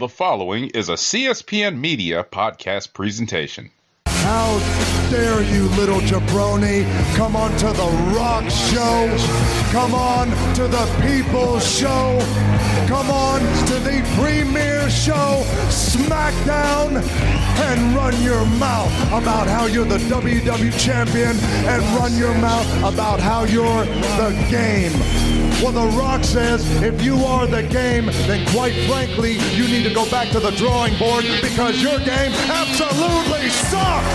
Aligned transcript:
The 0.00 0.08
following 0.08 0.70
is 0.70 0.88
a 0.88 0.94
CSPN 0.94 1.78
Media 1.78 2.24
podcast 2.24 2.94
presentation. 2.94 3.70
How 4.06 4.58
dare 5.10 5.42
you, 5.42 5.64
little 5.76 6.00
jabroni, 6.00 6.86
come 7.16 7.36
on 7.36 7.50
to 7.58 7.66
the 7.66 8.14
rock 8.16 8.48
show, 8.48 9.14
come 9.72 9.94
on 9.94 10.28
to 10.54 10.68
the 10.68 10.86
people's 11.02 11.70
show, 11.70 12.18
come 12.88 13.10
on 13.10 13.40
to 13.66 13.74
the 13.74 14.00
premiere 14.16 14.88
show, 14.88 15.42
SmackDown, 15.68 17.02
and 17.60 17.94
run 17.94 18.22
your 18.22 18.46
mouth 18.56 18.90
about 19.08 19.48
how 19.48 19.66
you're 19.66 19.84
the 19.84 19.98
WWE 19.98 20.80
champion 20.82 21.36
and 21.68 21.82
run 21.94 22.16
your 22.16 22.32
mouth 22.38 22.94
about 22.94 23.20
how 23.20 23.44
you're 23.44 23.84
the 23.84 24.46
game. 24.50 25.39
Well, 25.62 25.72
The 25.72 25.94
Rock 25.98 26.24
says 26.24 26.64
if 26.82 27.02
you 27.02 27.16
are 27.16 27.46
the 27.46 27.62
game, 27.62 28.06
then 28.06 28.46
quite 28.48 28.72
frankly, 28.88 29.32
you 29.52 29.68
need 29.68 29.84
to 29.84 29.92
go 29.92 30.08
back 30.10 30.30
to 30.30 30.40
the 30.40 30.52
drawing 30.52 30.96
board 30.98 31.26
because 31.42 31.82
your 31.82 31.98
game 31.98 32.32
absolutely 32.48 33.50
sucks. 33.50 34.06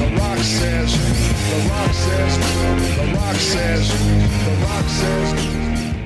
The 0.00 0.16
Rock 0.18 0.38
says, 0.38 0.92
The 1.48 1.68
Rock 1.70 1.92
says, 1.92 2.38
The 2.96 3.14
Rock 3.14 3.36
says, 3.36 3.88
The 4.44 4.54
Rock 4.66 4.88
says. 4.88 6.04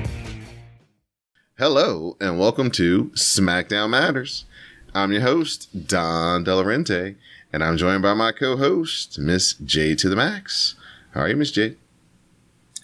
Hello, 1.57 2.15
and 2.21 2.37
welcome 2.37 2.69
to 2.71 3.05
SmackDown 3.15 3.89
Matters. 3.89 4.45
I'm 4.93 5.11
your 5.11 5.21
host, 5.21 5.87
Don 5.87 6.45
Delarente, 6.45 7.15
and 7.51 7.63
I'm 7.63 7.77
joined 7.77 8.03
by 8.03 8.13
my 8.13 8.31
co-host, 8.33 9.17
Miss 9.17 9.53
J 9.55 9.95
to 9.95 10.09
the 10.09 10.15
Max. 10.15 10.75
How 11.15 11.21
are 11.21 11.29
you, 11.29 11.37
Miss 11.37 11.51
Jade? 11.51 11.77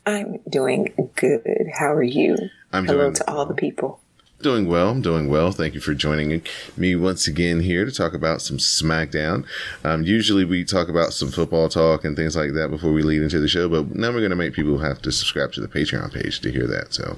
I'm 0.05 0.39
doing 0.49 1.11
good. 1.17 1.67
How 1.77 1.91
are 1.93 2.01
you? 2.01 2.37
I'm 2.71 2.85
Hello 2.85 3.01
doing 3.01 3.13
to 3.15 3.29
all 3.29 3.45
the 3.45 3.53
people. 3.53 3.99
Doing 4.41 4.69
well. 4.69 4.89
I'm 4.89 5.01
doing 5.01 5.27
well. 5.29 5.51
Thank 5.51 5.73
you 5.73 5.81
for 5.81 5.93
joining 5.93 6.41
me 6.77 6.95
once 6.95 7.27
again 7.27 7.59
here 7.59 7.83
to 7.83 7.91
talk 7.91 8.13
about 8.13 8.41
some 8.41 8.57
SmackDown. 8.57 9.45
Um, 9.83 10.03
usually 10.03 10.45
we 10.45 10.63
talk 10.63 10.87
about 10.87 11.11
some 11.11 11.29
football 11.29 11.67
talk 11.67 12.05
and 12.05 12.15
things 12.15 12.37
like 12.37 12.53
that 12.53 12.71
before 12.71 12.93
we 12.93 13.03
lead 13.03 13.21
into 13.21 13.41
the 13.41 13.49
show, 13.49 13.67
but 13.67 13.93
now 13.93 14.07
we're 14.11 14.19
going 14.19 14.29
to 14.31 14.37
make 14.37 14.53
people 14.53 14.77
have 14.77 15.01
to 15.01 15.11
subscribe 15.11 15.51
to 15.51 15.61
the 15.61 15.67
Patreon 15.67 16.13
page 16.13 16.39
to 16.39 16.51
hear 16.51 16.65
that. 16.67 16.93
So, 16.93 17.17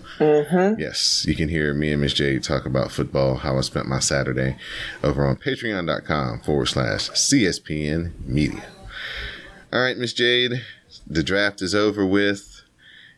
yes, 0.80 1.26
you 1.28 1.36
can 1.36 1.48
hear 1.48 1.76
me 1.76 1.92
and 1.92 2.02
Miss 2.02 2.14
J 2.14 2.40
talk 2.40 2.66
about 2.66 2.92
football, 2.92 3.36
how 3.36 3.58
I 3.58 3.62
spent 3.62 3.88
my 3.88 4.00
Saturday 4.00 4.58
over 5.04 5.24
on 5.26 5.36
patreon.com 5.36 6.40
forward 6.40 6.66
slash 6.66 7.12
CSPN 7.12 8.26
media. 8.26 8.66
All 9.72 9.82
right, 9.82 9.98
Miss 9.98 10.14
Jade, 10.14 10.62
the 11.08 11.24
draft 11.24 11.62
is 11.62 11.74
over 11.76 12.06
with. 12.06 12.62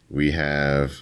We 0.09 0.31
have 0.31 1.01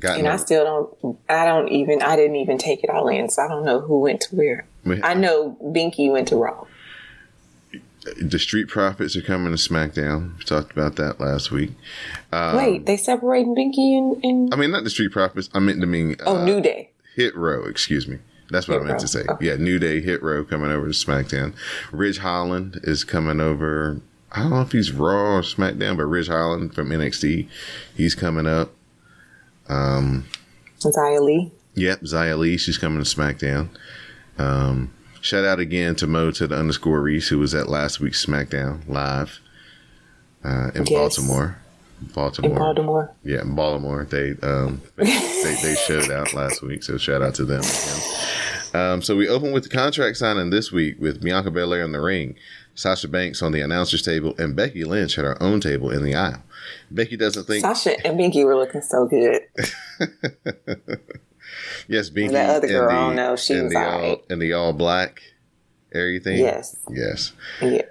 gotten. 0.00 0.20
And 0.26 0.28
I 0.28 0.36
still 0.36 0.64
don't, 1.00 1.18
I 1.28 1.44
don't 1.44 1.68
even, 1.68 2.02
I 2.02 2.16
didn't 2.16 2.36
even 2.36 2.58
take 2.58 2.82
it 2.82 2.90
all 2.90 3.08
in. 3.08 3.28
So 3.28 3.42
I 3.42 3.48
don't 3.48 3.64
know 3.64 3.80
who 3.80 4.00
went 4.00 4.20
to 4.22 4.36
where. 4.36 4.66
I 5.02 5.14
know 5.14 5.56
Binky 5.62 6.10
went 6.10 6.28
to 6.28 6.36
Raw. 6.36 6.64
the 8.20 8.38
Street 8.38 8.68
Profits 8.68 9.16
are 9.16 9.22
coming 9.22 9.54
to 9.54 9.58
SmackDown. 9.60 10.38
We 10.38 10.44
talked 10.44 10.72
about 10.72 10.96
that 10.96 11.18
last 11.20 11.50
week. 11.50 11.72
Um, 12.32 12.56
Wait, 12.56 12.86
they 12.86 12.96
separating 12.96 13.54
Binky 13.54 13.98
and, 13.98 14.24
and 14.24 14.54
I 14.54 14.56
mean, 14.56 14.70
not 14.70 14.84
the 14.84 14.90
Street 14.90 15.12
Profits. 15.12 15.50
I 15.54 15.58
meant 15.58 15.80
to 15.80 15.86
mean 15.86 16.16
oh, 16.24 16.38
uh, 16.38 16.44
New 16.44 16.60
Day. 16.60 16.90
Hit 17.14 17.34
Row. 17.36 17.64
Excuse 17.64 18.06
me. 18.06 18.18
That's 18.50 18.68
what 18.68 18.76
I 18.76 18.84
meant 18.84 18.92
Row. 18.92 18.98
to 18.98 19.08
say. 19.08 19.24
Okay. 19.28 19.46
Yeah, 19.46 19.56
New 19.56 19.78
Day 19.80 20.00
Hit 20.00 20.22
Row 20.22 20.44
coming 20.44 20.70
over 20.70 20.86
to 20.86 20.92
SmackDown. 20.92 21.54
Ridge 21.90 22.18
Holland 22.18 22.80
is 22.84 23.02
coming 23.02 23.40
over. 23.40 24.00
I 24.36 24.40
don't 24.40 24.50
know 24.50 24.60
if 24.60 24.72
he's 24.72 24.92
Raw 24.92 25.36
or 25.36 25.40
SmackDown, 25.40 25.96
but 25.96 26.04
Ridge 26.04 26.28
Holland 26.28 26.74
from 26.74 26.90
NXT, 26.90 27.48
he's 27.96 28.14
coming 28.14 28.46
up. 28.46 28.70
Xia 29.68 31.20
Li. 31.20 31.50
Yep, 31.74 32.02
Xia 32.02 32.38
Li, 32.38 32.56
she's 32.58 32.78
coming 32.78 33.02
to 33.02 33.08
SmackDown. 33.08 33.68
Um, 34.38 34.92
shout 35.20 35.44
out 35.44 35.58
again 35.58 35.94
to 35.96 36.06
Mo 36.06 36.30
to 36.32 36.46
the 36.46 36.56
underscore 36.56 37.00
Reese, 37.00 37.28
who 37.28 37.38
was 37.38 37.54
at 37.54 37.68
last 37.68 37.98
week's 38.00 38.24
SmackDown 38.24 38.86
live 38.88 39.40
uh, 40.44 40.70
in 40.74 40.84
Yes. 40.84 40.90
Baltimore. 40.90 41.58
Baltimore. 42.14 42.50
In 42.52 42.58
Baltimore. 42.58 43.14
Yeah, 43.24 43.40
in 43.40 43.54
Baltimore. 43.54 44.04
They 44.04 44.32
um 44.42 44.82
they, 44.96 45.04
they, 45.04 45.74
showed 45.86 46.10
out 46.10 46.34
last 46.34 46.60
week, 46.62 46.82
so 46.82 46.98
shout 46.98 47.22
out 47.22 47.34
to 47.36 47.46
them 47.46 47.60
again. 47.62 48.02
Um, 48.74 49.02
so 49.02 49.16
we 49.16 49.28
open 49.28 49.52
with 49.52 49.62
the 49.62 49.70
contract 49.70 50.18
signing 50.18 50.50
this 50.50 50.70
week 50.70 51.00
with 51.00 51.22
Bianca 51.22 51.50
Belair 51.50 51.82
in 51.82 51.92
the 51.92 52.00
ring, 52.02 52.34
Sasha 52.76 53.08
Banks 53.08 53.42
on 53.42 53.50
the 53.52 53.60
announcers 53.62 54.02
table, 54.02 54.34
and 54.38 54.54
Becky 54.54 54.84
Lynch 54.84 55.18
at 55.18 55.24
her 55.24 55.42
own 55.42 55.60
table 55.60 55.90
in 55.90 56.04
the 56.04 56.14
aisle. 56.14 56.42
Becky 56.90 57.16
doesn't 57.16 57.44
think 57.44 57.62
Sasha 57.62 58.06
and 58.06 58.18
Binky 58.18 58.44
were 58.44 58.54
looking 58.54 58.82
so 58.82 59.06
good. 59.06 59.40
yes, 61.88 62.10
Binky 62.10 62.32
That 62.32 62.56
other 62.56 62.68
girl, 62.68 62.88
the, 62.88 62.94
I 62.94 62.96
don't 63.06 63.16
know, 63.16 63.36
she 63.36 63.54
in 63.54 63.64
was 63.64 63.72
the 63.72 63.78
alright. 63.78 64.24
in 64.30 64.38
the 64.38 64.52
all 64.52 64.72
black 64.72 65.22
everything. 65.92 66.38
Yes. 66.38 66.76
yes. 66.90 67.32
Yeah. 67.60 67.82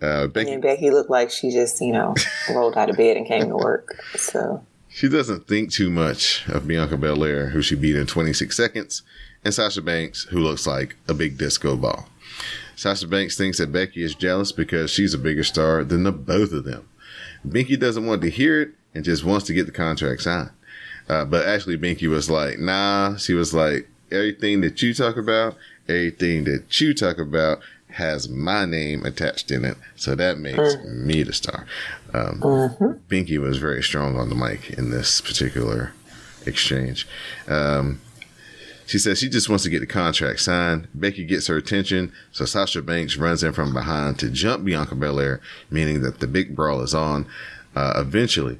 Uh, 0.00 0.24
And 0.24 0.32
Becky 0.32 0.50
then 0.50 0.60
Becky 0.60 0.90
looked 0.90 1.10
like 1.10 1.30
she 1.30 1.50
just, 1.50 1.80
you 1.80 1.92
know, 1.92 2.14
rolled 2.50 2.76
out 2.76 2.90
of 2.90 2.96
bed 2.96 3.16
and 3.16 3.26
came 3.26 3.48
to 3.48 3.56
work. 3.56 3.96
So 4.16 4.64
She 4.88 5.08
doesn't 5.08 5.46
think 5.46 5.70
too 5.70 5.90
much 5.90 6.46
of 6.48 6.66
Bianca 6.66 6.96
Belair, 6.96 7.50
who 7.50 7.62
she 7.62 7.76
beat 7.76 7.94
in 7.96 8.06
26 8.06 8.56
seconds, 8.56 9.02
and 9.44 9.54
Sasha 9.54 9.80
Banks, 9.82 10.24
who 10.24 10.40
looks 10.40 10.66
like 10.66 10.96
a 11.06 11.14
big 11.14 11.38
disco 11.38 11.76
ball. 11.76 12.08
Sasha 12.82 13.06
Banks 13.06 13.36
thinks 13.36 13.58
that 13.58 13.70
Becky 13.70 14.02
is 14.02 14.16
jealous 14.16 14.50
because 14.50 14.90
she's 14.90 15.14
a 15.14 15.18
bigger 15.18 15.44
star 15.44 15.84
than 15.84 16.02
the 16.02 16.10
both 16.10 16.50
of 16.50 16.64
them. 16.64 16.88
Binky 17.46 17.78
doesn't 17.78 18.06
want 18.06 18.22
to 18.22 18.28
hear 18.28 18.60
it 18.60 18.70
and 18.92 19.04
just 19.04 19.22
wants 19.22 19.46
to 19.46 19.54
get 19.54 19.66
the 19.66 19.72
contract 19.72 20.22
signed. 20.22 20.50
Uh, 21.08 21.24
but 21.24 21.46
actually, 21.46 21.78
Binky 21.78 22.08
was 22.08 22.28
like, 22.28 22.58
nah. 22.58 23.14
She 23.18 23.34
was 23.34 23.54
like, 23.54 23.88
everything 24.10 24.62
that 24.62 24.82
you 24.82 24.94
talk 24.94 25.16
about, 25.16 25.56
everything 25.88 26.42
that 26.42 26.80
you 26.80 26.92
talk 26.92 27.18
about 27.18 27.60
has 27.90 28.28
my 28.28 28.64
name 28.64 29.06
attached 29.06 29.52
in 29.52 29.64
it. 29.64 29.76
So 29.94 30.16
that 30.16 30.38
makes 30.38 30.74
me 30.84 31.22
the 31.22 31.32
star. 31.32 31.66
Um, 32.12 32.40
Binky 33.08 33.38
was 33.38 33.58
very 33.58 33.84
strong 33.84 34.18
on 34.18 34.28
the 34.28 34.34
mic 34.34 34.70
in 34.70 34.90
this 34.90 35.20
particular 35.20 35.92
exchange. 36.46 37.06
Um, 37.46 38.00
she 38.86 38.98
says 38.98 39.18
she 39.18 39.28
just 39.28 39.48
wants 39.48 39.64
to 39.64 39.70
get 39.70 39.80
the 39.80 39.86
contract 39.86 40.40
signed. 40.40 40.88
Becky 40.94 41.24
gets 41.24 41.46
her 41.46 41.56
attention, 41.56 42.12
so 42.30 42.44
Sasha 42.44 42.82
Banks 42.82 43.16
runs 43.16 43.42
in 43.42 43.52
from 43.52 43.72
behind 43.72 44.18
to 44.18 44.30
jump 44.30 44.64
Bianca 44.64 44.94
Belair, 44.94 45.40
meaning 45.70 46.02
that 46.02 46.20
the 46.20 46.26
big 46.26 46.54
brawl 46.56 46.82
is 46.82 46.94
on. 46.94 47.26
Uh, 47.74 47.94
eventually, 47.96 48.58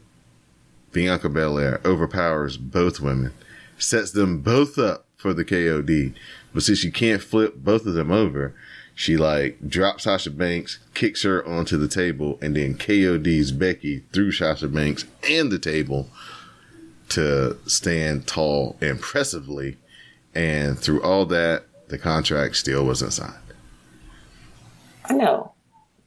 Bianca 0.92 1.28
Belair 1.28 1.80
overpowers 1.84 2.56
both 2.56 3.00
women, 3.00 3.32
sets 3.78 4.12
them 4.12 4.38
both 4.38 4.78
up 4.78 5.06
for 5.16 5.32
the 5.32 5.44
KOD. 5.44 6.14
But 6.52 6.62
since 6.62 6.78
she 6.78 6.90
can't 6.90 7.22
flip 7.22 7.56
both 7.56 7.86
of 7.86 7.94
them 7.94 8.10
over, 8.10 8.54
she 8.94 9.16
like 9.16 9.68
drops 9.68 10.04
Sasha 10.04 10.30
Banks, 10.30 10.78
kicks 10.94 11.22
her 11.22 11.46
onto 11.46 11.76
the 11.76 11.88
table, 11.88 12.38
and 12.42 12.56
then 12.56 12.74
KODs 12.74 13.58
Becky 13.58 14.00
through 14.12 14.32
Sasha 14.32 14.68
Banks 14.68 15.04
and 15.28 15.50
the 15.50 15.58
table 15.58 16.08
to 17.10 17.56
stand 17.66 18.26
tall 18.26 18.76
impressively. 18.80 19.76
And 20.34 20.78
through 20.78 21.02
all 21.02 21.26
that, 21.26 21.64
the 21.88 21.98
contract 21.98 22.56
still 22.56 22.84
wasn't 22.86 23.12
signed. 23.12 23.34
I 25.04 25.14
know. 25.14 25.52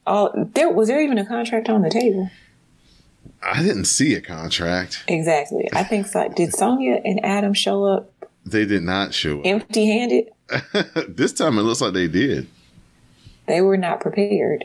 Oh, 0.06 0.48
there 0.54 0.70
was 0.70 0.88
there 0.88 1.00
even 1.02 1.18
a 1.18 1.26
contract 1.26 1.68
on 1.68 1.82
the 1.82 1.90
table? 1.90 2.30
I 3.42 3.62
didn't 3.62 3.84
see 3.84 4.14
a 4.14 4.20
contract. 4.20 5.04
Exactly. 5.08 5.68
I 5.72 5.84
think 5.84 6.06
so. 6.06 6.28
Did 6.28 6.54
Sonya 6.54 7.00
and 7.04 7.24
Adam 7.24 7.54
show 7.54 7.84
up 7.84 8.10
They 8.44 8.64
did 8.64 8.82
not 8.82 9.14
show 9.14 9.40
up. 9.40 9.46
empty 9.46 9.86
handed? 9.86 10.30
this 11.08 11.32
time 11.32 11.58
it 11.58 11.62
looks 11.62 11.80
like 11.80 11.92
they 11.92 12.08
did. 12.08 12.46
They 13.46 13.60
were 13.60 13.76
not 13.76 14.00
prepared. 14.00 14.64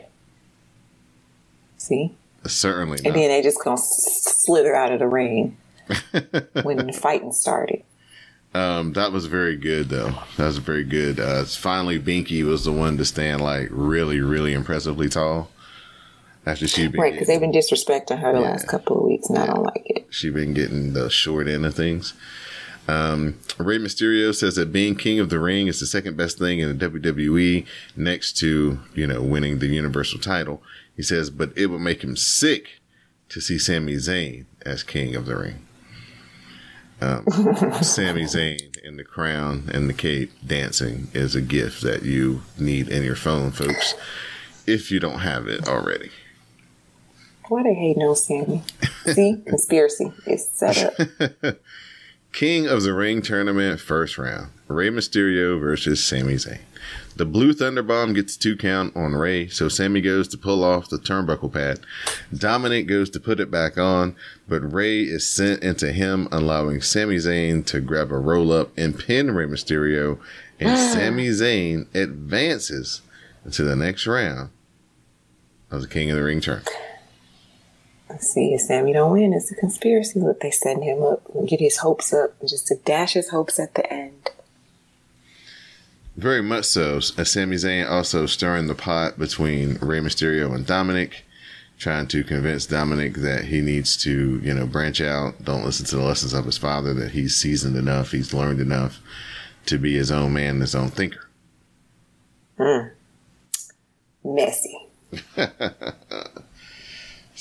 See? 1.77 2.15
Certainly 2.45 2.99
And 2.99 3.07
not. 3.07 3.13
then 3.15 3.29
they 3.29 3.41
just 3.41 3.63
gonna 3.63 3.77
slither 3.77 4.75
out 4.75 4.91
of 4.91 4.99
the 4.99 5.07
ring 5.07 5.57
when 6.63 6.77
the 6.87 6.93
fighting 6.93 7.31
started. 7.31 7.83
Um, 8.53 8.93
that 8.93 9.11
was 9.13 9.27
very 9.27 9.55
good, 9.55 9.89
though. 9.89 10.13
That 10.37 10.47
was 10.47 10.57
very 10.57 10.83
good. 10.83 11.19
Uh, 11.19 11.45
finally, 11.45 11.99
Binky 11.99 12.43
was 12.43 12.65
the 12.65 12.71
one 12.73 12.97
to 12.97 13.05
stand 13.05 13.41
like 13.41 13.69
really, 13.71 14.19
really 14.19 14.53
impressively 14.53 15.07
tall. 15.07 15.49
After 16.45 16.67
she 16.67 16.87
been 16.87 16.99
Right, 16.99 17.13
because 17.13 17.27
they've 17.27 17.39
been 17.39 17.51
disrespecting 17.51 18.19
her 18.19 18.33
the 18.33 18.39
Yeah. 18.41 18.49
last 18.51 18.67
couple 18.67 18.97
of 18.97 19.03
weeks, 19.05 19.29
and 19.29 19.37
I 19.37 19.45
don't 19.45 19.63
like 19.63 19.83
it. 19.85 20.07
She's 20.09 20.33
been 20.33 20.53
getting 20.55 20.93
the 20.93 21.07
short 21.09 21.47
end 21.47 21.65
of 21.67 21.75
things. 21.75 22.13
Um, 22.87 23.35
Rey 23.59 23.77
Mysterio 23.77 24.33
says 24.33 24.55
that 24.55 24.73
being 24.73 24.95
king 24.95 25.19
of 25.19 25.29
the 25.29 25.39
ring 25.39 25.67
is 25.67 25.79
the 25.79 25.85
second 25.85 26.17
best 26.17 26.39
thing 26.39 26.57
in 26.59 26.67
the 26.67 26.73
WWE, 26.89 27.63
next 27.95 28.37
to 28.39 28.79
you 28.95 29.05
know 29.05 29.21
winning 29.21 29.59
the 29.59 29.67
Universal 29.67 30.19
title. 30.19 30.63
He 30.95 31.03
says, 31.03 31.29
but 31.29 31.53
it 31.55 31.67
would 31.67 31.79
make 31.79 32.03
him 32.03 32.15
sick 32.17 32.79
to 33.29 33.39
see 33.39 33.59
Sami 33.59 33.93
Zayn 33.95 34.45
as 34.65 34.81
king 34.83 35.15
of 35.15 35.27
the 35.27 35.37
ring. 35.37 35.65
Um, 37.01 37.25
Sami 37.81 38.23
Zayn 38.23 38.77
in 38.83 38.97
the 38.97 39.03
crown 39.03 39.69
and 39.73 39.89
the 39.89 39.93
cape 39.93 40.31
dancing 40.45 41.07
is 41.13 41.35
a 41.35 41.41
gift 41.41 41.81
that 41.81 42.03
you 42.03 42.43
need 42.59 42.89
in 42.89 43.03
your 43.03 43.15
phone, 43.15 43.51
folks, 43.51 43.95
if 44.67 44.91
you 44.91 44.99
don't 44.99 45.19
have 45.19 45.47
it 45.47 45.67
already. 45.67 46.11
Why 47.47 47.63
they 47.63 47.73
hating 47.73 48.03
no 48.03 48.13
Sammy? 48.13 48.63
See, 49.05 49.41
conspiracy 49.45 50.13
is 50.25 50.47
set 50.53 50.99
up. 50.99 51.57
King 52.33 52.65
of 52.65 52.83
the 52.83 52.93
Ring 52.93 53.21
tournament 53.21 53.79
first 53.79 54.17
round. 54.17 54.51
Rey 54.67 54.89
Mysterio 54.89 55.59
versus 55.59 56.03
Sami 56.03 56.35
Zayn. 56.35 56.61
The 57.15 57.25
blue 57.25 57.53
Thunderbomb 57.53 58.15
gets 58.15 58.37
two 58.37 58.55
count 58.55 58.95
on 58.95 59.13
Rey, 59.13 59.47
so 59.47 59.67
Sami 59.67 59.99
goes 59.99 60.29
to 60.29 60.37
pull 60.37 60.63
off 60.63 60.89
the 60.89 60.97
turnbuckle 60.97 61.51
pad. 61.51 61.81
Dominic 62.33 62.87
goes 62.87 63.09
to 63.11 63.19
put 63.19 63.41
it 63.41 63.51
back 63.51 63.77
on, 63.77 64.15
but 64.47 64.73
Rey 64.73 65.01
is 65.01 65.29
sent 65.29 65.61
into 65.61 65.91
him, 65.91 66.29
allowing 66.31 66.81
Sami 66.81 67.17
Zayn 67.17 67.65
to 67.65 67.81
grab 67.81 68.11
a 68.11 68.17
roll 68.17 68.51
up 68.51 68.71
and 68.77 68.97
pin 68.97 69.31
Rey 69.31 69.45
Mysterio, 69.45 70.17
and 70.59 70.79
Sami 70.93 71.27
Zayn 71.27 71.93
advances 71.93 73.01
into 73.43 73.63
the 73.63 73.75
next 73.75 74.07
round 74.07 74.49
of 75.69 75.81
the 75.81 75.87
King 75.87 76.09
of 76.09 76.17
the 76.17 76.23
Ring 76.23 76.39
tournament. 76.39 76.75
See, 78.19 78.53
if 78.53 78.61
Sammy 78.61 78.93
don't 78.93 79.11
win, 79.11 79.33
it's 79.33 79.51
a 79.51 79.55
conspiracy. 79.55 80.19
Look, 80.19 80.39
they 80.41 80.51
setting 80.51 80.83
him 80.83 81.03
up 81.03 81.21
and 81.33 81.47
get 81.47 81.59
his 81.59 81.77
hopes 81.77 82.13
up, 82.13 82.35
and 82.39 82.49
just 82.49 82.67
to 82.67 82.75
dash 82.75 83.13
his 83.13 83.29
hopes 83.29 83.59
at 83.59 83.75
the 83.75 83.91
end. 83.91 84.29
Very 86.15 86.41
much 86.41 86.65
so. 86.65 86.97
Uh, 86.97 87.23
Sami 87.23 87.55
Zayn 87.55 87.89
also 87.89 88.25
stirring 88.25 88.67
the 88.67 88.75
pot 88.75 89.17
between 89.17 89.77
Rey 89.81 89.99
Mysterio 89.99 90.53
and 90.53 90.65
Dominic, 90.65 91.23
trying 91.79 92.07
to 92.07 92.23
convince 92.23 92.65
Dominic 92.65 93.15
that 93.15 93.45
he 93.45 93.61
needs 93.61 93.97
to, 94.03 94.39
you 94.43 94.53
know, 94.53 94.67
branch 94.67 95.01
out, 95.01 95.43
don't 95.43 95.63
listen 95.65 95.85
to 95.87 95.95
the 95.95 96.03
lessons 96.03 96.33
of 96.33 96.45
his 96.45 96.57
father, 96.57 96.93
that 96.93 97.11
he's 97.11 97.35
seasoned 97.35 97.75
enough, 97.75 98.11
he's 98.11 98.33
learned 98.33 98.59
enough 98.59 98.99
to 99.65 99.77
be 99.77 99.95
his 99.95 100.11
own 100.11 100.33
man, 100.33 100.59
his 100.59 100.75
own 100.75 100.89
thinker. 100.89 101.27
Messy. 104.23 104.77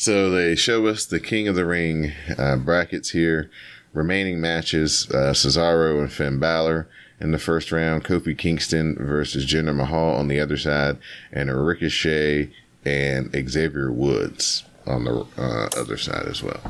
So 0.00 0.30
they 0.30 0.56
show 0.56 0.86
us 0.86 1.04
the 1.04 1.20
King 1.20 1.46
of 1.46 1.54
the 1.54 1.66
Ring 1.66 2.14
uh, 2.38 2.56
brackets 2.56 3.10
here. 3.10 3.50
Remaining 3.92 4.40
matches 4.40 5.06
uh, 5.10 5.34
Cesaro 5.34 6.00
and 6.00 6.10
Finn 6.10 6.38
Balor 6.38 6.88
in 7.20 7.32
the 7.32 7.38
first 7.38 7.70
round, 7.70 8.02
Kofi 8.02 8.36
Kingston 8.36 8.96
versus 8.98 9.44
Jinder 9.44 9.76
Mahal 9.76 10.14
on 10.14 10.28
the 10.28 10.40
other 10.40 10.56
side, 10.56 10.96
and 11.30 11.54
Ricochet 11.54 12.50
and 12.82 13.50
Xavier 13.50 13.92
Woods 13.92 14.64
on 14.86 15.04
the 15.04 15.26
uh, 15.36 15.68
other 15.78 15.98
side 15.98 16.24
as 16.24 16.42
well. 16.42 16.62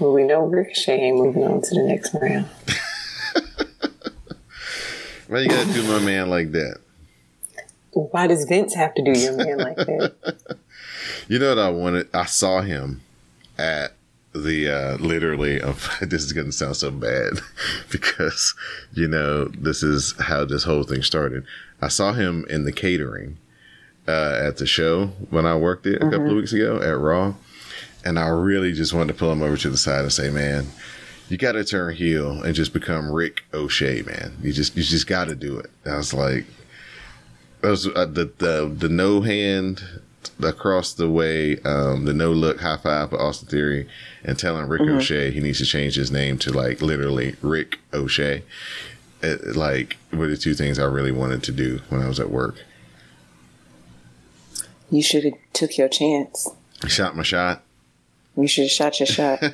Well, 0.00 0.14
we 0.14 0.22
know 0.22 0.46
Ricochet 0.46 0.98
ain't 0.98 1.18
moving 1.18 1.44
on 1.44 1.60
to 1.60 1.74
the 1.74 1.82
next 1.82 2.14
round. 2.14 2.46
Why 5.28 5.40
you 5.40 5.50
gotta 5.50 5.70
do 5.74 5.82
my 5.82 5.98
man 5.98 6.30
like 6.30 6.52
that? 6.52 6.78
Why 7.90 8.26
does 8.26 8.46
Vince 8.48 8.74
have 8.76 8.94
to 8.94 9.04
do 9.04 9.12
your 9.12 9.36
man 9.36 9.58
like 9.58 9.76
that? 9.76 10.56
You 11.28 11.38
know 11.38 11.50
what 11.50 11.58
I 11.58 11.70
wanted? 11.70 12.08
I 12.14 12.24
saw 12.26 12.60
him 12.60 13.02
at 13.58 13.94
the 14.34 14.68
uh 14.68 14.96
literally 14.96 15.60
of 15.62 15.90
this 16.00 16.22
is 16.22 16.32
gonna 16.32 16.52
sound 16.52 16.76
so 16.76 16.90
bad 16.90 17.34
because 17.90 18.54
you 18.94 19.06
know 19.06 19.44
this 19.44 19.82
is 19.82 20.14
how 20.18 20.44
this 20.44 20.64
whole 20.64 20.84
thing 20.84 21.02
started. 21.02 21.44
I 21.80 21.88
saw 21.88 22.12
him 22.12 22.46
in 22.48 22.64
the 22.64 22.72
catering 22.72 23.38
uh 24.08 24.40
at 24.42 24.56
the 24.56 24.66
show 24.66 25.06
when 25.30 25.46
I 25.46 25.56
worked 25.56 25.86
it 25.86 26.02
a 26.02 26.10
couple 26.10 26.30
of 26.30 26.36
weeks 26.36 26.52
ago 26.52 26.80
at 26.80 26.98
Raw. 26.98 27.34
And 28.04 28.18
I 28.18 28.26
really 28.28 28.72
just 28.72 28.92
wanted 28.92 29.12
to 29.12 29.18
pull 29.18 29.30
him 29.30 29.42
over 29.42 29.56
to 29.56 29.70
the 29.70 29.76
side 29.76 30.02
and 30.02 30.12
say, 30.12 30.28
Man, 30.28 30.66
you 31.28 31.36
gotta 31.36 31.64
turn 31.64 31.94
heel 31.94 32.42
and 32.42 32.54
just 32.54 32.72
become 32.72 33.10
Rick 33.10 33.44
O'Shea, 33.54 34.02
man. 34.02 34.36
You 34.42 34.52
just 34.52 34.76
you 34.76 34.82
just 34.82 35.06
gotta 35.06 35.34
do 35.34 35.58
it. 35.58 35.70
I 35.86 35.96
was 35.96 36.12
like 36.12 36.46
that 37.60 37.70
was 37.70 37.86
uh, 37.86 38.06
the 38.06 38.32
the 38.38 38.72
the 38.76 38.88
no 38.88 39.20
hand 39.20 39.82
across 40.42 40.92
the 40.92 41.08
way, 41.10 41.58
um, 41.64 42.04
the 42.04 42.12
no 42.12 42.32
look 42.32 42.60
high 42.60 42.76
five 42.76 43.12
with 43.12 43.20
Austin 43.20 43.48
Theory, 43.48 43.88
and 44.24 44.38
telling 44.38 44.66
Rick 44.68 44.82
O'Shea 44.82 45.30
he 45.30 45.40
needs 45.40 45.58
to 45.58 45.64
change 45.64 45.94
his 45.96 46.10
name 46.10 46.38
to 46.38 46.52
like 46.52 46.80
literally 46.82 47.36
Rick 47.42 47.78
O'Shea. 47.92 48.42
It, 49.22 49.56
like 49.56 49.96
were 50.12 50.26
the 50.26 50.36
two 50.36 50.54
things 50.54 50.78
I 50.78 50.84
really 50.84 51.12
wanted 51.12 51.42
to 51.44 51.52
do 51.52 51.80
when 51.88 52.02
I 52.02 52.08
was 52.08 52.18
at 52.18 52.30
work. 52.30 52.56
You 54.90 55.02
should 55.02 55.24
have 55.24 55.34
took 55.52 55.78
your 55.78 55.88
chance. 55.88 56.48
You 56.82 56.88
shot 56.88 57.16
my 57.16 57.22
shot. 57.22 57.62
You 58.36 58.46
should 58.48 58.64
have 58.64 58.70
shot 58.70 58.98
your 59.00 59.06
shot. 59.06 59.42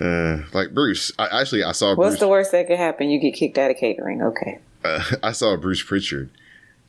Uh, 0.00 0.42
like 0.52 0.72
Bruce, 0.72 1.10
I 1.18 1.40
actually 1.40 1.64
I 1.64 1.72
saw 1.72 1.94
What's 1.96 2.10
Bruce. 2.10 2.20
the 2.20 2.28
worst 2.28 2.52
that 2.52 2.68
could 2.68 2.76
happen? 2.78 3.10
You 3.10 3.18
get 3.18 3.34
kicked 3.34 3.58
out 3.58 3.72
of 3.72 3.78
catering. 3.78 4.22
Okay. 4.22 4.58
uh, 4.84 5.02
I 5.24 5.32
saw 5.32 5.56
Bruce 5.56 5.82
Pritchard, 5.82 6.30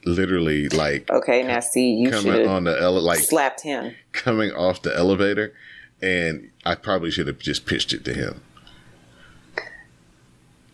literally 0.05 0.69
like 0.69 1.09
Okay, 1.09 1.43
now 1.43 1.59
see, 1.59 1.91
you 1.93 2.09
coming 2.09 2.47
on 2.47 2.63
the 2.65 2.79
ele- 2.79 3.01
like 3.01 3.19
slapped 3.19 3.61
him. 3.61 3.95
coming 4.11 4.51
off 4.51 4.81
the 4.81 4.95
elevator, 4.95 5.53
and 6.01 6.49
I 6.65 6.75
probably 6.75 7.11
should 7.11 7.27
have 7.27 7.39
just 7.39 7.65
pitched 7.65 7.93
it 7.93 8.03
to 8.05 8.13
him. 8.13 8.41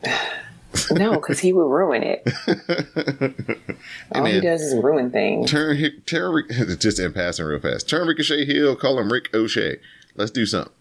No, 0.92 1.14
because 1.14 1.40
he 1.40 1.54
would 1.54 1.70
ruin 1.70 2.04
it. 2.04 2.22
All 4.12 4.26
he 4.26 4.42
does 4.42 4.62
is 4.62 4.76
ruin 4.76 5.10
things. 5.10 5.50
Turn 5.50 5.78
turn 6.06 6.44
just 6.80 7.00
in 7.00 7.14
passing 7.14 7.46
real 7.46 7.62
fast. 7.62 7.88
Turn 7.90 8.06
Ricochet 8.06 8.46
hill 8.46 8.76
Call 8.76 9.00
him 9.00 9.10
Rick 9.12 9.34
O'Shea. 9.34 9.78
Let's 10.16 10.32
do 10.32 10.46
something. 10.46 10.74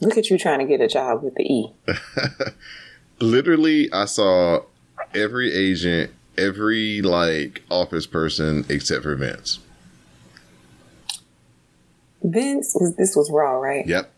Look 0.00 0.18
at 0.18 0.28
you 0.30 0.38
trying 0.38 0.58
to 0.60 0.66
get 0.66 0.82
a 0.82 0.86
job 0.86 1.22
with 1.22 1.34
the 1.36 1.42
E. 1.44 1.72
Literally, 3.20 3.90
I 3.92 4.04
saw 4.04 4.60
every 5.14 5.52
agent, 5.52 6.10
every 6.38 7.02
like 7.02 7.62
office 7.70 8.06
person 8.06 8.64
except 8.68 9.02
for 9.02 9.14
Vince. 9.16 9.58
Vince 12.22 12.74
was 12.74 12.96
this 12.96 13.14
was 13.14 13.30
raw, 13.30 13.52
right? 13.52 13.86
Yep. 13.86 14.12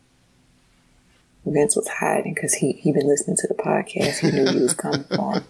Vince 1.45 1.75
was 1.75 1.87
hiding 1.87 2.33
because 2.33 2.53
he 2.53 2.73
he 2.73 2.91
been 2.91 3.07
listening 3.07 3.37
to 3.37 3.47
the 3.47 3.55
podcast. 3.55 4.19
He 4.19 4.31
knew 4.31 4.49
you 4.51 4.61
was 4.61 4.73
coming 4.73 5.03
for 5.03 5.43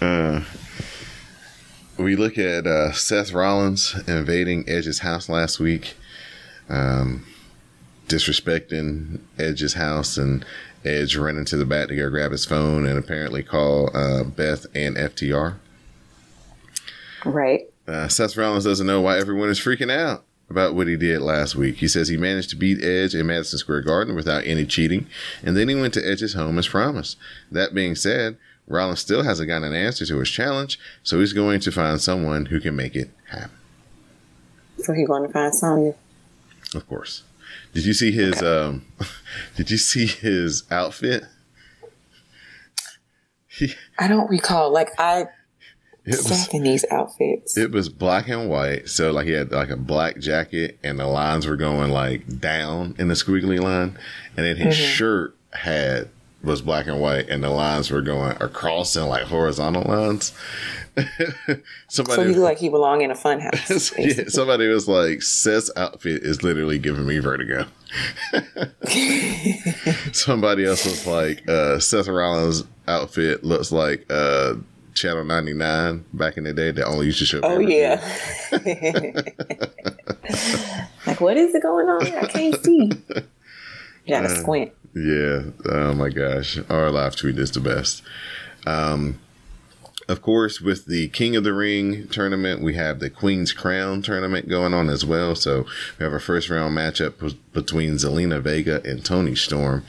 him. 0.00 0.44
We 1.96 2.16
look 2.16 2.38
at 2.38 2.66
uh, 2.66 2.90
Seth 2.92 3.32
Rollins 3.32 3.94
invading 4.08 4.68
Edge's 4.68 4.98
house 4.98 5.28
last 5.28 5.60
week, 5.60 5.94
um, 6.68 7.24
disrespecting 8.08 9.20
Edge's 9.38 9.74
house, 9.74 10.16
and 10.16 10.44
Edge 10.84 11.16
running 11.16 11.44
to 11.46 11.56
the 11.56 11.64
back 11.64 11.88
to 11.88 11.96
go 11.96 12.10
grab 12.10 12.32
his 12.32 12.44
phone 12.44 12.86
and 12.86 12.98
apparently 12.98 13.42
call 13.42 13.94
uh, 13.96 14.24
Beth 14.24 14.66
and 14.74 14.96
FTR. 14.96 15.56
Right. 17.24 17.62
Uh, 17.86 18.08
Seth 18.08 18.36
Rollins 18.36 18.64
doesn't 18.64 18.86
know 18.86 19.00
why 19.00 19.18
everyone 19.18 19.48
is 19.48 19.58
freaking 19.58 19.90
out 19.90 20.24
about 20.50 20.74
what 20.74 20.86
he 20.86 20.96
did 20.96 21.20
last 21.20 21.54
week. 21.54 21.76
He 21.76 21.88
says 21.88 22.08
he 22.08 22.16
managed 22.16 22.50
to 22.50 22.56
beat 22.56 22.82
Edge 22.82 23.14
in 23.14 23.26
Madison 23.26 23.58
Square 23.58 23.82
Garden 23.82 24.14
without 24.14 24.46
any 24.46 24.66
cheating, 24.66 25.06
and 25.42 25.56
then 25.56 25.68
he 25.68 25.74
went 25.74 25.94
to 25.94 26.06
Edge's 26.06 26.34
home 26.34 26.58
as 26.58 26.68
promised. 26.68 27.16
That 27.50 27.74
being 27.74 27.94
said, 27.94 28.36
Rollins 28.66 29.00
still 29.00 29.22
hasn't 29.22 29.48
gotten 29.48 29.68
an 29.68 29.74
answer 29.74 30.06
to 30.06 30.18
his 30.18 30.30
challenge, 30.30 30.78
so 31.02 31.20
he's 31.20 31.32
going 31.32 31.60
to 31.60 31.72
find 31.72 32.00
someone 32.00 32.46
who 32.46 32.60
can 32.60 32.76
make 32.76 32.94
it 32.94 33.10
happen. 33.30 33.56
So 34.78 34.92
he's 34.92 35.06
going 35.06 35.26
to 35.26 35.32
find 35.32 35.54
Sonya. 35.54 35.94
Of 36.74 36.88
course. 36.88 37.22
Did 37.72 37.84
you 37.84 37.92
see 37.92 38.12
his 38.12 38.42
um 38.42 38.84
did 39.56 39.70
you 39.70 39.78
see 39.78 40.06
his 40.06 40.64
outfit? 40.70 41.24
He, 43.46 43.74
I 43.98 44.08
don't 44.08 44.28
recall. 44.28 44.72
Like 44.72 44.90
I 44.98 45.26
it 46.04 46.16
was 46.16 46.48
in 46.48 46.62
these 46.62 46.84
outfits. 46.90 47.56
It 47.56 47.70
was 47.70 47.88
black 47.88 48.28
and 48.28 48.50
white. 48.50 48.88
So 48.88 49.10
like 49.10 49.26
he 49.26 49.32
had 49.32 49.52
like 49.52 49.70
a 49.70 49.76
black 49.76 50.18
jacket 50.18 50.78
and 50.82 50.98
the 50.98 51.06
lines 51.06 51.46
were 51.46 51.56
going 51.56 51.90
like 51.90 52.40
down 52.40 52.94
in 52.98 53.08
the 53.08 53.14
squiggly 53.14 53.58
line. 53.58 53.98
And 54.36 54.44
then 54.44 54.56
his 54.56 54.76
mm-hmm. 54.76 54.86
shirt 54.86 55.36
had 55.52 56.10
was 56.44 56.62
black 56.62 56.86
and 56.86 57.00
white 57.00 57.28
and 57.28 57.42
the 57.42 57.50
lines 57.50 57.90
were 57.90 58.02
going 58.02 58.36
across 58.40 58.96
in 58.96 59.06
like 59.06 59.24
horizontal 59.24 59.82
lines. 59.82 60.32
somebody 61.88 62.22
so 62.22 62.28
he 62.28 62.34
like 62.34 62.58
he 62.58 62.68
belonged 62.68 63.02
in 63.02 63.10
a 63.10 63.14
fun 63.14 63.40
house. 63.40 63.92
yeah, 63.98 64.24
somebody 64.28 64.68
was 64.68 64.86
like, 64.86 65.22
Seth's 65.22 65.70
outfit 65.76 66.22
is 66.22 66.42
literally 66.42 66.78
giving 66.78 67.06
me 67.06 67.18
vertigo. 67.18 67.66
somebody 70.12 70.64
else 70.64 70.84
was 70.84 71.06
like, 71.06 71.48
uh, 71.48 71.78
Seth 71.80 72.08
Rollins' 72.08 72.64
outfit 72.86 73.42
looks 73.44 73.72
like 73.72 74.06
uh, 74.10 74.54
Channel 74.94 75.24
99 75.24 76.04
back 76.12 76.36
in 76.36 76.44
the 76.44 76.52
day 76.52 76.70
that 76.70 76.86
only 76.86 77.06
used 77.06 77.18
to 77.18 77.26
show. 77.26 77.40
Oh 77.42 77.58
yeah. 77.58 78.00
like 81.06 81.20
what 81.20 81.36
is 81.36 81.54
it 81.54 81.62
going 81.62 81.88
on? 81.88 82.06
I 82.06 82.26
can't 82.26 82.62
see. 82.64 82.90
You 84.04 84.14
gotta 84.14 84.28
squint. 84.28 84.72
Yeah. 84.94 85.42
Oh 85.66 85.94
my 85.94 86.08
gosh. 86.08 86.58
Our 86.68 86.90
live 86.90 87.16
tweet 87.16 87.38
is 87.38 87.50
the 87.50 87.60
best. 87.60 88.02
Um, 88.66 89.18
of 90.06 90.20
course, 90.20 90.60
with 90.60 90.84
the 90.84 91.08
King 91.08 91.34
of 91.34 91.44
the 91.44 91.54
Ring 91.54 92.08
tournament, 92.08 92.60
we 92.60 92.74
have 92.74 93.00
the 93.00 93.08
Queen's 93.08 93.52
Crown 93.52 94.02
tournament 94.02 94.48
going 94.48 94.74
on 94.74 94.90
as 94.90 95.02
well. 95.04 95.34
So 95.34 95.64
we 95.98 96.04
have 96.04 96.12
a 96.12 96.20
first 96.20 96.50
round 96.50 96.76
matchup 96.76 97.18
p- 97.18 97.38
between 97.54 97.94
Zelina 97.94 98.40
Vega 98.42 98.82
and 98.84 99.02
Toni 99.02 99.34
Storm. 99.34 99.82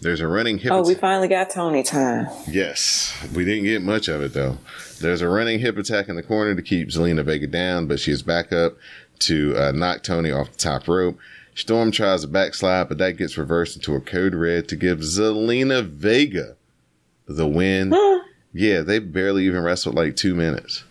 There's 0.00 0.20
a 0.20 0.28
running 0.28 0.58
hip. 0.58 0.70
Oh, 0.72 0.86
we 0.86 0.94
finally 0.94 1.26
got 1.26 1.50
Toni 1.50 1.82
time. 1.82 2.28
Yes, 2.48 3.12
we 3.34 3.44
didn't 3.44 3.64
get 3.64 3.82
much 3.82 4.06
of 4.06 4.22
it 4.22 4.34
though. 4.34 4.58
There's 5.00 5.20
a 5.20 5.28
running 5.28 5.58
hip 5.58 5.76
attack 5.76 6.08
in 6.08 6.14
the 6.14 6.22
corner 6.22 6.54
to 6.54 6.62
keep 6.62 6.88
Zelina 6.88 7.24
Vega 7.24 7.48
down, 7.48 7.86
but 7.88 7.98
she 7.98 8.12
is 8.12 8.22
back 8.22 8.52
up 8.52 8.76
to 9.20 9.56
uh, 9.56 9.72
knock 9.72 10.04
Toni 10.04 10.30
off 10.30 10.52
the 10.52 10.58
top 10.58 10.86
rope. 10.86 11.18
Storm 11.56 11.90
tries 11.90 12.22
a 12.22 12.28
backslide, 12.28 12.86
but 12.88 12.98
that 12.98 13.12
gets 13.16 13.38
reversed 13.38 13.76
into 13.76 13.94
a 13.94 14.00
code 14.00 14.34
red 14.34 14.68
to 14.68 14.76
give 14.76 14.98
Zelina 14.98 15.82
Vega 15.84 16.54
the 17.26 17.48
win. 17.48 17.94
yeah, 18.52 18.82
they 18.82 18.98
barely 18.98 19.46
even 19.46 19.62
wrestled 19.62 19.94
like 19.94 20.16
two 20.16 20.34
minutes. 20.34 20.84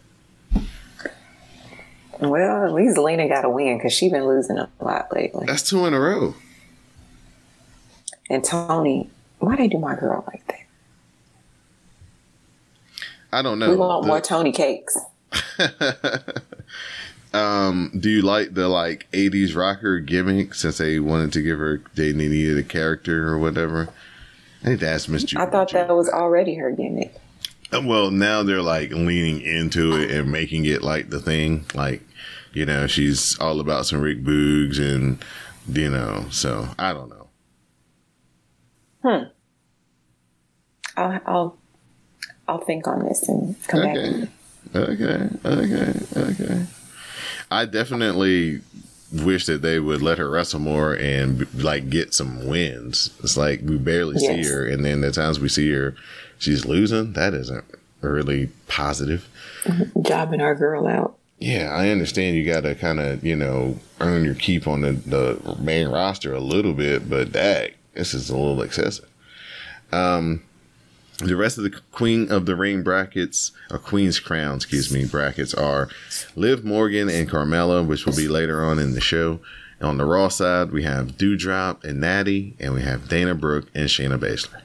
Well, 2.20 2.66
at 2.66 2.74
least 2.74 2.98
Zelina 2.98 3.30
got 3.30 3.46
a 3.46 3.50
win 3.50 3.78
because 3.78 3.94
she's 3.94 4.12
been 4.12 4.26
losing 4.26 4.58
a 4.58 4.68
lot 4.82 5.14
lately. 5.14 5.46
That's 5.46 5.62
two 5.62 5.86
in 5.86 5.94
a 5.94 6.00
row. 6.00 6.34
And 8.30 8.44
Toni, 8.44 9.10
why 9.38 9.56
they 9.58 9.68
do 9.68 9.78
my 9.78 9.96
girl 9.96 10.24
like 10.28 10.48
that? 10.48 10.56
I 13.32 13.44
don't 13.44 13.60
know. 13.60 13.70
We 13.70 13.76
want 13.76 14.02
The- 14.04 14.08
more 14.08 14.20
Toni 14.22 14.52
cakes. 14.52 14.98
um, 17.36 17.92
do 18.00 18.10
you 18.10 18.22
like 18.22 18.54
the 18.54 18.68
like 18.68 19.10
'80s 19.12 19.56
rocker 19.56 20.00
gimmick? 20.00 20.54
Since 20.54 20.78
they 20.78 21.00
wanted 21.00 21.34
to 21.34 21.42
give 21.42 21.60
her, 21.60 21.82
they 21.94 22.14
needed 22.14 22.58
a 22.58 22.64
character 22.64 23.28
or 23.28 23.38
whatever. 23.38 23.90
I 24.64 24.70
need 24.70 24.80
to 24.80 24.90
ask 24.90 25.10
Miss. 25.10 25.36
I 25.36 25.46
thought 25.46 25.72
that 25.74 25.90
was 25.90 26.10
already 26.10 26.56
her 26.56 26.72
gimmick. 26.72 27.14
Well, 27.72 28.10
now 28.12 28.44
they're 28.44 28.62
like 28.62 28.92
leaning 28.92 29.42
into 29.42 29.96
it 30.00 30.12
and 30.12 30.32
making 30.32 30.66
it 30.66 30.82
like 30.82 31.10
the 31.10 31.20
thing. 31.20 31.66
Like, 31.74 32.02
you 32.54 32.66
know, 32.66 32.88
she's 32.88 33.38
all 33.40 33.60
about 33.60 33.86
some 33.86 34.02
Rick 34.02 34.24
Boogs 34.24 34.80
and, 34.80 35.24
you 35.68 35.90
know, 35.90 36.26
so 36.30 36.70
I 36.80 36.94
don't 36.94 37.10
know. 37.10 37.28
Hmm. 39.04 39.24
I'll 40.98 41.22
I'll, 41.26 41.58
I'll 42.48 42.66
think 42.66 42.88
on 42.88 43.04
this 43.06 43.28
and 43.28 43.62
come 43.68 43.82
back. 43.82 43.98
Okay. 43.98 44.10
you. 44.10 44.28
Okay. 44.74 45.30
Okay. 45.46 45.94
Okay. 46.16 46.66
I 47.56 47.66
definitely 47.66 48.62
wish 49.12 49.46
that 49.46 49.62
they 49.62 49.80
would 49.80 50.02
let 50.02 50.18
her 50.18 50.30
wrestle 50.30 50.60
more 50.60 50.94
and 50.94 51.52
like 51.64 51.90
get 51.90 52.14
some 52.14 52.48
wins. 52.48 53.12
It's 53.24 53.38
like 53.38 53.62
we 53.64 53.78
barely 53.78 54.18
see 54.18 54.44
her, 54.44 54.68
and 54.68 54.84
then 54.84 55.02
the 55.02 55.12
times 55.12 55.40
we 55.40 55.48
see 55.50 55.72
her, 55.72 55.96
she's 56.38 56.66
losing. 56.66 57.14
That 57.14 57.34
isn't 57.34 57.64
really 58.02 58.50
positive. 58.68 59.28
Jobbing 60.02 60.42
our 60.42 60.56
girl 60.56 60.88
out. 60.88 61.18
Yeah, 61.40 61.70
I 61.74 61.90
understand 61.90 62.38
you 62.38 62.46
got 62.46 62.62
to 62.62 62.76
kind 62.76 63.00
of, 63.00 63.24
you 63.24 63.36
know, 63.36 63.80
earn 64.00 64.24
your 64.24 64.36
keep 64.36 64.68
on 64.68 64.82
the, 64.82 64.92
the 64.94 65.58
main 65.60 65.88
roster 65.90 66.34
a 66.34 66.40
little 66.40 66.74
bit, 66.74 67.10
but 67.10 67.34
that 67.34 67.72
this 67.94 68.14
is 68.14 68.30
a 68.30 68.38
little 68.38 68.62
excessive. 68.62 69.10
Um, 69.92 70.44
the 71.20 71.36
rest 71.36 71.58
of 71.58 71.64
the 71.64 71.82
Queen 71.92 72.32
of 72.32 72.46
the 72.46 72.56
Ring 72.56 72.84
brackets, 72.84 73.52
or 73.72 73.80
Queen's 73.80 74.20
Crown, 74.20 74.58
excuse 74.58 74.92
me, 74.92 75.06
brackets 75.06 75.54
are 75.54 75.90
Liv 76.36 76.66
Morgan 76.66 77.10
and 77.10 77.30
Carmella, 77.30 77.86
which 77.86 78.06
will 78.06 78.16
be 78.16 78.28
later 78.28 78.64
on 78.64 78.80
in 78.80 78.94
the 78.94 79.02
show. 79.02 79.40
On 79.82 79.98
the 79.98 80.06
Raw 80.06 80.30
side, 80.30 80.72
we 80.72 80.84
have 80.84 81.18
Doudrop 81.18 81.84
and 81.84 82.00
Natty, 82.00 82.56
and 82.60 82.74
we 82.74 82.82
have 82.82 83.10
Dana 83.10 83.36
Brooke 83.36 83.68
and 83.76 83.90
Shayna 83.90 84.18
Baszler. 84.18 84.62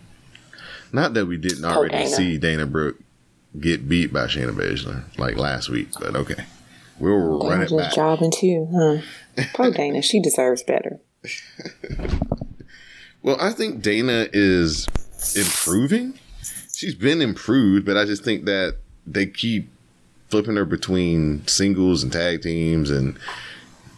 Not 0.93 1.15
that 1.15 1.27
we 1.27 1.37
didn't 1.37 1.65
oh, 1.65 1.69
already 1.71 1.97
Dana. 1.97 2.09
see 2.09 2.39
Dana 2.39 2.67
Brooke 2.67 2.99
get 3.59 3.89
beat 3.89 4.13
by 4.13 4.27
Shayna 4.27 4.53
Baszler 4.53 5.03
like 5.19 5.37
last 5.37 5.69
week, 5.69 5.89
but 5.99 6.15
okay. 6.15 6.45
We'll 6.99 7.41
run 7.41 7.51
Dana 7.51 7.63
it 7.63 7.69
just 7.71 7.77
back. 7.77 7.95
jobbing 7.95 8.31
too, 8.31 8.69
huh? 8.73 9.45
Poor 9.55 9.71
Dana. 9.71 10.03
She 10.03 10.21
deserves 10.21 10.63
better. 10.63 11.01
Well, 13.23 13.37
I 13.41 13.51
think 13.53 13.83
Dana 13.83 14.29
is 14.33 14.89
improving. 15.37 16.19
She's 16.81 16.95
been 16.95 17.21
improved, 17.21 17.85
but 17.85 17.99
I 17.99 18.07
just 18.07 18.25
think 18.25 18.47
that 18.47 18.77
they 19.07 19.27
keep 19.27 19.69
flipping 20.31 20.57
her 20.57 20.65
between 20.65 21.47
singles 21.47 22.03
and 22.03 22.11
tag 22.11 22.41
teams 22.41 22.89
and 22.89 23.19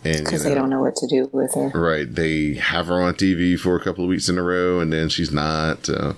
and 0.04 0.16
you 0.18 0.24
Because 0.24 0.42
know, 0.42 0.48
they 0.48 0.54
don't 0.56 0.68
know 0.68 0.80
what 0.80 0.96
to 0.96 1.06
do 1.06 1.30
with 1.32 1.54
her. 1.54 1.68
right. 1.78 2.12
They 2.12 2.54
have 2.54 2.88
her 2.88 3.00
on 3.00 3.14
TV 3.14 3.56
for 3.56 3.76
a 3.76 3.80
couple 3.80 4.02
of 4.02 4.10
weeks 4.10 4.28
in 4.28 4.36
a 4.36 4.42
row, 4.42 4.80
and 4.80 4.92
then 4.92 5.08
she's 5.08 5.30
not. 5.30 5.88
Uh, 5.88 6.14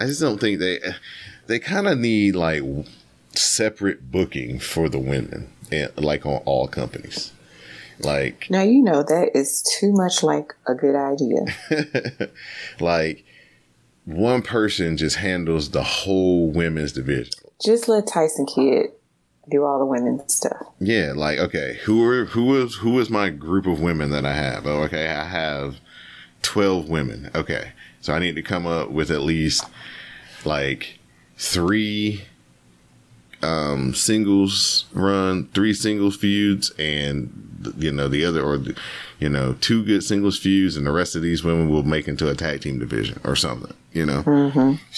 I 0.00 0.06
just 0.06 0.22
don't 0.22 0.40
think 0.40 0.58
they 0.58 0.80
they 1.48 1.58
kind 1.58 1.86
of 1.86 1.98
need 1.98 2.34
like 2.34 2.62
separate 3.34 4.10
booking 4.10 4.58
for 4.58 4.88
the 4.88 4.98
women, 4.98 5.52
and 5.70 5.92
like 5.98 6.24
on 6.24 6.40
all 6.46 6.66
companies. 6.66 7.30
Like 7.98 8.46
Now 8.48 8.62
you 8.62 8.82
know 8.82 9.02
that 9.02 9.32
is 9.34 9.62
too 9.78 9.92
much 9.92 10.22
like 10.22 10.54
a 10.66 10.74
good 10.74 10.96
idea. 10.96 12.30
like 12.80 13.25
one 14.06 14.40
person 14.40 14.96
just 14.96 15.16
handles 15.16 15.70
the 15.70 15.82
whole 15.82 16.48
women's 16.48 16.92
division. 16.92 17.32
Just 17.62 17.88
let 17.88 18.06
Tyson 18.06 18.46
Kidd 18.46 18.92
do 19.50 19.64
all 19.64 19.78
the 19.78 19.84
women's 19.84 20.32
stuff. 20.32 20.66
Yeah, 20.80 21.12
like 21.14 21.38
okay, 21.38 21.80
who 21.84 22.04
are 22.04 22.24
who 22.26 22.62
is 22.62 22.76
who 22.76 22.98
is 22.98 23.10
my 23.10 23.30
group 23.30 23.66
of 23.66 23.80
women 23.80 24.10
that 24.10 24.24
I 24.24 24.34
have? 24.34 24.66
Oh, 24.66 24.82
okay, 24.84 25.08
I 25.08 25.24
have 25.24 25.80
twelve 26.42 26.88
women. 26.88 27.30
Okay, 27.34 27.72
so 28.00 28.12
I 28.12 28.18
need 28.20 28.36
to 28.36 28.42
come 28.42 28.66
up 28.66 28.90
with 28.90 29.10
at 29.10 29.22
least 29.22 29.64
like 30.44 30.98
three 31.36 32.22
um 33.42 33.94
singles 33.94 34.86
run, 34.92 35.46
three 35.48 35.74
singles 35.74 36.16
feuds, 36.16 36.70
and 36.78 37.74
you 37.76 37.92
know 37.92 38.08
the 38.08 38.24
other 38.24 38.42
or 38.42 38.60
you 39.18 39.28
know 39.28 39.54
two 39.60 39.84
good 39.84 40.02
singles 40.02 40.38
feuds, 40.38 40.76
and 40.76 40.86
the 40.86 40.92
rest 40.92 41.16
of 41.16 41.22
these 41.22 41.44
women 41.44 41.68
will 41.68 41.82
make 41.82 42.08
into 42.08 42.28
a 42.28 42.34
tag 42.34 42.62
team 42.62 42.78
division 42.78 43.20
or 43.24 43.36
something. 43.36 43.74
You 43.92 44.04
know, 44.06 44.22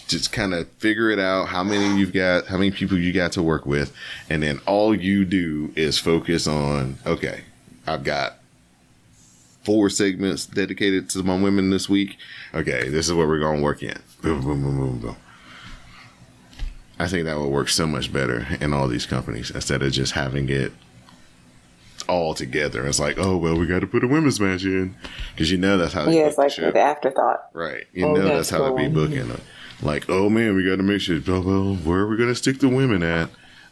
just 0.09 0.33
kind 0.33 0.55
of 0.55 0.69
figure 0.79 1.11
it 1.11 1.21
out 1.21 1.49
how 1.49 1.63
many 1.63 1.99
you've 1.99 2.13
got, 2.13 2.47
how 2.47 2.57
many 2.57 2.73
people 2.73 2.99
you 2.99 3.13
got 3.13 3.33
to 3.33 3.43
work 3.43 3.65
with, 3.65 3.93
and 4.29 4.43
then 4.43 4.61
all 4.67 4.95
you 4.95 5.25
do 5.25 5.73
is 5.77 5.99
focus 5.99 6.47
on 6.47 6.99
okay, 7.07 7.43
I've 7.87 8.05
got 8.05 8.39
four 9.65 9.91
segments 9.91 10.47
dedicated 10.47 11.11
to 11.11 11.23
my 11.23 11.37
women 11.41 11.71
this 11.71 11.89
week. 11.89 12.17
Okay, 12.55 12.89
this 12.89 13.07
is 13.07 13.13
what 13.13 13.29
we're 13.29 13.39
gonna 13.39 13.61
work 13.61 13.83
in. 13.83 13.99
Boom, 14.23 14.41
boom, 14.41 14.63
boom, 14.63 14.79
boom, 14.79 14.99
boom. 14.99 15.17
I 16.99 17.07
think 17.07 17.25
that 17.27 17.39
would 17.39 17.49
work 17.51 17.69
so 17.69 17.87
much 17.87 18.13
better 18.13 18.47
in 18.61 18.73
all 18.75 18.89
these 18.89 19.07
companies 19.07 19.51
instead 19.51 19.83
of 19.83 19.93
just 19.93 20.13
having 20.13 20.49
it 20.49 20.73
all 22.09 22.35
together. 22.35 22.87
It's 22.87 22.99
like, 22.99 23.19
oh 23.19 23.37
well, 23.37 23.57
we 23.59 23.67
got 23.67 23.81
to 23.81 23.87
put 23.87 24.03
a 24.05 24.09
women's 24.09 24.41
match 24.41 24.65
in 24.65 24.97
because 25.33 25.51
you 25.51 25.59
know 25.59 25.79
that's 25.79 25.93
how 25.93 26.05
they 26.07 26.17
Yeah, 26.17 26.27
it's 26.27 26.39
like 26.39 26.51
show. 26.51 26.71
the 26.71 26.81
afterthought. 26.81 27.51
Right. 27.53 27.87
You 27.93 28.07
Oh, 28.07 28.15
know 28.15 28.23
that's 28.23 28.49
that's 28.49 28.51
how 28.51 28.75
they 28.75 28.89
be 28.89 28.93
booking 28.95 29.31
it. 29.31 29.41
Like, 29.83 30.09
oh 30.09 30.29
man, 30.29 30.57
we 30.57 30.65
got 30.65 30.77
to 30.77 30.83
make 30.83 31.01
sure. 31.01 31.21
Well, 31.27 31.43
well, 31.43 31.75
where 31.77 32.01
are 32.01 32.09
we 32.09 32.17
going 32.17 32.31
to 32.31 32.35
stick 32.35 32.59
the 32.59 32.69
women 32.69 33.03
at? 33.03 33.31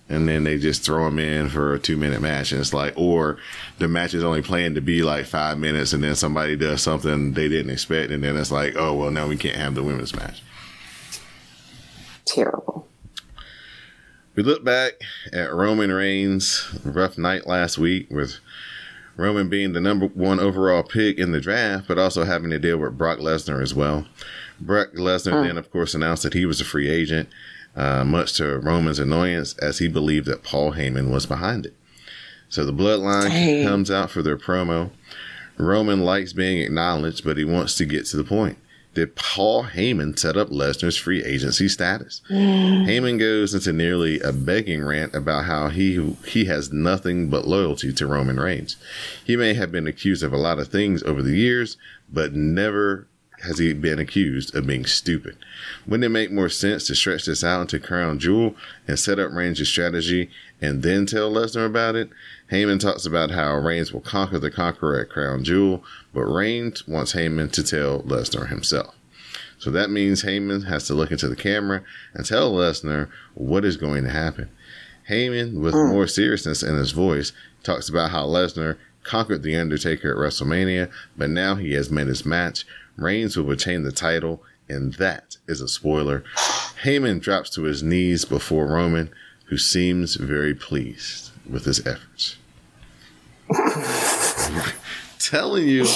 And 0.08 0.28
then 0.28 0.44
they 0.44 0.56
just 0.56 0.84
throw 0.84 1.06
them 1.06 1.18
in 1.18 1.48
for 1.48 1.74
a 1.74 1.80
two 1.80 1.96
minute 1.96 2.20
match, 2.20 2.52
and 2.52 2.60
it's 2.60 2.72
like, 2.72 2.92
or 2.96 3.38
the 3.78 3.88
match 3.88 4.14
is 4.14 4.22
only 4.22 4.40
planned 4.40 4.76
to 4.76 4.80
be 4.80 5.02
like 5.02 5.26
five 5.26 5.58
minutes, 5.58 5.92
and 5.92 6.04
then 6.04 6.14
somebody 6.14 6.54
does 6.54 6.80
something 6.80 7.32
they 7.32 7.48
didn't 7.48 7.72
expect, 7.72 8.12
and 8.12 8.22
then 8.22 8.36
it's 8.36 8.52
like, 8.52 8.76
oh 8.76 8.94
well, 8.94 9.10
now 9.10 9.26
we 9.26 9.36
can't 9.36 9.56
have 9.56 9.74
the 9.74 9.82
women's 9.82 10.14
match. 10.14 10.42
Terrible. 12.24 12.86
We 14.36 14.42
look 14.42 14.62
back 14.62 15.00
at 15.32 15.54
Roman 15.54 15.90
Reigns' 15.90 16.68
rough 16.84 17.16
night 17.16 17.46
last 17.46 17.78
week 17.78 18.08
with 18.10 18.36
Roman 19.16 19.48
being 19.48 19.72
the 19.72 19.80
number 19.80 20.08
one 20.08 20.38
overall 20.38 20.82
pick 20.82 21.18
in 21.18 21.32
the 21.32 21.40
draft, 21.40 21.88
but 21.88 21.98
also 21.98 22.24
having 22.24 22.50
to 22.50 22.58
deal 22.58 22.76
with 22.76 22.98
Brock 22.98 23.18
Lesnar 23.18 23.62
as 23.62 23.74
well. 23.74 24.06
Brock 24.60 24.92
Lesnar 24.92 25.42
then, 25.42 25.56
of 25.56 25.70
course, 25.70 25.94
announced 25.94 26.22
that 26.22 26.34
he 26.34 26.44
was 26.44 26.60
a 26.60 26.66
free 26.66 26.90
agent, 26.90 27.30
uh, 27.74 28.04
much 28.04 28.34
to 28.34 28.58
Roman's 28.58 28.98
annoyance, 28.98 29.56
as 29.56 29.78
he 29.78 29.88
believed 29.88 30.26
that 30.26 30.42
Paul 30.42 30.72
Heyman 30.74 31.10
was 31.10 31.24
behind 31.24 31.64
it. 31.64 31.74
So 32.50 32.66
the 32.66 32.74
bloodline 32.74 33.30
Dang. 33.30 33.66
comes 33.66 33.90
out 33.90 34.10
for 34.10 34.20
their 34.20 34.36
promo. 34.36 34.90
Roman 35.56 36.00
likes 36.00 36.34
being 36.34 36.58
acknowledged, 36.58 37.24
but 37.24 37.38
he 37.38 37.44
wants 37.44 37.74
to 37.76 37.86
get 37.86 38.04
to 38.06 38.18
the 38.18 38.24
point. 38.24 38.58
Did 38.96 39.14
Paul 39.14 39.64
Heyman 39.64 40.18
set 40.18 40.38
up 40.38 40.48
Lesnar's 40.48 40.96
free 40.96 41.22
agency 41.22 41.68
status? 41.68 42.22
Mm. 42.30 42.86
Heyman 42.86 43.18
goes 43.18 43.52
into 43.52 43.70
nearly 43.70 44.20
a 44.20 44.32
begging 44.32 44.82
rant 44.82 45.14
about 45.14 45.44
how 45.44 45.68
he 45.68 46.16
he 46.26 46.46
has 46.46 46.72
nothing 46.72 47.28
but 47.28 47.46
loyalty 47.46 47.92
to 47.92 48.06
Roman 48.06 48.40
Reigns. 48.40 48.76
He 49.22 49.36
may 49.36 49.52
have 49.52 49.70
been 49.70 49.86
accused 49.86 50.22
of 50.22 50.32
a 50.32 50.38
lot 50.38 50.58
of 50.58 50.68
things 50.68 51.02
over 51.02 51.22
the 51.22 51.36
years, 51.36 51.76
but 52.10 52.32
never 52.32 53.06
has 53.42 53.58
he 53.58 53.74
been 53.74 53.98
accused 53.98 54.54
of 54.54 54.66
being 54.66 54.86
stupid. 54.86 55.36
Wouldn't 55.86 56.04
it 56.04 56.08
make 56.08 56.32
more 56.32 56.48
sense 56.48 56.86
to 56.86 56.94
stretch 56.94 57.26
this 57.26 57.44
out 57.44 57.60
into 57.60 57.78
Crown 57.78 58.18
Jewel 58.18 58.56
and 58.88 58.98
set 58.98 59.18
up 59.18 59.30
Reigns' 59.30 59.68
strategy 59.68 60.30
and 60.62 60.82
then 60.82 61.04
tell 61.04 61.30
Lesnar 61.30 61.66
about 61.66 61.96
it? 61.96 62.08
Heyman 62.50 62.78
talks 62.78 63.04
about 63.04 63.32
how 63.32 63.56
Reigns 63.56 63.92
will 63.92 64.00
conquer 64.00 64.38
the 64.38 64.52
Conqueror 64.52 65.00
at 65.00 65.10
Crown 65.10 65.42
Jewel, 65.42 65.82
but 66.14 66.26
Reigns 66.26 66.86
wants 66.86 67.12
Heyman 67.12 67.50
to 67.52 67.62
tell 67.64 68.02
Lesnar 68.02 68.48
himself. 68.48 68.94
So 69.58 69.70
that 69.72 69.90
means 69.90 70.22
Heyman 70.22 70.66
has 70.66 70.86
to 70.86 70.94
look 70.94 71.10
into 71.10 71.28
the 71.28 71.34
camera 71.34 71.82
and 72.14 72.24
tell 72.24 72.52
Lesnar 72.52 73.08
what 73.34 73.64
is 73.64 73.76
going 73.76 74.04
to 74.04 74.10
happen. 74.10 74.48
Heyman, 75.08 75.60
with 75.60 75.74
hmm. 75.74 75.88
more 75.88 76.06
seriousness 76.06 76.62
in 76.62 76.76
his 76.76 76.92
voice, 76.92 77.32
talks 77.64 77.88
about 77.88 78.10
how 78.10 78.26
Lesnar 78.26 78.76
conquered 79.02 79.42
The 79.42 79.56
Undertaker 79.56 80.12
at 80.12 80.16
WrestleMania, 80.16 80.90
but 81.16 81.30
now 81.30 81.56
he 81.56 81.72
has 81.72 81.90
met 81.90 82.06
his 82.06 82.24
match. 82.24 82.64
Reigns 82.96 83.36
will 83.36 83.44
retain 83.44 83.82
the 83.82 83.92
title, 83.92 84.42
and 84.68 84.94
that 84.94 85.36
is 85.48 85.60
a 85.60 85.68
spoiler. 85.68 86.22
Heyman 86.82 87.20
drops 87.20 87.50
to 87.50 87.62
his 87.62 87.82
knees 87.82 88.24
before 88.24 88.66
Roman, 88.66 89.10
who 89.46 89.58
seems 89.58 90.14
very 90.14 90.54
pleased 90.54 91.25
with 91.50 91.64
his 91.64 91.86
efforts. 91.86 92.36
telling 95.18 95.66
you, 95.66 95.86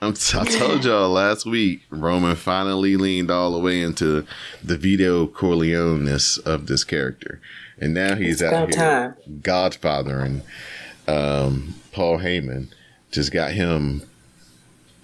I'm 0.00 0.14
t- 0.14 0.38
I 0.38 0.44
told 0.44 0.84
y'all 0.84 1.10
last 1.10 1.44
week, 1.44 1.82
Roman 1.90 2.36
finally 2.36 2.96
leaned 2.96 3.30
all 3.30 3.52
the 3.52 3.58
way 3.58 3.82
into 3.82 4.26
the 4.62 4.76
Vito 4.76 5.26
Corleone-ness 5.26 6.38
of 6.38 6.66
this 6.66 6.84
character. 6.84 7.40
And 7.78 7.94
now 7.94 8.14
he's 8.14 8.42
out 8.42 8.74
here 8.74 9.14
time. 9.14 9.14
Godfather 9.42 10.20
and 10.20 10.42
um, 11.08 11.74
Paul 11.92 12.18
Heyman 12.18 12.68
just 13.10 13.32
got 13.32 13.52
him 13.52 14.02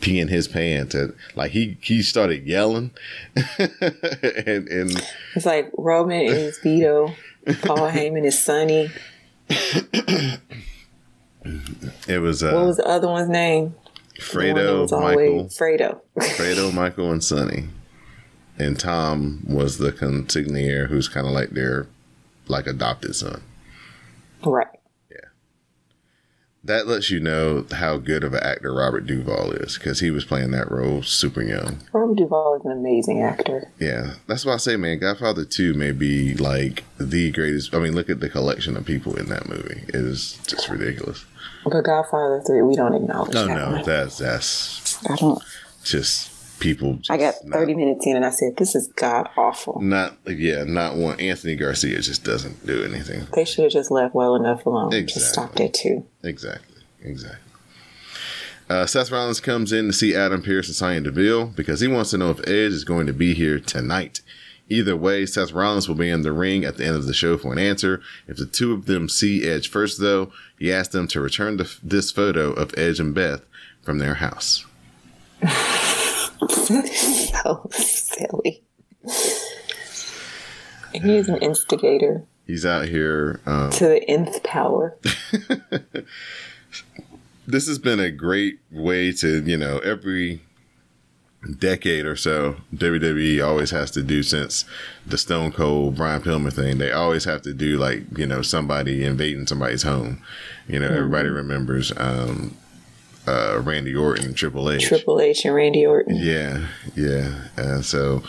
peeing 0.00 0.28
his 0.28 0.46
pants 0.46 0.94
at 0.94 1.10
like 1.34 1.50
he 1.50 1.76
he 1.80 2.02
started 2.02 2.46
yelling 2.46 2.92
and 3.58 4.68
and 4.68 5.06
It's 5.34 5.44
like 5.44 5.70
Roman 5.76 6.20
is 6.20 6.58
Vito, 6.58 7.14
Paul 7.62 7.90
Heyman 7.90 8.24
is 8.24 8.40
Sonny. 8.40 8.90
It 9.48 10.40
was 12.20 12.42
What 12.42 12.54
uh 12.54 12.66
was 12.66 12.76
the 12.76 12.86
other 12.86 13.08
one's 13.08 13.28
name? 13.28 13.74
The 14.18 14.52
one 14.52 14.56
Fredo, 14.56 14.90
Michael, 14.90 15.44
Fredo. 15.46 16.00
Fredo, 16.18 16.74
Michael, 16.82 17.12
and 17.12 17.22
Sonny, 17.22 17.68
and 18.58 18.78
Tom 18.78 19.44
was 19.46 19.78
the 19.78 19.92
consigliere 19.92 20.88
who's 20.88 21.08
kind 21.08 21.26
of 21.26 21.32
like 21.32 21.50
their 21.50 21.86
like 22.48 22.66
adopted 22.66 23.14
son. 23.14 23.42
right. 24.44 24.66
That 26.68 26.86
lets 26.86 27.10
you 27.10 27.18
know 27.18 27.64
how 27.72 27.96
good 27.96 28.22
of 28.22 28.34
an 28.34 28.42
actor 28.42 28.74
Robert 28.74 29.06
Duvall 29.06 29.52
is 29.52 29.78
because 29.78 30.00
he 30.00 30.10
was 30.10 30.26
playing 30.26 30.50
that 30.50 30.70
role 30.70 31.02
super 31.02 31.40
young. 31.42 31.78
Robert 31.94 32.16
Duvall 32.16 32.56
is 32.56 32.64
an 32.66 32.72
amazing 32.72 33.22
actor. 33.22 33.70
Yeah, 33.80 34.16
that's 34.26 34.44
why 34.44 34.52
I 34.52 34.56
say, 34.58 34.76
man, 34.76 34.98
Godfather 34.98 35.46
Two 35.46 35.72
may 35.72 35.92
be 35.92 36.34
like 36.34 36.84
the 36.98 37.30
greatest. 37.32 37.74
I 37.74 37.78
mean, 37.78 37.94
look 37.94 38.10
at 38.10 38.20
the 38.20 38.28
collection 38.28 38.76
of 38.76 38.84
people 38.84 39.16
in 39.18 39.30
that 39.30 39.48
movie; 39.48 39.82
it 39.88 39.94
is 39.94 40.38
just 40.46 40.68
ridiculous. 40.68 41.24
But 41.64 41.80
Godfather 41.84 42.42
3, 42.46 42.62
we 42.62 42.76
don't 42.76 42.94
acknowledge 42.94 43.32
No, 43.34 43.46
that 43.46 43.54
no, 43.58 43.70
one. 43.72 43.82
that's 43.84 44.18
that's 44.18 45.06
I 45.10 45.16
don't. 45.16 45.42
just 45.84 46.30
people. 46.58 46.94
Just 46.94 47.10
I 47.10 47.16
got 47.16 47.34
not- 47.44 47.58
30 47.58 47.74
minutes 47.74 48.06
in 48.06 48.16
and 48.16 48.24
I 48.24 48.30
said, 48.30 48.56
this 48.56 48.74
is 48.74 48.88
god 48.96 49.28
awful. 49.36 49.80
Not 49.80 50.16
yeah, 50.26 50.64
not 50.64 50.96
one. 50.96 51.18
Anthony 51.20 51.56
Garcia 51.56 52.00
just 52.00 52.24
doesn't 52.24 52.66
do 52.66 52.84
anything. 52.84 53.26
They 53.34 53.44
should 53.44 53.64
have 53.64 53.72
just 53.72 53.90
left 53.90 54.14
well 54.14 54.34
enough 54.36 54.66
alone. 54.66 54.90
Just 55.06 55.32
stopped 55.32 55.60
it 55.60 55.74
too. 55.74 56.06
Exactly, 56.22 56.82
exactly. 57.02 57.40
Uh, 58.68 58.84
Seth 58.84 59.10
Rollins 59.10 59.40
comes 59.40 59.72
in 59.72 59.86
to 59.86 59.92
see 59.94 60.14
Adam 60.14 60.42
Pearce 60.42 60.68
and 60.68 60.76
Sonya 60.76 61.00
Deville 61.00 61.46
because 61.46 61.80
he 61.80 61.88
wants 61.88 62.10
to 62.10 62.18
know 62.18 62.30
if 62.30 62.40
Edge 62.40 62.72
is 62.72 62.84
going 62.84 63.06
to 63.06 63.14
be 63.14 63.32
here 63.32 63.58
tonight. 63.58 64.20
Either 64.68 64.94
way, 64.94 65.24
Seth 65.24 65.52
Rollins 65.52 65.88
will 65.88 65.94
be 65.94 66.10
in 66.10 66.20
the 66.20 66.32
ring 66.32 66.62
at 66.64 66.76
the 66.76 66.84
end 66.84 66.96
of 66.96 67.06
the 67.06 67.14
show 67.14 67.38
for 67.38 67.50
an 67.52 67.58
answer. 67.58 68.02
If 68.26 68.36
the 68.36 68.44
two 68.44 68.74
of 68.74 68.84
them 68.84 69.08
see 69.08 69.48
Edge 69.48 69.70
first, 69.70 69.98
though, 69.98 70.30
he 70.58 70.70
asks 70.70 70.92
them 70.92 71.08
to 71.08 71.20
return 71.22 71.56
the, 71.56 71.74
this 71.82 72.10
photo 72.10 72.52
of 72.52 72.74
Edge 72.76 73.00
and 73.00 73.14
Beth 73.14 73.40
from 73.80 73.98
their 73.98 74.16
house. 74.16 74.66
so 76.48 77.68
silly. 77.70 78.62
He 80.92 81.16
is 81.16 81.28
an 81.28 81.36
instigator 81.38 82.26
He's 82.48 82.64
out 82.64 82.88
here. 82.88 83.40
Um, 83.44 83.70
to 83.72 83.86
the 83.86 84.10
nth 84.10 84.42
power. 84.42 84.96
this 87.46 87.68
has 87.68 87.78
been 87.78 88.00
a 88.00 88.10
great 88.10 88.58
way 88.70 89.12
to, 89.12 89.42
you 89.42 89.58
know, 89.58 89.80
every 89.80 90.40
decade 91.58 92.06
or 92.06 92.16
so, 92.16 92.56
WWE 92.74 93.46
always 93.46 93.70
has 93.70 93.90
to 93.90 94.02
do 94.02 94.22
since 94.22 94.64
the 95.06 95.18
Stone 95.18 95.52
Cold 95.52 95.96
Brian 95.96 96.22
Pillman 96.22 96.54
thing. 96.54 96.78
They 96.78 96.90
always 96.90 97.24
have 97.24 97.42
to 97.42 97.52
do 97.52 97.76
like, 97.76 98.04
you 98.16 98.26
know, 98.26 98.40
somebody 98.40 99.04
invading 99.04 99.46
somebody's 99.46 99.82
home. 99.82 100.22
You 100.66 100.80
know, 100.80 100.88
everybody 100.88 101.28
remembers 101.28 101.92
um 101.98 102.56
uh 103.28 103.60
Randy 103.62 103.94
Orton 103.94 104.26
and 104.26 104.36
Triple 104.36 104.70
H. 104.70 104.86
Triple 104.86 105.20
H 105.20 105.44
and 105.44 105.54
Randy 105.54 105.86
Orton. 105.86 106.16
Yeah, 106.16 106.66
yeah. 106.94 107.48
And 107.56 107.84
so 107.84 108.22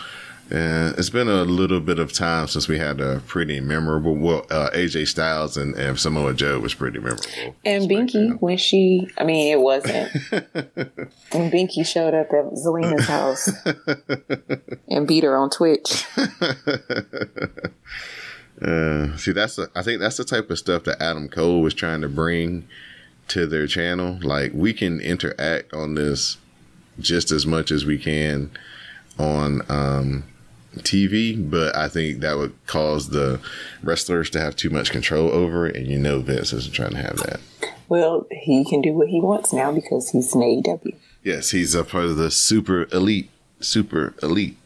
uh, 0.52 0.92
it's 0.98 1.10
been 1.10 1.28
a 1.28 1.44
little 1.44 1.78
bit 1.78 2.00
of 2.00 2.12
time 2.12 2.48
since 2.48 2.66
we 2.66 2.76
had 2.76 3.00
a 3.00 3.20
pretty 3.20 3.60
memorable. 3.60 4.16
Well, 4.16 4.46
uh, 4.50 4.70
AJ 4.70 5.06
Styles 5.06 5.56
and, 5.56 5.76
and 5.76 5.98
Samoa 5.98 6.34
Joe 6.34 6.58
was 6.58 6.74
pretty 6.74 6.98
memorable. 6.98 7.24
And 7.64 7.88
Binky, 7.88 8.40
when 8.40 8.56
she, 8.56 9.08
I 9.16 9.22
mean, 9.22 9.52
it 9.52 9.60
wasn't. 9.60 10.12
when 11.32 11.50
Binky 11.52 11.86
showed 11.86 12.14
up 12.14 12.32
at 12.32 12.52
Zelina's 12.54 13.06
house 13.06 13.48
and 14.88 15.06
beat 15.06 15.22
her 15.22 15.36
on 15.36 15.50
Twitch. 15.50 16.04
Uh, 18.60 19.16
see, 19.16 19.32
that's 19.32 19.56
the, 19.56 19.70
I 19.74 19.80
think 19.80 20.00
that's 20.00 20.18
the 20.18 20.24
type 20.24 20.50
of 20.50 20.58
stuff 20.58 20.84
that 20.84 21.00
Adam 21.00 21.30
Cole 21.30 21.62
was 21.62 21.72
trying 21.72 22.02
to 22.02 22.10
bring 22.10 22.68
to 23.30 23.46
their 23.46 23.66
channel. 23.66 24.18
Like 24.22 24.52
we 24.54 24.72
can 24.72 25.00
interact 25.00 25.72
on 25.72 25.94
this 25.94 26.36
just 26.98 27.30
as 27.30 27.46
much 27.46 27.70
as 27.70 27.84
we 27.84 27.98
can 27.98 28.50
on 29.18 29.62
um, 29.68 30.24
TV, 30.78 31.50
but 31.50 31.76
I 31.76 31.88
think 31.88 32.20
that 32.20 32.36
would 32.36 32.54
cause 32.66 33.10
the 33.10 33.40
wrestlers 33.82 34.30
to 34.30 34.40
have 34.40 34.56
too 34.56 34.70
much 34.70 34.90
control 34.90 35.30
over 35.30 35.66
it, 35.66 35.76
and 35.76 35.86
you 35.86 35.98
know 35.98 36.20
Vince 36.20 36.52
isn't 36.52 36.74
trying 36.74 36.92
to 36.92 37.02
have 37.02 37.16
that. 37.18 37.40
Well, 37.88 38.26
he 38.30 38.64
can 38.64 38.80
do 38.80 38.92
what 38.92 39.08
he 39.08 39.20
wants 39.20 39.52
now 39.52 39.72
because 39.72 40.10
he's 40.10 40.34
an 40.34 40.42
AEW. 40.42 40.94
Yes, 41.24 41.50
he's 41.50 41.74
a 41.74 41.84
part 41.84 42.04
of 42.04 42.16
the 42.16 42.30
super 42.30 42.86
elite, 42.92 43.30
super 43.60 44.14
elite. 44.22 44.56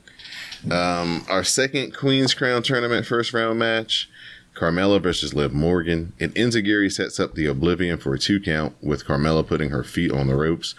Um, 0.71 1.25
our 1.29 1.45
second 1.45 1.95
Queen's 1.95 2.35
Crown 2.35 2.63
tournament 2.63 3.07
first 3.07 3.33
round 3.33 3.59
match, 3.59 4.09
Carmella 4.55 5.03
versus 5.03 5.35
Liv 5.35 5.53
Morgan. 5.53 6.13
And 6.21 6.35
Enzuigiri 6.35 6.91
sets 6.91 7.19
up 7.19 7.35
the 7.35 7.47
Oblivion 7.47 7.99
for 7.99 8.15
a 8.15 8.19
two 8.19 8.41
count 8.41 8.75
with 8.81 9.05
Carmella 9.05 9.47
putting 9.47 9.71
her 9.71 9.85
feet 9.85 10.13
on 10.13 10.27
the 10.29 10.37
ropes. 10.37 10.75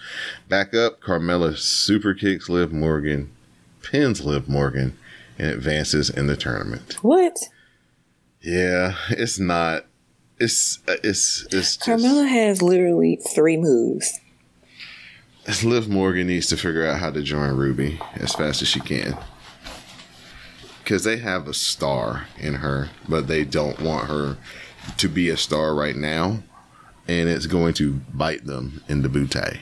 Back 0.50 0.74
up, 0.74 1.02
Carmella 1.02 1.58
super 1.58 2.14
kicks 2.14 2.50
Liv 2.50 2.72
Morgan, 2.72 3.32
pins 3.82 4.24
Liv 4.24 4.48
Morgan, 4.48 4.98
and 5.38 5.50
advances 5.50 6.10
in 6.10 6.28
the 6.28 6.38
tournament. 6.38 6.98
What? 7.02 7.38
Yeah, 8.42 8.96
it's 9.10 9.40
not. 9.40 9.86
It's 10.40 10.80
uh, 10.88 10.98
it's 11.04 11.44
it's 11.46 11.48
just, 11.48 11.82
Carmella 11.82 12.28
has 12.28 12.62
literally 12.62 13.20
three 13.34 13.58
moves. 13.58 14.20
Liv 15.64 15.88
Morgan 15.88 16.28
needs 16.28 16.48
to 16.48 16.58
figure 16.58 16.86
out 16.86 17.00
how 17.00 17.12
to 17.12 17.22
join 17.22 17.56
Ruby 17.56 18.00
as 18.16 18.34
fast 18.34 18.62
as 18.62 18.68
she 18.68 18.80
can. 18.80 19.18
Because 20.86 21.04
they 21.04 21.18
have 21.18 21.48
a 21.48 21.54
star 21.56 22.28
in 22.38 22.54
her, 22.56 22.92
but 23.10 23.28
they 23.28 23.44
don't 23.44 23.80
want 23.80 24.08
her 24.08 24.38
to 24.98 25.08
be 25.08 25.30
a 25.30 25.36
star 25.36 25.74
right 25.74 25.96
now. 25.96 26.44
And 27.08 27.28
it's 27.28 27.48
going 27.48 27.74
to 27.76 28.02
bite 28.14 28.46
them 28.46 28.84
in 28.88 29.02
the 29.02 29.10
bootay. 29.10 29.62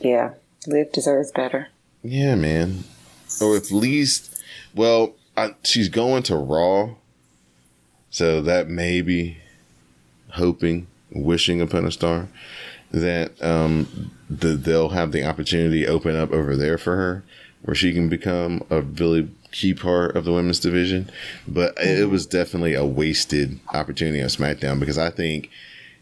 Yeah, 0.00 0.34
Liv 0.66 0.90
deserves 0.90 1.30
better. 1.30 1.68
Yeah, 2.02 2.34
man. 2.34 2.82
Oh, 3.40 3.52
or 3.52 3.56
at 3.56 3.70
least, 3.70 4.42
well, 4.74 5.14
I, 5.36 5.54
she's 5.62 5.88
going 5.88 6.24
to 6.24 6.34
Raw. 6.34 6.96
So 8.10 8.42
that 8.42 8.68
may 8.68 9.00
be 9.00 9.38
hoping, 10.30 10.88
wishing 11.12 11.60
upon 11.60 11.84
a 11.84 11.92
star 11.92 12.26
that 12.90 13.40
um, 13.42 14.10
the, 14.30 14.48
they'll 14.48 14.90
have 14.90 15.12
the 15.12 15.24
opportunity 15.24 15.86
open 15.86 16.14
up 16.16 16.32
over 16.32 16.56
there 16.56 16.78
for 16.78 16.96
her 16.96 17.24
where 17.62 17.74
she 17.74 17.92
can 17.92 18.08
become 18.08 18.62
a 18.70 18.80
really 18.80 19.28
key 19.50 19.74
part 19.74 20.14
of 20.16 20.24
the 20.24 20.32
women's 20.32 20.60
division. 20.60 21.10
But 21.48 21.74
it 21.78 22.08
was 22.10 22.26
definitely 22.26 22.74
a 22.74 22.84
wasted 22.84 23.58
opportunity 23.74 24.22
on 24.22 24.28
SmackDown 24.28 24.78
because 24.78 24.98
I 24.98 25.10
think 25.10 25.50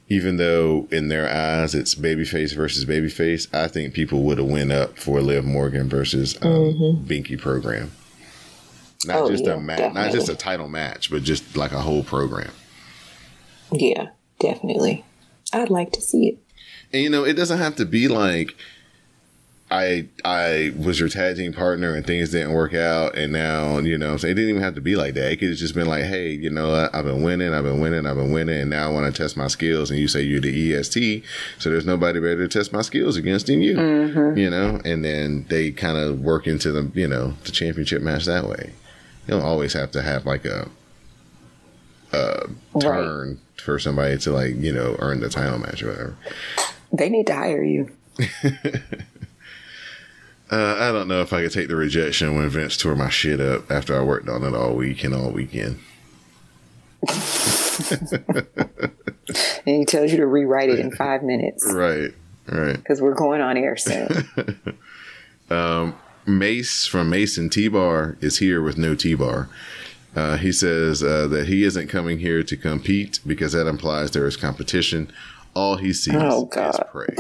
even 0.09 0.37
though 0.37 0.87
in 0.91 1.09
their 1.09 1.27
eyes 1.29 1.75
it's 1.75 1.95
babyface 1.95 2.55
versus 2.55 2.85
babyface, 2.85 3.53
I 3.55 3.69
think 3.69 3.95
people 3.95 4.23
would 4.25 4.37
have 4.39 4.47
went 4.49 4.73
up 4.73 4.99
for 4.99 5.23
Liv 5.23 5.45
Morgan 5.45 5.89
versus 5.89 6.37
um, 6.43 7.05
Binky 7.07 7.39
program. 7.41 7.93
Not 9.07 9.23
Oh, 9.23 9.31
just 9.31 9.45
yeah, 9.45 9.55
a 9.55 9.61
match, 9.61 9.95
not 9.95 10.13
just 10.13 10.29
a 10.29 10.35
title 10.35 10.69
match, 10.69 11.11
but 11.11 11.23
just 11.23 11.57
like 11.57 11.73
a 11.73 11.81
whole 11.81 12.03
program. 12.03 12.51
Yeah, 13.73 14.09
definitely. 14.39 15.05
I'd 15.53 15.71
like 15.71 15.93
to 15.93 16.01
see 16.01 16.29
it. 16.29 16.39
And 16.93 17.03
you 17.03 17.11
know, 17.11 17.25
it 17.25 17.35
doesn't 17.35 17.59
have 17.59 17.77
to 17.77 17.85
be 17.85 18.09
like 18.09 18.55
I 19.71 20.07
I 20.25 20.73
was 20.79 21.01
your 21.01 21.09
tag 21.09 21.37
team 21.37 21.53
partner 21.53 21.95
and 21.95 22.07
things 22.07 22.31
didn't 22.31 22.53
work 22.53 22.75
out 22.75 23.17
and 23.17 23.33
now, 23.33 23.79
you 23.79 23.97
know, 23.97 24.17
so 24.17 24.29
it 24.29 24.35
didn't 24.35 24.51
even 24.51 24.63
have 24.63 24.75
to 24.77 24.81
be 24.81 24.95
like 24.95 25.15
that. 25.15 25.33
It 25.33 25.37
could 25.39 25.49
have 25.49 25.59
just 25.59 25.75
been 25.75 25.89
like, 25.89 26.05
hey, 26.05 26.31
you 26.31 26.51
know, 26.51 26.71
what? 26.71 26.95
I've 26.95 27.05
been 27.05 27.23
winning, 27.23 27.53
I've 27.53 27.65
been 27.65 27.81
winning, 27.81 28.07
I've 28.07 28.17
been 28.17 28.33
winning, 28.33 28.61
and 28.61 28.71
now 28.71 28.89
I 28.89 28.93
want 28.93 29.13
to 29.13 29.23
test 29.23 29.37
my 29.37 29.49
skills. 29.49 29.91
And 29.91 29.99
you 29.99 30.07
say 30.07 30.23
you're 30.23 30.41
the 30.41 30.75
EST, 30.75 31.25
so 31.59 31.71
there's 31.71 31.87
nobody 31.87 32.21
better 32.21 32.47
to 32.47 32.49
test 32.49 32.73
my 32.73 32.83
skills 32.83 33.17
against 33.17 33.47
than 33.47 33.63
you, 33.63 33.77
mm-hmm. 33.77 34.39
you 34.39 34.51
know. 34.51 34.81
And 34.85 35.05
then 35.05 35.47
they 35.49 35.73
kind 35.73 35.97
of 35.97 36.21
work 36.21 36.47
into 36.47 36.71
the, 36.71 36.91
you 36.95 37.09
know, 37.09 37.35
the 37.45 37.51
championship 37.51 38.03
match 38.03 38.27
that 38.27 38.47
way. 38.47 38.75
You 39.27 39.35
don't 39.35 39.43
always 39.43 39.73
have 39.73 39.91
to 39.93 40.03
have 40.03 40.25
like 40.25 40.45
a 40.45 40.69
a 42.13 42.49
turn 42.79 43.41
for 43.65 43.79
somebody 43.79 44.17
to 44.19 44.31
like, 44.33 44.55
you 44.57 44.73
know, 44.73 44.97
earn 44.99 45.21
the 45.21 45.29
title 45.29 45.59
match 45.59 45.83
or 45.83 45.89
whatever. 45.89 46.17
They 46.93 47.09
need 47.09 47.27
to 47.29 47.35
hire 47.35 47.65
you. 47.65 47.91
Uh, 50.51 50.77
I 50.79 50.93
don't 50.93 51.09
know 51.09 51.23
if 51.23 51.33
I 51.33 51.43
could 51.43 51.53
take 51.53 51.69
the 51.69 51.75
rejection 51.75 52.37
when 52.37 52.49
Vince 52.51 52.77
tore 52.77 52.95
my 52.95 53.09
shit 53.09 53.41
up 53.41 53.71
after 53.73 53.99
I 53.99 54.05
worked 54.05 54.29
on 54.29 54.45
it 54.45 54.55
all 54.55 54.75
week 54.75 55.03
and 55.03 55.15
all 55.15 55.31
weekend. 55.31 55.81
And 59.67 59.77
he 59.77 59.85
tells 59.87 60.11
you 60.11 60.19
to 60.19 60.27
rewrite 60.27 60.69
it 60.69 60.79
in 60.79 60.91
five 60.97 61.23
minutes. 61.23 61.65
Right. 61.73 62.13
Right. 62.47 62.77
because 62.77 63.01
we're 63.01 63.15
going 63.15 63.41
on 63.41 63.57
air 63.57 63.75
soon. 63.77 64.29
Mace 66.27 66.87
from 66.87 67.11
Mace 67.11 67.39
and 67.39 67.51
T 67.51 67.69
Bar 67.69 68.17
is 68.21 68.39
here 68.39 68.63
with 68.63 68.77
no 68.77 68.95
T 68.95 69.15
Bar. 69.15 69.49
Uh, 70.15 70.37
he 70.37 70.53
says 70.53 71.03
uh, 71.03 71.27
that 71.29 71.49
he 71.49 71.65
isn't 71.65 71.89
coming 71.89 72.19
here 72.21 72.43
to 72.43 72.57
compete 72.57 73.19
because 73.27 73.53
that 73.53 73.67
implies 73.67 74.13
there 74.13 74.27
is 74.27 74.37
competition. 74.37 75.11
All 75.55 75.77
he 75.77 75.93
sees 75.93 76.15
Oh, 76.17 76.49
is 76.55 76.77
prey. 76.91 77.17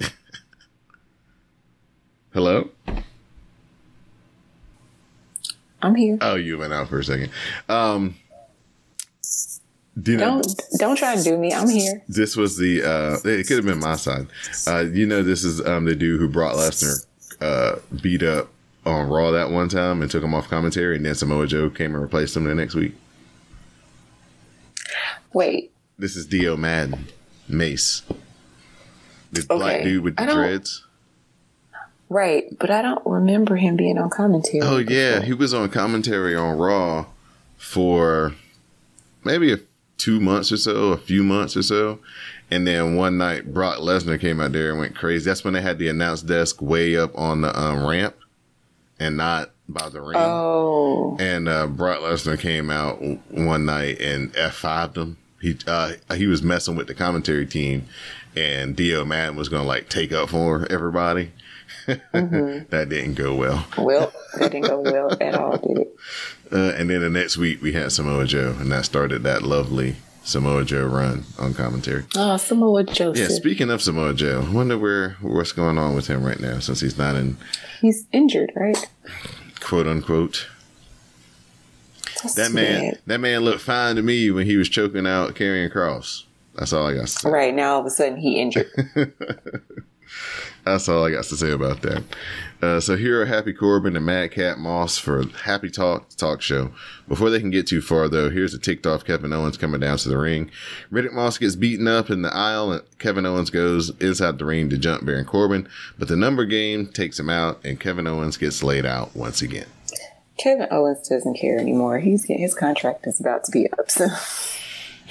Hello? 2.32 2.70
I'm 5.82 5.94
here. 5.94 6.16
Oh, 6.20 6.36
you 6.36 6.58
went 6.58 6.72
out 6.72 6.88
for 6.88 7.00
a 7.00 7.04
second. 7.04 7.30
Um, 7.68 8.14
do 10.00 10.16
don't 10.16 10.46
don't 10.78 10.96
try 10.96 11.14
to 11.16 11.22
do 11.22 11.36
me. 11.36 11.52
I'm 11.52 11.68
here. 11.68 12.02
this 12.08 12.34
was 12.36 12.56
the 12.56 12.82
uh 12.82 13.18
it 13.28 13.46
could 13.46 13.56
have 13.56 13.66
been 13.66 13.78
my 13.80 13.96
side 13.96 14.26
uh 14.66 14.80
you 14.90 15.04
know 15.06 15.22
this 15.22 15.44
is 15.44 15.60
um 15.66 15.84
the 15.84 15.94
dude 15.94 16.18
who 16.18 16.28
brought 16.30 16.54
lesnar 16.54 17.04
uh 17.42 17.78
beat 18.00 18.22
up 18.22 18.48
on 18.84 19.08
raw 19.08 19.30
that 19.30 19.50
one 19.50 19.68
time 19.68 20.02
and 20.02 20.10
took 20.10 20.22
him 20.22 20.34
off 20.34 20.48
commentary 20.48 20.96
and 20.96 21.06
then 21.06 21.14
samoa 21.14 21.46
joe 21.46 21.70
came 21.70 21.94
and 21.94 22.02
replaced 22.02 22.36
him 22.36 22.44
the 22.44 22.54
next 22.54 22.74
week? 22.74 22.94
Wait. 25.32 25.72
this 25.98 26.16
is 26.16 26.26
dio 26.26 26.56
maddin 26.56 27.06
mace. 27.48 28.02
The 29.32 29.44
black 29.48 29.82
dude 29.82 30.04
with 30.04 30.16
the 30.16 30.26
dreads. 30.26 30.84
Right, 32.10 32.44
but 32.58 32.70
I 32.70 32.82
don't 32.82 33.00
remember 33.06 33.56
him 33.56 33.76
being 33.76 33.96
on 33.96 34.10
commentary. 34.10 34.60
oh 34.62 34.78
yeah 34.78 35.20
he 35.20 35.32
was 35.32 35.54
on 35.54 35.70
commentary 35.70 36.34
on 36.34 36.58
raw 36.58 37.06
for 37.56 38.34
maybe 39.24 39.52
a 39.52 39.58
two 39.96 40.20
months 40.20 40.50
or 40.50 40.56
so 40.56 40.92
a 40.92 40.98
few 40.98 41.22
months 41.22 41.56
or 41.56 41.62
so 41.62 42.00
and 42.50 42.66
then 42.66 42.96
one 42.96 43.16
night 43.16 43.54
brock 43.54 43.78
lesnar 43.78 44.20
came 44.20 44.40
out 44.40 44.52
there 44.52 44.70
and 44.70 44.78
went 44.78 44.96
crazy. 44.96 45.24
That's 45.24 45.44
when 45.44 45.54
they 45.54 45.62
had 45.62 45.78
the 45.78 45.88
announce 45.88 46.20
desk 46.22 46.60
way 46.60 46.96
up 46.96 47.16
on 47.16 47.40
the 47.40 47.58
um, 47.58 47.86
ramp 47.86 48.16
and 49.02 49.16
not 49.16 49.50
by 49.68 49.88
the 49.88 50.00
ring. 50.00 50.16
Oh, 50.16 51.16
and 51.18 51.48
uh, 51.48 51.66
brock 51.66 52.00
lesnar 52.00 52.38
came 52.38 52.70
out 52.70 53.00
one 53.30 53.64
night 53.64 54.00
and 54.00 54.32
f5'd 54.34 54.96
him. 54.96 55.16
He 55.40 55.58
uh, 55.66 55.94
he 56.14 56.26
was 56.26 56.42
messing 56.42 56.76
with 56.76 56.86
the 56.86 56.94
commentary 56.94 57.46
team 57.46 57.86
and 58.36 58.76
dio 58.76 59.04
maddin 59.04 59.36
was 59.36 59.48
gonna 59.48 59.66
like 59.66 59.88
take 59.88 60.12
up 60.12 60.30
for 60.30 60.66
everybody. 60.70 61.32
That 62.12 62.86
didn't 62.90 63.14
go 63.14 63.34
well. 63.34 63.66
Well, 63.76 64.12
that 64.38 64.52
didn't 64.52 64.68
go 64.68 64.80
well 64.80 65.16
at 65.20 65.34
all, 65.34 65.56
did 65.56 65.78
it? 65.78 65.96
Uh, 66.52 66.72
and 66.76 66.88
then 66.88 67.00
the 67.00 67.10
next 67.10 67.36
week 67.36 67.60
we 67.60 67.72
had 67.72 67.90
Samoa 67.90 68.26
Joe, 68.26 68.54
and 68.60 68.70
that 68.70 68.84
started 68.84 69.22
that 69.24 69.42
lovely 69.42 69.96
Samoa 70.24 70.64
Joe 70.64 70.86
run 70.86 71.24
on 71.38 71.52
commentary. 71.54 72.04
Oh, 72.16 72.36
Samoa 72.36 72.84
Joe. 72.84 73.12
Yeah, 73.14 73.28
speaking 73.28 73.70
of 73.70 73.82
Samoa 73.82 74.14
Joe, 74.14 74.44
I 74.48 74.52
wonder 74.52 74.78
where 74.78 75.16
what's 75.20 75.52
going 75.52 75.78
on 75.78 75.94
with 75.94 76.06
him 76.06 76.22
right 76.22 76.38
now 76.40 76.58
since 76.60 76.80
he's 76.80 76.96
not 76.96 77.16
in 77.16 77.36
He's 77.80 78.06
injured, 78.12 78.52
right? 78.54 78.88
quote 79.60 79.86
unquote. 79.86 80.46
That's 82.22 82.34
That 82.36 82.48
too 82.48 82.54
man, 82.54 82.80
bad. 82.90 82.98
that 83.06 83.18
man 83.18 83.40
looked 83.40 83.62
fine 83.62 83.96
to 83.96 84.02
me 84.02 84.30
when 84.30 84.46
he 84.46 84.56
was 84.56 84.68
choking 84.68 85.06
out 85.08 85.34
Karrion 85.34 85.72
Kross. 85.72 86.24
That's 86.54 86.72
all 86.72 86.86
I 86.86 86.94
got 86.94 87.00
to 87.02 87.06
say. 87.08 87.28
Right 87.30 87.52
now, 87.54 87.74
all 87.74 87.80
of 87.80 87.86
a 87.86 87.90
sudden, 87.90 88.18
he 88.18 88.40
injured. 88.40 88.70
That's 90.64 90.88
all 90.88 91.04
I 91.04 91.10
got 91.10 91.24
to 91.24 91.36
say 91.36 91.50
about 91.50 91.82
that. 91.82 92.04
Uh, 92.62 92.78
so 92.78 92.96
here 92.96 93.20
are 93.20 93.26
Happy 93.26 93.52
Corbin 93.52 93.96
and 93.96 94.06
Madcap 94.06 94.58
Moss 94.58 94.96
for 94.96 95.24
Happy 95.44 95.68
Talk 95.68 96.08
Talk 96.10 96.40
Show. 96.40 96.70
Before 97.08 97.30
they 97.30 97.40
can 97.40 97.50
get 97.50 97.66
too 97.66 97.80
far, 97.80 98.08
though, 98.08 98.30
here's 98.30 98.54
a 98.54 98.58
ticked 98.60 98.86
off 98.86 99.04
Kevin 99.04 99.32
Owens 99.32 99.56
coming 99.56 99.80
down 99.80 99.98
to 99.98 100.08
the 100.08 100.16
ring. 100.16 100.50
Riddick 100.92 101.12
Moss 101.12 101.38
gets 101.38 101.56
beaten 101.56 101.88
up 101.88 102.10
in 102.10 102.22
the 102.22 102.32
aisle, 102.32 102.70
and 102.70 102.82
Kevin 103.00 103.26
Owens 103.26 103.50
goes 103.50 103.90
inside 104.00 104.38
the 104.38 104.44
ring 104.44 104.70
to 104.70 104.78
jump 104.78 105.04
Baron 105.04 105.24
Corbin, 105.24 105.68
but 105.98 106.06
the 106.06 106.16
number 106.16 106.44
game 106.44 106.86
takes 106.86 107.18
him 107.18 107.28
out, 107.28 107.58
and 107.64 107.80
Kevin 107.80 108.06
Owens 108.06 108.36
gets 108.36 108.62
laid 108.62 108.86
out 108.86 109.16
once 109.16 109.42
again. 109.42 109.66
Kevin 110.38 110.68
Owens 110.70 111.08
doesn't 111.08 111.34
care 111.34 111.58
anymore. 111.58 111.98
He's 111.98 112.24
his 112.24 112.54
contract 112.54 113.06
is 113.06 113.20
about 113.20 113.44
to 113.44 113.52
be 113.52 113.68
up. 113.78 113.90
So 113.90 114.06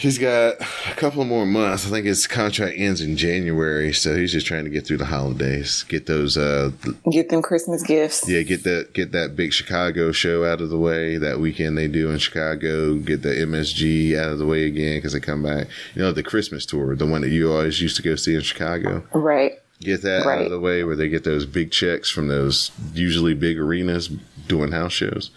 He's 0.02 0.18
got 0.18 0.60
a 0.60 0.96
couple 0.96 1.24
more 1.26 1.46
months. 1.46 1.86
I 1.86 1.92
think 1.92 2.08
his 2.08 2.26
contract 2.26 2.76
ends 2.76 3.02
in 3.02 3.18
January, 3.18 3.94
so 3.94 4.18
he's 4.18 4.32
just 4.32 4.48
trying 4.48 4.64
to 4.64 4.72
get 4.72 4.88
through 4.88 4.98
the 4.98 5.06
holidays, 5.06 5.84
get 5.84 6.08
those 6.08 6.38
uh, 6.38 6.72
get 7.12 7.30
them 7.30 7.44
Christmas 7.44 7.84
gifts. 7.84 8.28
Yeah, 8.28 8.42
get 8.42 8.64
that 8.64 8.94
get 8.94 9.12
that 9.12 9.36
big 9.36 9.54
Chicago 9.54 10.12
show 10.12 10.44
out 10.44 10.60
of 10.60 10.72
the 10.72 10.78
way 10.80 11.18
that 11.18 11.40
weekend 11.40 11.78
they 11.78 11.88
do 11.88 12.10
in 12.10 12.18
Chicago. 12.18 12.96
Get 12.96 13.22
the 13.22 13.30
MSG 13.30 14.18
out 14.18 14.32
of 14.32 14.40
the 14.40 14.46
way 14.48 14.66
again 14.66 14.98
because 14.98 15.14
they 15.14 15.20
come 15.20 15.44
back. 15.44 15.68
You 15.94 16.02
know 16.02 16.12
the 16.12 16.24
Christmas 16.24 16.66
tour, 16.66 16.96
the 16.96 17.06
one 17.06 17.22
that 17.22 17.30
you 17.30 17.52
always 17.52 17.80
used 17.80 17.96
to 17.98 18.02
go 18.02 18.16
see 18.16 18.34
in 18.34 18.42
Chicago. 18.42 19.04
Right. 19.14 19.60
Get 19.82 20.02
that 20.02 20.26
out 20.26 20.42
of 20.42 20.50
the 20.50 20.60
way 20.60 20.84
where 20.84 20.96
they 20.96 21.10
get 21.10 21.26
those 21.26 21.46
big 21.46 21.72
checks 21.72 22.10
from 22.10 22.28
those 22.28 22.72
usually 22.96 23.36
big 23.36 23.60
arenas 23.60 24.08
doing 24.48 24.72
house 24.72 24.94
shows. 24.94 25.30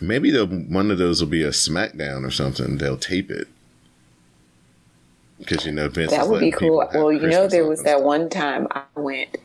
Maybe 0.00 0.36
one 0.36 0.90
of 0.90 0.98
those 0.98 1.20
will 1.20 1.28
be 1.28 1.42
a 1.42 1.50
SmackDown 1.50 2.26
or 2.26 2.30
something. 2.30 2.78
They'll 2.78 2.96
tape 2.96 3.30
it 3.30 3.48
because 5.38 5.64
you 5.64 5.72
know 5.72 5.88
Vince. 5.88 6.10
That 6.10 6.28
would 6.28 6.40
be 6.40 6.50
cool. 6.50 6.88
Well, 6.92 7.12
you 7.12 7.26
know, 7.26 7.48
there 7.48 7.66
was 7.66 7.82
that 7.82 7.98
stuff. 7.98 8.02
one 8.02 8.28
time 8.28 8.68
I 8.70 8.82
went. 8.94 9.36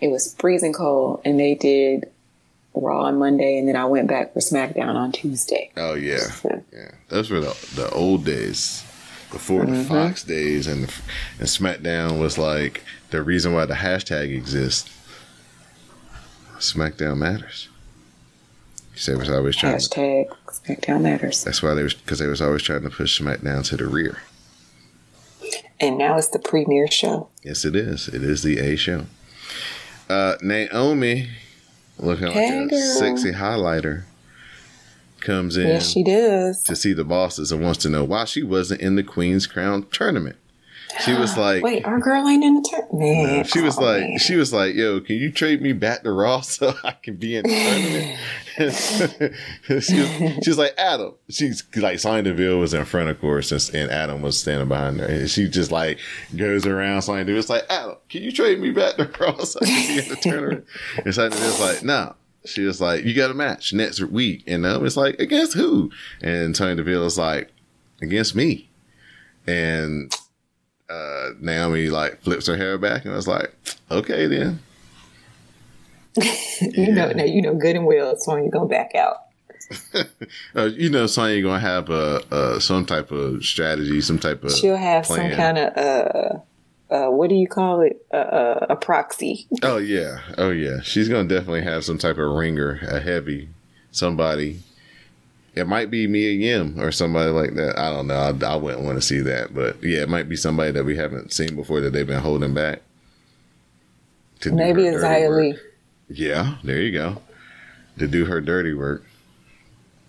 It 0.00 0.08
was 0.08 0.34
freezing 0.38 0.72
cold, 0.72 1.22
and 1.24 1.38
they 1.38 1.54
did 1.54 2.10
Raw 2.74 3.04
on 3.04 3.18
Monday, 3.18 3.58
and 3.58 3.68
then 3.68 3.76
I 3.76 3.84
went 3.84 4.08
back 4.08 4.32
for 4.32 4.40
SmackDown 4.40 4.94
on 4.94 5.12
Tuesday. 5.12 5.70
Oh 5.76 5.94
yeah, 5.94 6.30
yeah. 6.72 6.92
Those 7.08 7.30
were 7.30 7.40
the 7.40 7.56
the 7.74 7.90
old 7.90 8.24
days 8.24 8.84
before 9.30 9.64
the 9.64 9.72
mm-hmm. 9.72 9.88
Fox 9.88 10.24
days, 10.24 10.66
and 10.66 10.84
the, 10.84 10.94
and 11.38 11.48
SmackDown 11.48 12.18
was 12.20 12.38
like 12.38 12.82
the 13.10 13.22
reason 13.22 13.52
why 13.54 13.66
the 13.66 13.74
hashtag 13.74 14.34
exists. 14.34 14.90
SmackDown 16.58 17.18
matters. 17.18 17.68
So 18.94 19.12
they 19.12 19.18
was 19.18 19.30
always 19.30 19.56
trying. 19.56 19.78
To, 19.78 19.84
Hashtag 19.88 20.26
SmackDown 20.46 21.00
matters. 21.02 21.42
that's 21.44 21.62
why 21.62 21.74
they 21.74 21.82
was 21.82 21.94
because 21.94 22.18
they 22.18 22.26
was 22.26 22.42
always 22.42 22.62
trying 22.62 22.82
to 22.82 22.90
push 22.90 23.20
SmackDown 23.20 23.64
to 23.68 23.76
the 23.76 23.86
rear. 23.86 24.18
And 25.80 25.98
now 25.98 26.16
it's 26.16 26.28
the 26.28 26.38
premiere 26.38 26.88
show. 26.88 27.28
Yes, 27.42 27.64
it 27.64 27.74
is. 27.74 28.06
It 28.08 28.22
is 28.22 28.42
the 28.42 28.58
A 28.58 28.76
show. 28.76 29.06
Uh, 30.08 30.36
Naomi, 30.40 31.30
looking 31.98 32.28
Hey, 32.30 32.60
like 32.60 32.66
a 32.66 32.70
girl. 32.70 32.94
sexy 32.98 33.32
highlighter, 33.32 34.04
comes 35.20 35.56
in. 35.56 35.66
Yes, 35.66 35.90
she 35.90 36.04
does. 36.04 36.62
to 36.64 36.76
see 36.76 36.92
the 36.92 37.04
bosses 37.04 37.50
and 37.50 37.62
wants 37.64 37.78
to 37.82 37.88
know 37.88 38.04
why 38.04 38.24
she 38.26 38.42
wasn't 38.42 38.80
in 38.80 38.94
the 38.96 39.02
Queen's 39.02 39.46
Crown 39.46 39.86
tournament. 39.90 40.36
She 41.00 41.14
was 41.14 41.36
like, 41.38 41.62
Wait, 41.62 41.84
our 41.84 41.98
girl 41.98 42.26
ain't 42.28 42.44
in 42.44 42.54
the 42.54 42.68
turn. 42.68 42.86
Man, 42.92 43.44
she 43.44 43.60
was 43.60 43.78
oh, 43.78 43.82
like, 43.82 44.00
man. 44.00 44.18
she 44.18 44.36
was 44.36 44.52
like, 44.52 44.74
yo, 44.74 45.00
can 45.00 45.16
you 45.16 45.30
trade 45.30 45.62
me 45.62 45.72
back 45.72 46.02
to 46.02 46.12
Raw 46.12 46.40
so 46.42 46.74
I 46.84 46.92
can 46.92 47.16
be 47.16 47.36
in 47.36 47.44
the 47.44 47.48
tournament? 47.48 48.18
she, 49.82 50.00
was, 50.00 50.34
she 50.42 50.50
was 50.50 50.58
like, 50.58 50.74
Adam. 50.76 51.14
She's 51.28 51.64
like, 51.76 51.98
Sonya 51.98 52.22
Deville 52.22 52.58
was 52.58 52.74
in 52.74 52.84
front, 52.84 53.08
of 53.08 53.20
course, 53.20 53.52
and, 53.52 53.74
and 53.74 53.90
Adam 53.90 54.22
was 54.22 54.38
standing 54.38 54.68
behind 54.68 55.00
her. 55.00 55.06
And 55.06 55.30
she 55.30 55.48
just 55.48 55.70
like 55.70 55.98
goes 56.36 56.66
around 56.66 57.02
Sonya 57.02 57.24
Deville. 57.24 57.40
It's 57.40 57.50
like, 57.50 57.64
Adam, 57.70 57.96
can 58.08 58.22
you 58.22 58.32
trade 58.32 58.60
me 58.60 58.70
back 58.70 58.96
to 58.96 59.04
Raw 59.20 59.38
so 59.38 59.60
I 59.62 59.66
can 59.66 59.86
be 59.86 60.02
in 60.02 60.08
the 60.08 60.16
tournament? 60.16 60.66
And 61.04 61.14
Sonya 61.14 61.30
Deville's 61.30 61.60
like, 61.60 61.82
no. 61.82 62.14
She 62.44 62.62
was 62.62 62.80
like, 62.80 63.04
you 63.04 63.14
got 63.14 63.30
a 63.30 63.34
match 63.34 63.72
next 63.72 64.00
week. 64.00 64.42
And 64.48 64.66
um, 64.66 64.84
it's 64.84 64.96
like, 64.96 65.18
against 65.20 65.54
who? 65.54 65.92
And 66.20 66.56
Sonya 66.56 66.74
Deville 66.76 67.06
is 67.06 67.16
like, 67.16 67.52
against 68.00 68.34
me. 68.34 68.68
And 69.46 70.12
uh, 70.92 71.30
Naomi 71.40 71.88
like 71.88 72.20
flips 72.22 72.46
her 72.46 72.56
hair 72.56 72.78
back 72.78 73.04
and 73.04 73.12
I 73.12 73.16
was 73.16 73.28
like, 73.28 73.54
okay 73.90 74.26
then. 74.26 74.60
you 76.60 76.92
know, 76.92 77.10
now 77.12 77.24
you 77.24 77.40
know 77.40 77.54
good 77.54 77.76
and 77.76 77.86
well, 77.86 78.16
so 78.16 78.36
you're 78.36 78.50
gonna 78.50 78.68
back 78.68 78.94
out. 78.94 79.18
Uh, 80.54 80.64
you 80.64 80.90
know, 80.90 81.06
Sonya 81.06 81.40
gonna 81.42 81.58
have 81.58 81.88
a, 81.88 82.22
uh 82.30 82.58
some 82.60 82.84
type 82.84 83.10
of 83.10 83.42
strategy, 83.42 84.02
some 84.02 84.18
type 84.18 84.44
of 84.44 84.52
She'll 84.52 84.76
have 84.76 85.04
plan. 85.04 85.30
some 85.30 85.36
kind 85.36 85.58
of 85.58 85.76
uh, 85.76 86.38
uh, 86.94 87.10
what 87.10 87.30
do 87.30 87.34
you 87.34 87.48
call 87.48 87.80
it? 87.80 88.04
Uh, 88.12 88.16
uh, 88.16 88.66
a 88.70 88.76
proxy. 88.76 89.46
Oh 89.62 89.78
yeah, 89.78 90.20
oh 90.36 90.50
yeah. 90.50 90.82
She's 90.82 91.08
gonna 91.08 91.28
definitely 91.28 91.62
have 91.62 91.84
some 91.84 91.96
type 91.96 92.18
of 92.18 92.30
ringer, 92.34 92.80
a 92.86 93.00
heavy, 93.00 93.48
somebody. 93.90 94.60
It 95.54 95.66
might 95.68 95.90
be 95.90 96.06
Mia 96.06 96.30
Yim 96.30 96.80
or 96.80 96.90
somebody 96.92 97.30
like 97.30 97.54
that. 97.54 97.78
I 97.78 97.90
don't 97.90 98.06
know. 98.06 98.14
I, 98.14 98.52
I 98.52 98.56
wouldn't 98.56 98.84
want 98.84 98.96
to 98.96 99.02
see 99.02 99.20
that, 99.20 99.54
but 99.54 99.82
yeah, 99.82 100.00
it 100.02 100.08
might 100.08 100.28
be 100.28 100.36
somebody 100.36 100.70
that 100.72 100.84
we 100.84 100.96
haven't 100.96 101.32
seen 101.32 101.56
before 101.56 101.80
that 101.82 101.92
they've 101.92 102.06
been 102.06 102.22
holding 102.22 102.54
back. 102.54 102.80
to 104.40 104.52
Maybe 104.52 104.86
it's 104.86 105.02
work. 105.02 105.30
Li. 105.30 105.58
Yeah, 106.08 106.56
there 106.64 106.80
you 106.80 106.92
go. 106.92 107.20
To 107.98 108.08
do 108.08 108.24
her 108.24 108.40
dirty 108.40 108.72
work. 108.72 109.04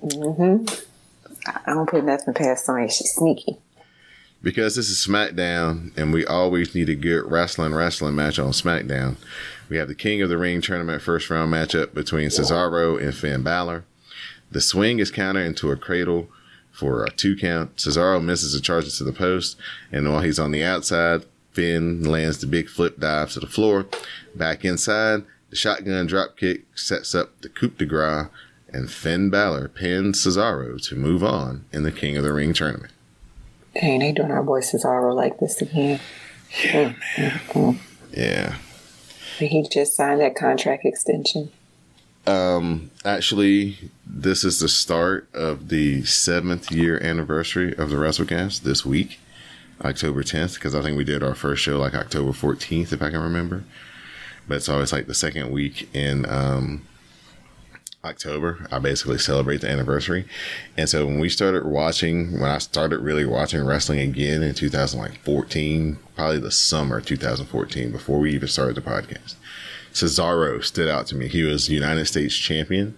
Mm-hmm. 0.01 0.65
I 1.47 1.73
don't 1.73 1.89
put 1.89 2.05
nothing 2.05 2.33
past 2.33 2.65
Sonya. 2.65 2.89
She's 2.89 3.11
sneaky. 3.11 3.57
because 4.41 4.75
this 4.75 4.89
is 4.89 5.05
SmackDown 5.05 5.91
and 5.97 6.13
we 6.13 6.25
always 6.25 6.73
need 6.75 6.89
a 6.89 6.95
good 6.95 7.29
wrestling 7.29 7.73
wrestling 7.73 8.15
match 8.15 8.39
on 8.39 8.51
SmackDown. 8.51 9.15
We 9.69 9.77
have 9.77 9.87
the 9.89 9.95
King 9.95 10.21
of 10.21 10.29
the 10.29 10.37
Ring 10.37 10.61
tournament 10.61 11.01
first 11.01 11.29
round 11.29 11.51
matchup 11.53 11.93
between 11.93 12.29
Cesaro 12.29 13.01
and 13.01 13.13
Finn 13.13 13.43
Balor. 13.43 13.83
The 14.53 14.61
swing 14.61 14.99
is 14.99 15.09
countered 15.09 15.47
into 15.47 15.71
a 15.71 15.75
cradle 15.75 16.29
for 16.71 17.03
a 17.03 17.09
two 17.09 17.35
count. 17.35 17.75
Cesaro 17.77 18.23
misses 18.23 18.53
a 18.53 18.61
charge 18.61 18.95
to 18.97 19.03
the 19.03 19.11
post, 19.11 19.57
and 19.91 20.07
while 20.07 20.21
he's 20.21 20.37
on 20.37 20.51
the 20.51 20.63
outside, 20.63 21.25
Finn 21.53 22.03
lands 22.03 22.37
the 22.37 22.45
big 22.45 22.69
flip 22.69 22.99
dive 22.99 23.31
to 23.31 23.39
the 23.39 23.47
floor. 23.47 23.87
Back 24.35 24.63
inside, 24.63 25.23
the 25.49 25.55
shotgun 25.55 26.05
drop 26.05 26.37
kick 26.37 26.65
sets 26.75 27.15
up 27.15 27.41
the 27.41 27.49
coup 27.49 27.69
de 27.69 27.85
grace, 27.85 28.27
and 28.69 28.91
Finn 28.91 29.31
Balor 29.31 29.69
pins 29.69 30.23
Cesaro 30.23 30.79
to 30.87 30.95
move 30.95 31.23
on 31.23 31.65
in 31.71 31.81
the 31.81 31.91
King 31.91 32.15
of 32.15 32.23
the 32.23 32.33
Ring 32.33 32.53
tournament. 32.53 32.91
Dang, 33.73 33.99
they 33.99 34.11
doing 34.11 34.31
our 34.31 34.43
boy 34.43 34.61
Cesaro 34.61 35.15
like 35.15 35.39
this 35.39 35.61
again. 35.63 35.99
Yeah, 36.63 36.93
man. 37.17 37.41
Mm-hmm. 37.47 37.71
Yeah. 38.13 38.55
He 39.39 39.67
just 39.67 39.95
signed 39.95 40.21
that 40.21 40.35
contract 40.35 40.85
extension. 40.85 41.51
Um, 42.25 42.91
actually, 43.03 43.91
this 44.05 44.43
is 44.43 44.59
the 44.59 44.69
start 44.69 45.27
of 45.33 45.69
the 45.69 46.03
seventh 46.05 46.71
year 46.71 47.01
anniversary 47.03 47.75
of 47.75 47.89
the 47.89 47.97
WrestleCast 47.97 48.61
this 48.61 48.85
week, 48.85 49.19
October 49.81 50.23
10th, 50.23 50.55
because 50.55 50.73
I 50.73 50.81
think 50.81 50.97
we 50.97 51.03
did 51.03 51.21
our 51.21 51.35
first 51.35 51.63
show 51.63 51.79
like 51.79 51.93
October 51.93 52.31
14th, 52.31 52.93
if 52.93 53.01
I 53.01 53.09
can 53.09 53.19
remember. 53.19 53.63
But 54.47 54.57
it's 54.57 54.69
always 54.69 54.93
like 54.93 55.07
the 55.07 55.13
second 55.13 55.51
week 55.51 55.89
in 55.93 56.25
um, 56.29 56.87
October. 58.05 58.67
I 58.71 58.79
basically 58.79 59.17
celebrate 59.17 59.61
the 59.61 59.69
anniversary. 59.69 60.25
And 60.77 60.89
so 60.89 61.05
when 61.05 61.19
we 61.19 61.29
started 61.29 61.65
watching, 61.65 62.39
when 62.39 62.49
I 62.49 62.57
started 62.57 62.99
really 62.99 63.25
watching 63.25 63.65
wrestling 63.65 63.99
again 63.99 64.43
in 64.43 64.53
2014, 64.53 65.97
probably 66.15 66.39
the 66.39 66.51
summer 66.51 67.01
2014, 67.01 67.91
before 67.91 68.19
we 68.19 68.33
even 68.33 68.47
started 68.47 68.75
the 68.75 68.81
podcast, 68.81 69.35
Cesaro 69.93 70.63
stood 70.63 70.89
out 70.89 71.07
to 71.07 71.15
me. 71.15 71.27
He 71.27 71.43
was 71.43 71.69
United 71.69 72.05
States 72.05 72.35
champion. 72.35 72.97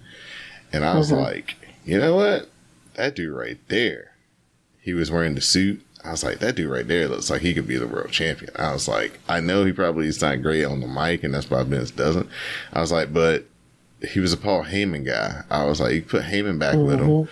And 0.73 0.84
I 0.84 0.97
was 0.97 1.12
mm-hmm. 1.12 1.21
like, 1.21 1.55
you 1.86 1.99
know 1.99 2.15
what? 2.15 2.49
That 2.95 3.15
dude 3.15 3.36
right 3.36 3.60
there. 3.67 4.12
He 4.81 4.93
was 4.93 5.12
wearing 5.12 5.36
the 5.36 5.41
suit. 5.41 5.86
I 6.03 6.12
was 6.12 6.23
like, 6.23 6.39
that 6.39 6.55
dude 6.55 6.69
right 6.69 6.88
there 6.88 7.08
looks 7.08 7.29
like 7.29 7.41
he 7.41 7.53
could 7.53 7.67
be 7.67 7.77
the 7.77 7.88
world 7.88 8.12
champion. 8.12 8.51
I 8.55 8.73
was 8.73 8.88
like, 8.88 9.19
I 9.27 9.39
know 9.39 9.65
he 9.65 9.71
probably 9.71 10.08
is 10.08 10.21
not 10.21 10.41
great 10.41 10.63
on 10.63 10.79
the 10.79 10.88
mic, 10.88 11.23
and 11.23 11.34
that's 11.34 11.49
why 11.49 11.63
Vince 11.63 11.91
doesn't. 11.91 12.29
I 12.73 12.81
was 12.81 12.91
like, 12.91 13.12
but 13.12 13.45
he 14.08 14.19
was 14.19 14.31
a 14.31 14.38
Paul 14.38 14.63
Heyman 14.63 15.05
guy. 15.05 15.43
I 15.49 15.65
was 15.65 15.81
like, 15.81 15.93
you 15.93 16.01
put 16.03 16.23
Heyman 16.23 16.60
back 16.60 16.75
with 16.75 16.99
him, 16.99 17.08
mm-hmm. 17.08 17.31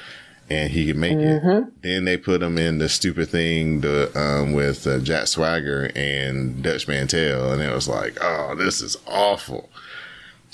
And 0.54 0.72
he 0.72 0.86
could 0.88 0.98
make 0.98 1.18
it. 1.18 1.82
Then 1.82 2.06
they 2.06 2.18
put 2.18 2.42
him 2.44 2.58
in 2.58 2.78
the 2.78 2.88
stupid 2.90 3.30
thing 3.30 3.82
the, 3.82 4.12
um, 4.16 4.54
with 4.54 4.86
uh, 4.86 5.00
Jack 5.00 5.28
Swagger 5.28 5.90
and 5.96 6.62
Dutch 6.62 6.88
Mantell, 6.88 7.52
and 7.52 7.62
it 7.62 7.74
was 7.74 7.88
like, 7.88 8.18
oh, 8.22 8.54
this 8.56 8.82
is 8.82 8.98
awful. 9.08 9.70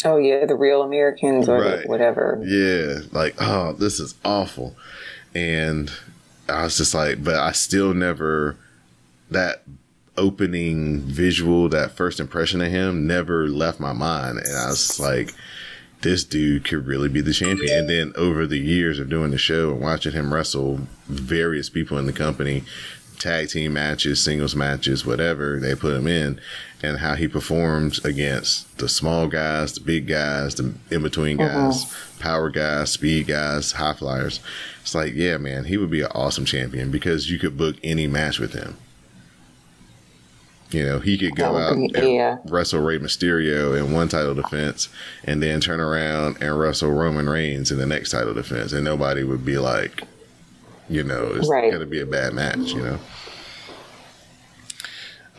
Oh 0.05 0.17
yeah, 0.17 0.45
the 0.45 0.55
real 0.55 0.81
Americans 0.81 1.49
or 1.49 1.59
Right. 1.61 1.87
whatever. 1.89 2.41
Yeah, 2.45 2.99
like, 3.11 3.35
oh, 3.41 3.73
this 3.73 3.99
is 3.99 4.15
awful. 4.23 4.75
And 5.35 5.91
I 6.47 6.63
was 6.63 6.77
just 6.77 6.93
like, 6.93 7.21
but 7.23 7.35
I 7.35 7.51
still 7.51 7.93
never, 7.93 8.55
that 9.29 9.63
opening 10.17 10.99
visual, 11.01 11.67
that 11.69 11.91
first 11.91 12.19
impression 12.19 12.61
of 12.61 12.71
him 12.71 13.07
never 13.07 13.47
left 13.47 13.79
my 13.79 13.93
mind. 13.93 14.37
And 14.37 14.55
I 14.55 14.67
was 14.67 14.99
like, 14.99 15.33
this 16.01 16.23
dude 16.23 16.65
could 16.65 16.85
really 16.85 17.09
be 17.09 17.21
the 17.21 17.33
champion. 17.33 17.79
And 17.79 17.89
then 17.89 18.13
over 18.15 18.47
the 18.47 18.59
years 18.59 18.99
of 18.99 19.09
doing 19.09 19.31
the 19.31 19.37
show 19.37 19.71
and 19.71 19.81
watching 19.81 20.13
him 20.13 20.33
wrestle 20.33 20.81
various 21.07 21.69
people 21.69 21.97
in 21.97 22.05
the 22.05 22.13
company, 22.13 22.63
tag 23.17 23.49
team 23.49 23.73
matches, 23.73 24.23
singles 24.23 24.55
matches, 24.55 25.05
whatever 25.05 25.59
they 25.59 25.75
put 25.75 25.95
him 25.95 26.07
in, 26.07 26.39
and 26.81 26.99
how 26.99 27.15
he 27.15 27.27
performs 27.27 28.03
against 28.05 28.77
the 28.77 28.87
small 28.87 29.27
guys, 29.27 29.73
the 29.73 29.81
big 29.81 30.07
guys, 30.07 30.55
the 30.55 30.73
in 30.89 31.03
between 31.03 31.39
uh-huh. 31.39 31.69
guys, 31.69 31.93
power 32.19 32.49
guys, 32.49 32.91
speed 32.91 33.27
guys, 33.27 33.73
high 33.73 33.93
flyers. 33.93 34.39
It's 34.81 34.95
like, 34.95 35.13
yeah, 35.13 35.37
man, 35.37 35.65
he 35.65 35.77
would 35.77 35.91
be 35.91 36.01
an 36.01 36.11
awesome 36.11 36.45
champion 36.45 36.91
because 36.91 37.29
you 37.29 37.37
could 37.37 37.57
book 37.57 37.75
any 37.83 38.07
match 38.07 38.39
with 38.39 38.53
him. 38.53 38.77
You 40.71 40.85
know, 40.85 40.99
he 40.99 41.17
could 41.17 41.35
go 41.35 41.57
out 41.57 41.75
be- 41.75 41.91
and 41.95 42.13
yeah. 42.13 42.37
wrestle 42.45 42.81
Rey 42.81 42.99
Mysterio 42.99 43.75
in 43.77 43.91
one 43.91 44.07
title 44.07 44.35
defense 44.35 44.87
and 45.23 45.41
then 45.41 45.59
turn 45.61 45.79
around 45.79 46.37
and 46.41 46.59
wrestle 46.59 46.91
Roman 46.91 47.27
Reigns 47.27 47.71
in 47.71 47.79
the 47.79 47.87
next 47.87 48.11
title 48.11 48.35
defense. 48.35 48.71
And 48.71 48.83
nobody 48.83 49.23
would 49.23 49.43
be 49.43 49.57
like, 49.57 50.03
you 50.87 51.03
know, 51.03 51.33
it's 51.35 51.47
Right. 51.49 51.69
going 51.71 51.81
to 51.81 51.87
be 51.87 51.99
a 52.01 52.05
bad 52.05 52.33
match, 52.33 52.59
you 52.73 52.81
know? 52.83 52.99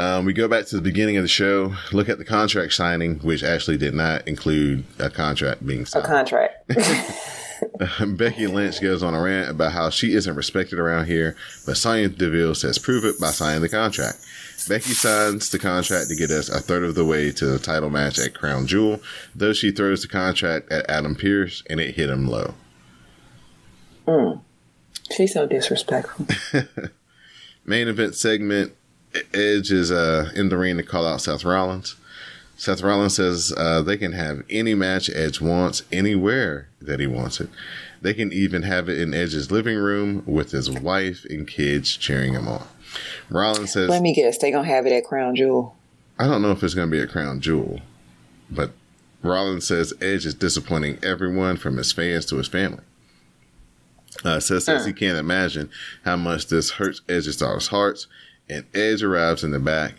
Um, 0.01 0.25
we 0.25 0.33
go 0.33 0.49
back 0.49 0.65
to 0.67 0.77
the 0.77 0.83
beginning 0.83 1.17
of 1.19 1.23
the 1.25 1.29
show, 1.29 1.75
look 1.93 2.09
at 2.09 2.17
the 2.19 2.25
contract 2.25 2.73
signing, 2.73 3.17
which 3.19 3.45
actually 3.45 3.77
did 3.77 3.93
not 3.95 4.27
include 4.27 4.85
a 4.99 5.11
contract 5.11 5.65
being 5.67 5.85
signed. 5.85 6.07
A 6.07 6.09
contract. 6.09 6.73
Becky 8.17 8.47
Lynch 8.47 8.81
goes 8.81 9.03
on 9.03 9.15
a 9.15 9.21
rant 9.21 9.51
about 9.51 9.73
how 9.73 9.91
she 9.91 10.15
isn't 10.15 10.35
respected 10.35 10.79
around 10.79 11.05
here, 11.07 11.37
but 11.67 11.77
Sonya 11.77 12.09
Deville 12.09 12.55
says 12.55 12.79
prove 12.79 13.05
it 13.05 13.21
by 13.21 13.31
signing 13.31 13.61
the 13.61 13.69
contract. 13.69 14.19
Becky 14.71 14.93
signs 14.93 15.51
the 15.51 15.59
contract 15.59 16.11
to 16.11 16.15
get 16.15 16.31
us 16.31 16.49
a 16.49 16.61
third 16.61 16.85
of 16.85 16.95
the 16.95 17.05
way 17.05 17.33
to 17.33 17.45
the 17.45 17.59
title 17.59 17.91
match 17.91 18.21
at 18.21 18.35
Crown 18.35 18.69
Jewel, 18.69 19.01
though 19.35 19.53
she 19.53 19.73
throws 19.73 20.03
the 20.03 20.07
contract 20.07 20.71
at 20.71 20.89
Adam 20.89 21.17
Pearce 21.17 21.65
and 21.69 21.81
it 21.81 21.97
hit 21.97 22.09
him 22.09 22.29
low. 22.29 22.55
She's 25.11 25.33
so 25.33 25.45
disrespectful. 25.47 26.25
Main 27.65 27.89
event 27.89 28.15
segment 28.15 28.73
Edge 29.35 29.73
is 29.73 29.91
uh, 29.91 30.31
in 30.37 30.51
the 30.51 30.57
ring 30.57 30.77
to 30.77 30.85
call 30.85 31.05
out 31.05 31.23
Seth 31.23 31.45
Rollins. 31.45 31.97
Seth 32.57 32.81
Rollins 32.81 33.17
says 33.17 33.53
uh, 33.57 33.83
they 33.83 33.97
can 33.97 34.13
have 34.13 34.45
any 34.49 34.75
match 34.75 35.11
Edge 35.13 35.41
wants 35.41 35.83
anywhere 35.91 36.69
that 36.81 37.01
he 37.01 37.09
wants 37.09 37.41
it. 37.41 37.51
They 38.01 38.15
can 38.15 38.33
even 38.33 38.63
have 38.63 38.89
it 38.89 39.01
in 39.01 39.15
Edge's 39.15 39.51
living 39.51 39.79
room 39.79 40.23
with 40.27 40.53
his 40.53 40.71
wife 40.71 41.27
and 41.29 41.49
kids 41.49 41.97
cheering 41.97 42.35
him 42.35 42.47
on. 42.47 42.69
Rollins 43.29 43.73
says, 43.73 43.89
Let 43.89 44.03
me 44.03 44.15
guess, 44.15 44.39
they 44.39 44.51
gonna 44.51 44.67
have 44.67 44.87
it 44.87 44.93
at 44.93 45.05
Crown 45.05 45.37
Jewel. 45.37 45.77
I 46.21 46.27
don't 46.27 46.43
know 46.43 46.51
if 46.51 46.63
it's 46.63 46.75
to 46.75 46.87
be 46.87 47.01
a 47.01 47.07
crown 47.07 47.41
jewel, 47.41 47.81
but 48.51 48.73
Rollins 49.23 49.67
says 49.67 49.95
Edge 50.03 50.27
is 50.27 50.35
disappointing 50.35 50.99
everyone 51.03 51.57
from 51.57 51.79
his 51.79 51.93
fans 51.93 52.27
to 52.27 52.37
his 52.37 52.47
family. 52.47 52.83
Uh, 54.23 54.39
Seth 54.39 54.65
says 54.65 54.85
he 54.85 54.93
can't 54.93 55.17
imagine 55.17 55.71
how 56.05 56.17
much 56.17 56.49
this 56.49 56.73
hurts 56.73 57.01
Edge's 57.09 57.39
daughter's 57.39 57.69
hearts, 57.69 58.07
and 58.51 58.67
Edge 58.75 59.03
arrives 59.03 59.45
in 59.45 59.51
the 59.51 59.59
back. 59.59 59.95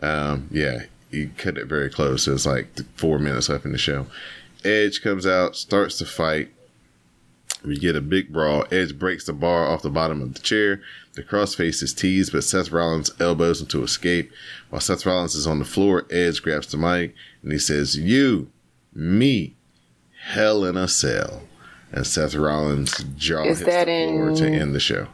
Um, 0.00 0.48
yeah, 0.50 0.84
he 1.10 1.26
cut 1.26 1.58
it 1.58 1.66
very 1.66 1.90
close. 1.90 2.26
It's 2.26 2.46
like 2.46 2.68
four 2.96 3.18
minutes 3.18 3.50
left 3.50 3.66
in 3.66 3.72
the 3.72 3.78
show. 3.78 4.06
Edge 4.64 5.02
comes 5.02 5.26
out, 5.26 5.56
starts 5.56 5.98
to 5.98 6.06
fight. 6.06 6.50
We 7.66 7.76
get 7.78 7.96
a 7.96 8.00
big 8.00 8.32
brawl. 8.32 8.64
Edge 8.70 8.96
breaks 8.98 9.26
the 9.26 9.32
bar 9.32 9.66
off 9.66 9.82
the 9.82 9.90
bottom 9.90 10.22
of 10.22 10.34
the 10.34 10.40
chair. 10.40 10.80
The 11.14 11.22
crossface 11.24 11.82
is 11.82 11.92
teased, 11.92 12.32
but 12.32 12.44
Seth 12.44 12.70
Rollins 12.70 13.10
elbows 13.20 13.60
him 13.60 13.66
to 13.68 13.82
escape. 13.82 14.30
While 14.70 14.80
Seth 14.80 15.04
Rollins 15.04 15.34
is 15.34 15.46
on 15.46 15.58
the 15.58 15.64
floor, 15.64 16.06
Edge 16.10 16.42
grabs 16.42 16.68
the 16.68 16.76
mic 16.76 17.14
and 17.42 17.50
he 17.52 17.58
says, 17.58 17.96
You, 17.96 18.50
me, 18.94 19.56
hell 20.26 20.64
in 20.64 20.76
a 20.76 20.86
cell. 20.86 21.42
And 21.92 22.06
Seth 22.06 22.34
Rollins' 22.34 23.02
jaw 23.16 23.42
Is 23.44 23.58
hits 23.58 23.70
that 23.70 23.86
the 23.86 24.06
floor 24.08 24.28
in- 24.30 24.36
to 24.36 24.46
end 24.48 24.74
the 24.74 24.80
show. 24.80 25.08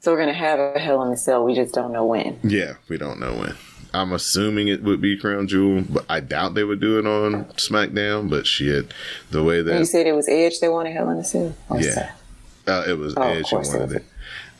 So 0.00 0.12
we're 0.12 0.18
gonna 0.18 0.34
have 0.34 0.58
a 0.60 0.78
Hell 0.78 1.02
in 1.04 1.12
a 1.12 1.16
Cell. 1.16 1.44
We 1.44 1.54
just 1.54 1.72
don't 1.74 1.90
know 1.90 2.04
when. 2.04 2.38
Yeah, 2.44 2.74
we 2.88 2.98
don't 2.98 3.18
know 3.18 3.32
when. 3.34 3.54
I'm 3.94 4.12
assuming 4.12 4.68
it 4.68 4.82
would 4.82 5.00
be 5.00 5.16
Crown 5.16 5.46
Jewel, 5.46 5.84
but 5.88 6.04
I 6.08 6.20
doubt 6.20 6.54
they 6.54 6.64
would 6.64 6.80
do 6.80 6.98
it 6.98 7.06
on 7.06 7.44
SmackDown. 7.56 8.28
But 8.28 8.46
shit, 8.46 8.92
the 9.30 9.42
way 9.42 9.62
that 9.62 9.78
You 9.78 9.84
said 9.84 10.06
it 10.06 10.14
was 10.14 10.28
Edge 10.28 10.60
they 10.60 10.68
wanted 10.68 10.92
Hell 10.92 11.08
in 11.10 11.18
a 11.18 11.24
Cell. 11.24 11.54
Yeah. 11.74 11.80
Seth? 11.80 12.20
uh, 12.66 12.84
it 12.88 12.98
was 12.98 13.14
Oh, 13.16 13.22
Edge 13.22 13.48
who 13.48 13.56
course 13.56 13.72
it 13.72 13.78
wanted 13.78 13.96
it. 13.96 14.04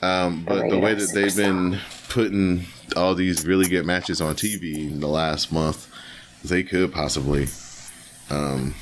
Um, 0.03 0.44
but 0.44 0.68
the 0.68 0.79
way 0.79 0.94
that 0.94 1.11
they've 1.14 1.35
been 1.35 1.79
putting 2.09 2.66
all 2.97 3.14
these 3.14 3.47
really 3.47 3.66
good 3.66 3.87
matches 3.87 4.20
on 4.20 4.35
TV 4.35 4.90
in 4.90 5.01
the 5.01 5.09
last 5.09 5.51
month, 5.51 5.88
they 6.44 6.62
could 6.62 6.92
possibly 6.92 7.49
um, 8.31 8.75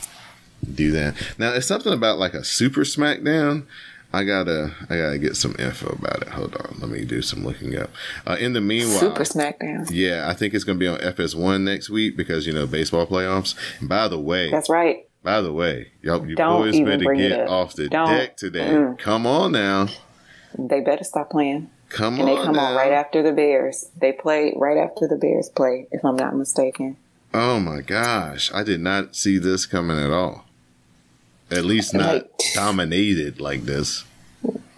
do 0.75 0.91
that. 0.93 1.15
Now, 1.39 1.53
it's 1.55 1.67
something 1.67 1.93
about 1.93 2.19
like 2.19 2.35
a 2.35 2.45
Super 2.45 2.81
SmackDown. 2.81 3.67
I 4.13 4.25
gotta, 4.25 4.75
I 4.91 4.97
gotta 4.97 5.19
get 5.19 5.37
some 5.37 5.57
info 5.59 5.89
about 5.99 6.23
it. 6.23 6.29
Hold 6.29 6.55
on, 6.57 6.77
let 6.81 6.91
me 6.91 7.05
do 7.05 7.23
some 7.23 7.45
looking 7.45 7.77
up. 7.79 7.91
Uh, 8.27 8.37
in 8.39 8.53
the 8.53 8.61
meanwhile, 8.61 8.99
Super 8.99 9.25
SmackDown. 9.25 9.89
yeah, 9.91 10.29
I 10.29 10.35
think 10.35 10.53
it's 10.55 10.65
gonna 10.65 10.79
be 10.79 10.89
on 10.89 10.99
FS1 10.99 11.63
next 11.63 11.89
week 11.91 12.17
because 12.17 12.47
you 12.47 12.53
know 12.53 12.67
baseball 12.67 13.07
playoffs. 13.07 13.55
And 13.81 13.89
by 13.89 14.09
the 14.09 14.19
way, 14.21 14.51
That's 14.51 14.69
right. 14.69 15.09
by 15.23 15.41
the 15.41 15.53
way, 15.53 15.93
y'all, 16.03 16.27
you 16.29 16.37
Don't 16.37 16.61
boys 16.63 16.79
better 16.81 17.15
get 17.15 17.49
off 17.49 17.75
the 17.75 17.89
Don't. 17.89 18.09
deck 18.09 18.37
today. 18.37 18.69
Mm. 18.69 18.99
Come 18.99 19.27
on 19.27 19.53
now. 19.53 19.89
They 20.59 20.81
better 20.81 21.05
stop 21.05 21.31
playing. 21.31 21.71
Come 21.89 22.15
And 22.15 22.23
on. 22.25 22.29
And 22.29 22.39
they 22.39 22.45
come 22.45 22.57
now. 22.57 22.67
on 22.67 22.77
right 22.77 22.93
after 22.93 23.23
the 23.23 23.33
Bears. 23.33 23.91
They 23.99 24.13
play 24.13 24.53
right 24.57 24.77
after 24.77 25.07
the 25.09 25.17
Bears 25.17 25.49
play, 25.49 25.87
if 25.91 26.05
I'm 26.05 26.17
not 26.17 26.37
mistaken. 26.37 26.97
Oh 27.35 27.59
my 27.61 27.81
gosh. 27.81 28.53
I 28.53 28.63
did 28.63 28.81
not 28.81 29.17
see 29.17 29.39
this 29.39 29.65
coming 29.65 29.99
at 29.99 30.11
all. 30.11 30.45
At 31.53 31.65
least 31.65 31.95
not 31.95 32.15
Like- 32.15 32.31
dominated 32.55 33.41
like 33.41 33.65
this. 33.65 34.05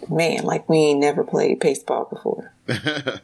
Man, 0.08 0.42
like 0.44 0.68
we 0.68 0.76
ain't 0.78 1.00
never 1.00 1.24
played 1.24 1.60
baseball 1.60 2.04
before. 2.10 2.52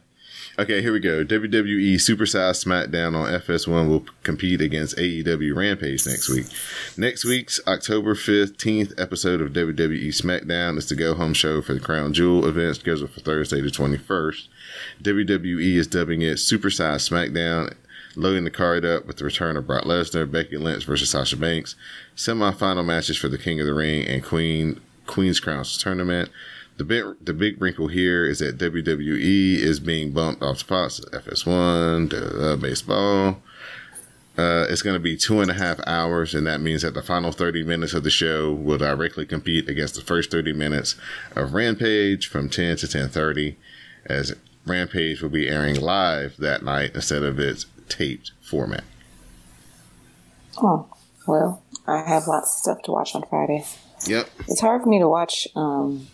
Okay, 0.59 0.81
here 0.81 0.91
we 0.91 0.99
go. 0.99 1.23
WWE 1.23 1.95
Supersize 1.95 2.63
SmackDown 2.63 3.15
on 3.15 3.31
FS1 3.39 3.87
will 3.87 4.05
compete 4.23 4.59
against 4.59 4.97
AEW 4.97 5.55
Rampage 5.55 6.05
next 6.05 6.27
week. 6.29 6.45
Next 6.97 7.23
week's 7.23 7.61
October 7.65 8.15
15th 8.15 8.93
episode 8.99 9.39
of 9.39 9.53
WWE 9.53 10.09
SmackDown 10.09 10.77
is 10.77 10.89
the 10.89 10.95
go 10.95 11.15
home 11.15 11.33
show 11.33 11.61
for 11.61 11.73
the 11.73 11.79
Crown 11.79 12.11
Jewel 12.13 12.45
event 12.45 12.75
scheduled 12.75 13.11
for 13.11 13.21
Thursday 13.21 13.61
the 13.61 13.69
21st. 13.69 14.49
WWE 15.01 15.75
is 15.77 15.87
dubbing 15.87 16.21
it 16.21 16.35
Supersize 16.35 17.09
SmackDown, 17.09 17.73
loading 18.15 18.43
the 18.43 18.51
card 18.51 18.85
up 18.85 19.05
with 19.05 19.17
the 19.17 19.25
return 19.25 19.57
of 19.57 19.67
Brock 19.67 19.83
Lesnar, 19.83 20.29
Becky 20.29 20.57
Lynch 20.57 20.85
versus 20.85 21.09
Sasha 21.09 21.37
Banks, 21.37 21.75
semi-final 22.15 22.83
matches 22.83 23.17
for 23.17 23.29
the 23.29 23.37
King 23.37 23.59
of 23.59 23.65
the 23.65 23.73
Ring 23.73 24.05
and 24.07 24.23
Queen 24.23 24.79
Queen's 25.07 25.39
Crowns 25.39 25.77
tournament. 25.77 26.29
The 26.77 26.83
big 26.83 27.05
the 27.21 27.33
big 27.33 27.61
wrinkle 27.61 27.87
here 27.87 28.25
is 28.25 28.39
that 28.39 28.57
WWE 28.57 29.57
is 29.57 29.79
being 29.79 30.11
bumped 30.11 30.41
off 30.41 30.59
spots 30.59 30.99
FS1, 30.99 32.13
uh, 32.13 32.55
baseball. 32.55 33.41
Uh, 34.37 34.65
it's 34.69 34.81
going 34.81 34.93
to 34.93 34.99
be 34.99 35.17
two 35.17 35.41
and 35.41 35.51
a 35.51 35.53
half 35.53 35.79
hours, 35.85 36.33
and 36.33 36.47
that 36.47 36.61
means 36.61 36.81
that 36.81 36.93
the 36.93 37.03
final 37.03 37.33
30 37.33 37.63
minutes 37.63 37.93
of 37.93 38.03
the 38.03 38.09
show 38.09 38.51
will 38.51 38.77
directly 38.77 39.25
compete 39.25 39.67
against 39.67 39.95
the 39.95 40.01
first 40.01 40.31
30 40.31 40.53
minutes 40.53 40.95
of 41.35 41.53
Rampage 41.53 42.27
from 42.27 42.49
10 42.49 42.77
to 42.77 42.87
10:30, 42.87 43.57
as 44.05 44.33
Rampage 44.65 45.21
will 45.21 45.29
be 45.29 45.49
airing 45.49 45.79
live 45.79 46.37
that 46.37 46.63
night 46.63 46.91
instead 46.95 47.23
of 47.23 47.39
its 47.39 47.65
taped 47.91 48.31
format. 48.41 48.83
Oh, 50.57 50.87
well, 51.27 51.63
I 51.87 52.03
have 52.07 52.27
lots 52.27 52.53
of 52.53 52.59
stuff 52.59 52.81
to 52.83 52.91
watch 52.91 53.15
on 53.15 53.23
Friday. 53.29 53.65
Yep. 54.07 54.29
It's 54.47 54.61
hard 54.61 54.83
for 54.83 54.89
me 54.89 54.99
to 54.99 55.07
watch 55.07 55.47
um, 55.55 56.07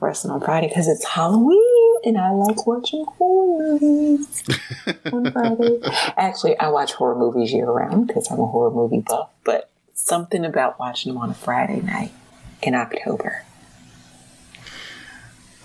wrestling 0.00 0.32
on 0.32 0.40
Friday 0.40 0.68
because 0.68 0.88
it's 0.88 1.04
Halloween 1.04 1.94
and 2.04 2.18
I 2.18 2.30
like 2.30 2.66
watching 2.66 3.04
horror 3.04 3.78
movies 3.78 4.42
on 5.12 5.32
Friday. 5.32 5.80
Actually, 6.16 6.58
I 6.58 6.68
watch 6.68 6.92
horror 6.92 7.16
movies 7.16 7.52
year 7.52 7.70
round 7.70 8.06
because 8.06 8.30
I'm 8.30 8.38
a 8.38 8.46
horror 8.46 8.70
movie 8.70 9.00
buff, 9.00 9.30
but 9.44 9.70
something 9.94 10.44
about 10.44 10.78
watching 10.78 11.12
them 11.12 11.22
on 11.22 11.30
a 11.30 11.34
Friday 11.34 11.80
night 11.80 12.12
in 12.62 12.74
October. 12.74 13.44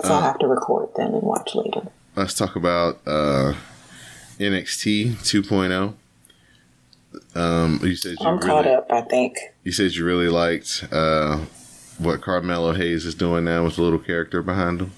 So 0.03 0.13
I'll 0.13 0.21
have 0.21 0.39
to 0.39 0.47
record 0.47 0.95
them 0.95 1.13
and 1.13 1.21
watch 1.21 1.53
later. 1.53 1.87
Let's 2.15 2.33
talk 2.33 2.55
about 2.55 2.99
uh, 3.05 3.53
NXT 4.41 5.13
2.0. 5.17 5.93
Um, 7.35 7.79
you 7.83 7.95
said 7.95 8.15
you 8.19 8.25
I'm 8.25 8.37
really, 8.37 8.47
caught 8.47 8.67
up, 8.67 8.91
I 8.91 9.01
think. 9.01 9.37
You 9.63 9.71
said 9.71 9.93
you 9.93 10.05
really 10.05 10.29
liked 10.29 10.85
uh, 10.91 11.37
what 11.97 12.21
Carmelo 12.21 12.73
Hayes 12.73 13.05
is 13.05 13.15
doing 13.15 13.45
now 13.45 13.63
with 13.63 13.75
the 13.75 13.81
little 13.81 13.99
character 13.99 14.41
behind 14.41 14.81
him. 14.81 14.91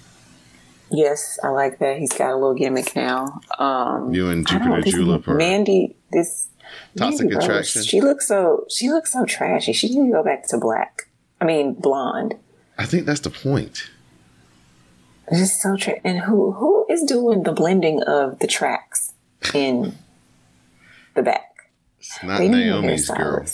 Yes, 0.91 1.39
I 1.43 1.49
like 1.49 1.79
that. 1.79 1.97
He's 1.97 2.13
got 2.13 2.31
a 2.31 2.35
little 2.35 2.53
gimmick 2.53 2.95
now. 2.95 3.41
Um, 3.57 4.13
You 4.13 4.29
and 4.29 4.47
Jupiter 4.47 4.81
Julep 4.81 5.27
are 5.27 5.33
Mandy, 5.33 5.95
this 6.11 6.49
Toxic 6.95 7.21
Mandy 7.29 7.35
Rose, 7.35 7.43
Attraction? 7.45 7.83
She 7.83 7.99
looks 7.99 8.27
so 8.27 8.65
she 8.69 8.89
looks 8.89 9.11
so 9.11 9.25
trashy. 9.25 9.73
She 9.73 9.89
need 9.89 10.07
to 10.07 10.11
go 10.11 10.23
back 10.23 10.47
to 10.49 10.57
black. 10.57 11.07
I 11.41 11.45
mean 11.45 11.73
blonde. 11.73 12.35
I 12.77 12.85
think 12.85 13.05
that's 13.07 13.21
the 13.21 13.31
point. 13.31 13.89
It's 15.29 15.39
just 15.39 15.61
so 15.61 15.75
tra- 15.77 15.99
and 16.03 16.19
who 16.19 16.51
who 16.51 16.85
is 16.89 17.03
doing 17.03 17.41
the 17.43 17.53
blending 17.53 18.03
of 18.03 18.37
the 18.39 18.47
tracks 18.47 19.12
in 19.53 19.95
the 21.15 21.23
back? 21.23 21.69
It's 21.99 22.23
not 22.23 22.39
They 22.39 22.49
Naomi's 22.49 23.09
girl. 23.09 23.45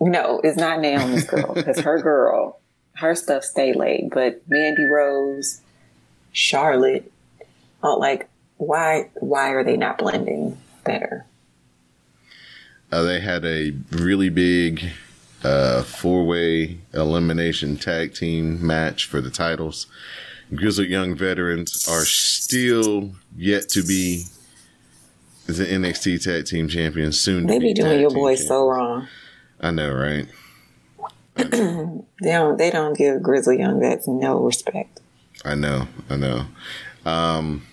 No, 0.00 0.40
it's 0.42 0.56
not 0.58 0.80
Naomi's 0.80 1.24
girl 1.24 1.54
because 1.54 1.80
her 1.80 2.00
girl, 2.00 2.58
her 2.96 3.14
stuff 3.14 3.44
stay 3.44 3.72
laid. 3.72 4.10
But 4.12 4.42
Mandy 4.48 4.84
Rose, 4.84 5.60
Charlotte, 6.32 7.10
oh, 7.82 7.96
like 7.98 8.28
why 8.56 9.10
why 9.14 9.50
are 9.50 9.64
they 9.64 9.76
not 9.76 9.98
blending 9.98 10.58
better? 10.84 11.26
Uh, 12.90 13.02
they 13.02 13.20
had 13.20 13.44
a 13.44 13.72
really 13.90 14.28
big 14.28 14.90
uh, 15.44 15.82
four 15.82 16.24
way 16.26 16.78
elimination 16.92 17.76
tag 17.76 18.14
team 18.14 18.64
match 18.64 19.06
for 19.06 19.20
the 19.20 19.30
titles. 19.30 19.86
Grizzled 20.54 20.88
Young 20.88 21.14
Veterans 21.14 21.88
are 21.88 22.04
still 22.04 23.12
yet 23.36 23.68
to 23.70 23.82
be 23.82 24.24
the 25.46 25.64
NXT 25.64 26.22
Tag 26.22 26.46
Team 26.46 26.68
Champions. 26.68 27.20
Soon, 27.20 27.46
to 27.46 27.52
They 27.52 27.58
be 27.58 27.74
doing 27.74 28.00
your 28.00 28.10
team 28.10 28.18
boy 28.18 28.34
so 28.36 28.68
wrong. 28.68 29.08
I 29.60 29.70
know, 29.70 29.92
right? 29.92 30.26
They 32.22 32.30
don't 32.30 32.56
they 32.56 32.70
don't 32.70 32.96
give 32.96 33.20
Grizzly 33.20 33.58
Young 33.58 33.80
Vets 33.80 34.06
no 34.06 34.38
respect. 34.38 35.00
I 35.44 35.56
know, 35.56 35.88
I 36.08 36.14
know. 36.14 36.44
Um, 37.04 37.66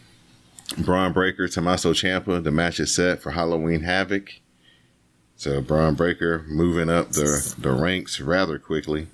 Bron 0.77 1.13
Breakker, 1.13 1.47
Tommaso 1.47 1.93
Ciampa. 1.93 2.43
The 2.43 2.51
match 2.51 2.79
is 2.79 2.93
set 2.95 3.21
for 3.21 3.31
Halloween 3.31 3.81
Havoc. 3.81 4.33
So 5.35 5.61
Bron 5.61 5.93
Breakker 5.93 6.45
moving 6.47 6.89
up 6.89 7.11
the 7.11 7.53
the 7.59 7.71
ranks 7.71 8.19
rather 8.19 8.57
quickly 8.57 9.07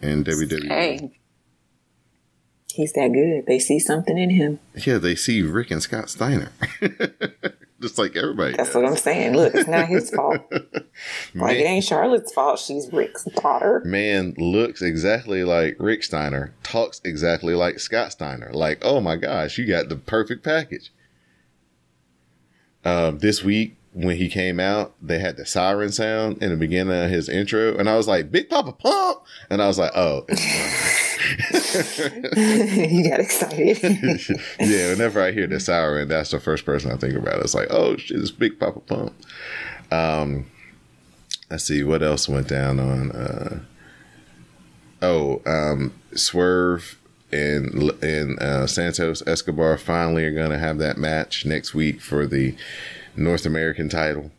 in 0.00 0.22
WWE. 0.22 0.68
Hey. 0.68 1.17
He's 2.78 2.92
that 2.92 3.12
good. 3.12 3.44
They 3.48 3.58
see 3.58 3.80
something 3.80 4.16
in 4.16 4.30
him. 4.30 4.60
Yeah, 4.72 4.98
they 4.98 5.16
see 5.16 5.42
Rick 5.42 5.72
and 5.72 5.82
Scott 5.82 6.08
Steiner, 6.08 6.52
just 7.80 7.98
like 7.98 8.14
everybody. 8.14 8.56
That's 8.56 8.68
does. 8.68 8.76
what 8.76 8.84
I'm 8.86 8.96
saying. 8.96 9.34
Look, 9.34 9.52
it's 9.52 9.68
not 9.68 9.88
his 9.88 10.10
fault. 10.10 10.40
Like 11.34 11.56
it 11.56 11.62
ain't 11.64 11.84
Charlotte's 11.84 12.32
fault. 12.32 12.58
She's 12.60 12.92
Rick's 12.92 13.24
daughter. 13.24 13.82
man 13.84 14.34
looks 14.36 14.80
exactly 14.80 15.42
like 15.42 15.76
Rick 15.80 16.04
Steiner, 16.04 16.54
talks 16.62 17.00
exactly 17.04 17.54
like 17.54 17.80
Scott 17.80 18.12
Steiner. 18.12 18.50
Like, 18.52 18.78
oh 18.82 19.00
my 19.00 19.16
gosh, 19.16 19.58
you 19.58 19.66
got 19.66 19.88
the 19.88 19.96
perfect 19.96 20.44
package. 20.44 20.92
Um, 22.84 23.18
this 23.18 23.42
week 23.42 23.76
when 23.92 24.16
he 24.16 24.28
came 24.28 24.60
out, 24.60 24.94
they 25.02 25.18
had 25.18 25.36
the 25.36 25.46
siren 25.46 25.90
sound 25.90 26.42
in 26.42 26.50
the 26.50 26.56
beginning 26.56 26.96
of 27.04 27.10
his 27.10 27.28
intro, 27.28 27.76
and 27.76 27.88
I 27.88 27.96
was 27.96 28.06
like, 28.06 28.30
"Big 28.30 28.48
Papa 28.48 28.72
Pump," 28.72 29.22
and 29.50 29.60
I 29.60 29.66
was 29.66 29.78
like, 29.78 29.92
"Oh." 29.96 30.26
he 32.34 33.08
got 33.08 33.20
excited. 33.20 33.82
yeah, 34.60 34.90
whenever 34.90 35.22
I 35.22 35.32
hear 35.32 35.46
the 35.46 35.60
siren, 35.60 36.08
that's 36.08 36.30
the 36.30 36.40
first 36.40 36.64
person 36.64 36.90
I 36.90 36.96
think 36.96 37.14
about. 37.14 37.40
It's 37.40 37.54
like, 37.54 37.68
oh 37.70 37.96
shit, 37.96 38.18
it's 38.18 38.30
Big 38.30 38.58
Papa 38.58 38.80
Pump. 38.80 39.14
Um, 39.90 40.46
let's 41.50 41.64
see 41.64 41.82
what 41.82 42.02
else 42.02 42.28
went 42.28 42.48
down 42.48 42.80
on. 42.80 43.12
Uh, 43.12 43.60
oh, 45.02 45.42
um, 45.46 45.92
Swerve 46.14 46.98
and 47.30 47.90
and 48.02 48.38
uh, 48.40 48.66
Santos 48.66 49.22
Escobar 49.26 49.76
finally 49.76 50.24
are 50.24 50.32
going 50.32 50.50
to 50.50 50.58
have 50.58 50.78
that 50.78 50.96
match 50.96 51.44
next 51.44 51.74
week 51.74 52.00
for 52.00 52.26
the 52.26 52.54
North 53.16 53.44
American 53.44 53.88
title. 53.88 54.30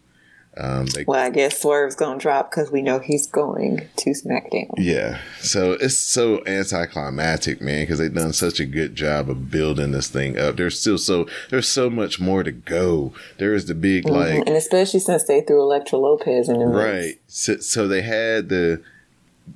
Um, 0.59 0.87
they 0.87 1.05
well, 1.07 1.25
I 1.25 1.29
guess 1.29 1.61
Swerve's 1.61 1.95
gonna 1.95 2.19
drop 2.19 2.51
because 2.51 2.69
we 2.69 2.81
know 2.81 2.99
he's 2.99 3.25
going 3.27 3.87
to 3.95 4.09
SmackDown. 4.09 4.73
Yeah, 4.77 5.21
so 5.39 5.73
it's 5.73 5.97
so 5.97 6.43
anticlimactic, 6.45 7.61
man, 7.61 7.83
because 7.83 7.99
they've 7.99 8.13
done 8.13 8.33
such 8.33 8.59
a 8.59 8.65
good 8.65 8.93
job 8.93 9.29
of 9.29 9.49
building 9.49 9.91
this 9.91 10.09
thing 10.09 10.37
up. 10.37 10.57
There's 10.57 10.79
still 10.79 10.97
so 10.97 11.27
there's 11.49 11.69
so 11.69 11.89
much 11.89 12.19
more 12.19 12.43
to 12.43 12.51
go. 12.51 13.13
There 13.37 13.53
is 13.53 13.67
the 13.67 13.75
big 13.75 14.07
like 14.07 14.45
and 14.45 14.57
especially 14.57 14.99
since 14.99 15.23
they 15.23 15.41
threw 15.41 15.61
Elektra 15.61 15.97
Lopez 15.97 16.49
in 16.49 16.59
the 16.59 16.65
right. 16.65 17.19
So, 17.27 17.57
so 17.57 17.87
they 17.87 18.01
had 18.01 18.49
the 18.49 18.81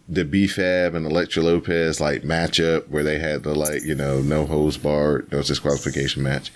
the 0.07 0.25
B-Fab 0.25 0.95
and 0.95 1.05
Elektra 1.05 1.43
Lopez 1.43 2.01
like 2.01 2.23
matchup 2.23 2.87
where 2.89 3.03
they 3.03 3.19
had 3.19 3.43
the 3.43 3.53
like 3.53 3.83
you 3.83 3.95
know 3.95 4.21
no 4.21 4.45
holds 4.45 4.77
barred 4.77 5.31
no 5.31 5.43
disqualification 5.43 6.23
match. 6.23 6.51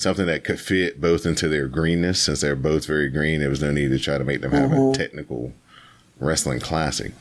Something 0.00 0.24
that 0.28 0.44
could 0.44 0.58
fit 0.58 0.98
both 0.98 1.26
into 1.26 1.46
their 1.46 1.68
greenness 1.68 2.22
since 2.22 2.40
they're 2.40 2.56
both 2.56 2.86
very 2.86 3.10
green. 3.10 3.40
There 3.40 3.50
was 3.50 3.60
no 3.60 3.70
need 3.70 3.90
to 3.90 3.98
try 3.98 4.16
to 4.16 4.24
make 4.24 4.40
them 4.40 4.52
have 4.52 4.72
a 4.72 4.94
technical 4.94 5.52
wrestling 6.18 6.58
classic. 6.58 7.12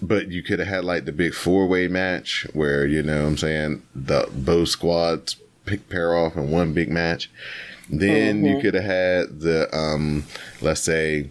But 0.00 0.30
you 0.30 0.42
could 0.42 0.58
have 0.58 0.68
had 0.68 0.86
like 0.86 1.04
the 1.04 1.12
big 1.12 1.34
four 1.34 1.66
way 1.66 1.86
match 1.86 2.46
where, 2.54 2.86
you 2.86 3.02
know 3.02 3.24
what 3.24 3.28
I'm 3.28 3.36
saying, 3.36 3.82
the 3.94 4.26
both 4.32 4.70
squads 4.70 5.36
pick 5.66 5.90
pair 5.90 6.16
off 6.16 6.34
in 6.34 6.50
one 6.50 6.72
big 6.72 6.88
match. 6.88 7.30
Then 7.90 8.42
you 8.42 8.58
could 8.58 8.72
have 8.72 8.84
had 8.84 9.40
the 9.40 9.68
um 9.76 10.24
let's 10.62 10.80
say 10.80 11.28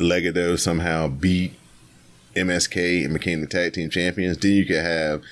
Legado 0.00 0.58
somehow 0.58 1.06
beat 1.06 1.52
MSK 2.34 3.04
and 3.04 3.14
became 3.14 3.42
the 3.42 3.46
tag 3.46 3.74
team 3.74 3.90
champions. 3.90 4.38
Then 4.38 4.50
you 4.50 4.66
could 4.66 4.84
have 4.84 5.22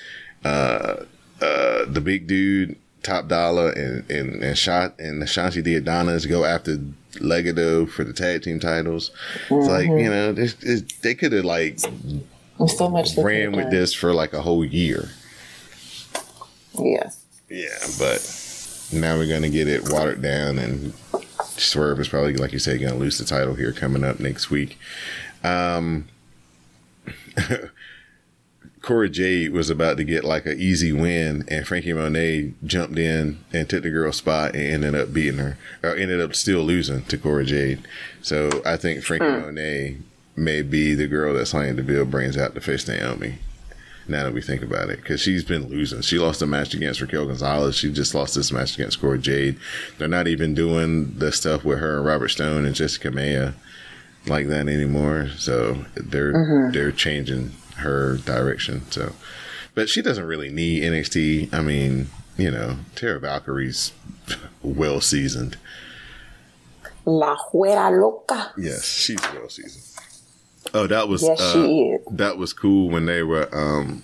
uh 0.45 1.03
uh 1.41 1.85
the 1.85 1.99
big 2.01 2.27
dude 2.27 2.77
Top 3.05 3.27
Dolla 3.27 3.71
and 3.73 4.09
and 4.09 4.43
and 4.43 4.57
shot 4.57 4.99
and 4.99 5.21
the 5.21 5.25
Shanti 5.25 5.63
Diadanas 5.63 6.27
go 6.27 6.43
after 6.43 6.77
Legado 7.13 7.87
for 7.87 8.03
the 8.03 8.11
tag 8.13 8.41
team 8.43 8.59
titles. 8.59 9.11
It's 9.49 9.67
like 9.67 9.87
you 9.87 10.09
know 10.09 10.33
this, 10.33 10.55
this, 10.55 10.81
they 11.01 11.13
could 11.13 11.31
have 11.31 11.45
like 11.45 11.77
There's 12.57 12.77
so 12.77 12.89
much. 12.89 13.15
ran 13.15 13.51
with 13.51 13.65
done. 13.65 13.73
this 13.73 13.93
for 13.93 14.13
like 14.13 14.33
a 14.33 14.41
whole 14.41 14.65
year. 14.65 15.09
Yeah. 16.77 17.11
Yeah, 17.47 17.77
but 17.99 18.19
now 18.91 19.17
we're 19.17 19.27
gonna 19.29 19.49
get 19.49 19.67
it 19.67 19.87
watered 19.89 20.21
down, 20.21 20.57
and 20.57 20.93
Swerve 21.43 21.99
is 21.99 22.07
probably 22.09 22.35
like 22.35 22.53
you 22.53 22.59
say 22.59 22.77
gonna 22.79 22.95
lose 22.95 23.19
the 23.19 23.25
title 23.25 23.53
here 23.53 23.71
coming 23.71 24.03
up 24.03 24.19
next 24.19 24.49
week. 24.49 24.79
Um, 25.43 26.07
Cora 28.85 29.09
Jade 29.09 29.51
was 29.51 29.71
about 29.71 29.97
to 29.97 30.03
get 30.03 30.23
like 30.23 30.45
an 30.45 30.59
easy 30.59 30.93
win, 30.93 31.43
and 31.47 31.67
Franky 31.67 31.91
Monet 31.91 32.53
jumped 32.63 32.99
in 32.99 33.39
and 33.51 33.67
took 33.67 33.81
the 33.81 33.89
girl's 33.89 34.17
spot 34.17 34.53
and 34.53 34.85
ended 34.85 34.93
up 34.93 35.11
beating 35.11 35.39
her, 35.39 35.57
or 35.81 35.95
ended 35.95 36.21
up 36.21 36.35
still 36.35 36.61
losing 36.61 37.01
to 37.05 37.17
Cora 37.17 37.45
Jade. 37.45 37.81
So 38.21 38.61
I 38.63 38.77
think 38.77 39.03
Franky 39.03 39.25
hmm. 39.25 39.41
Monet 39.41 39.97
may 40.35 40.61
be 40.61 40.93
the 40.93 41.07
girl 41.07 41.33
that 41.33 41.47
Sonya 41.47 41.73
Deville 41.73 42.05
brings 42.05 42.37
out 42.37 42.53
to 42.53 42.61
face 42.61 42.87
Naomi. 42.87 43.39
Now 44.07 44.25
that 44.25 44.33
we 44.35 44.41
think 44.41 44.61
about 44.61 44.91
it, 44.91 44.97
because 44.97 45.19
she's 45.19 45.43
been 45.43 45.67
losing. 45.67 46.01
She 46.01 46.19
lost 46.19 46.43
a 46.43 46.45
match 46.45 46.75
against 46.75 47.01
Raquel 47.01 47.25
Gonzalez. 47.25 47.75
She 47.75 47.91
just 47.91 48.13
lost 48.13 48.35
this 48.35 48.51
match 48.51 48.75
against 48.75 49.01
Cora 49.01 49.17
Jade. 49.17 49.57
They're 49.97 50.07
not 50.07 50.27
even 50.27 50.53
doing 50.53 51.17
the 51.17 51.31
stuff 51.31 51.65
with 51.65 51.79
her 51.79 51.97
and 51.97 52.05
Robert 52.05 52.27
Stone 52.27 52.65
and 52.65 52.75
Jessi 52.75 52.99
Kamea 52.99 53.55
like 54.27 54.47
that 54.49 54.67
anymore. 54.67 55.29
So 55.37 55.85
they're 55.95 56.33
mm-hmm. 56.33 56.71
they're 56.71 56.91
changing 56.91 57.53
her 57.77 58.17
direction. 58.17 58.89
So, 58.91 59.13
but 59.73 59.89
she 59.89 60.01
doesn't 60.01 60.25
really 60.25 60.49
need 60.51 60.83
NXT. 60.83 61.53
I 61.53 61.61
mean, 61.61 62.09
you 62.37 62.51
know, 62.51 62.77
Taya 62.95 63.19
Valkyrie's 63.19 63.93
well 64.61 65.01
seasoned. 65.01 65.57
La 67.05 67.37
Wera 67.53 67.91
Loca. 67.91 68.51
Yes, 68.57 68.85
she's 68.85 69.21
well 69.33 69.49
seasoned. 69.49 69.83
Oh, 70.73 70.87
that 70.87 71.07
was 71.07 71.21
Yes, 71.21 71.39
uh, 71.39 71.53
she 71.53 71.81
is. 71.91 72.01
that 72.11 72.37
was 72.37 72.51
cool 72.51 72.89
when 72.89 73.05
they 73.05 73.21
were 73.21 73.47
um 73.55 74.01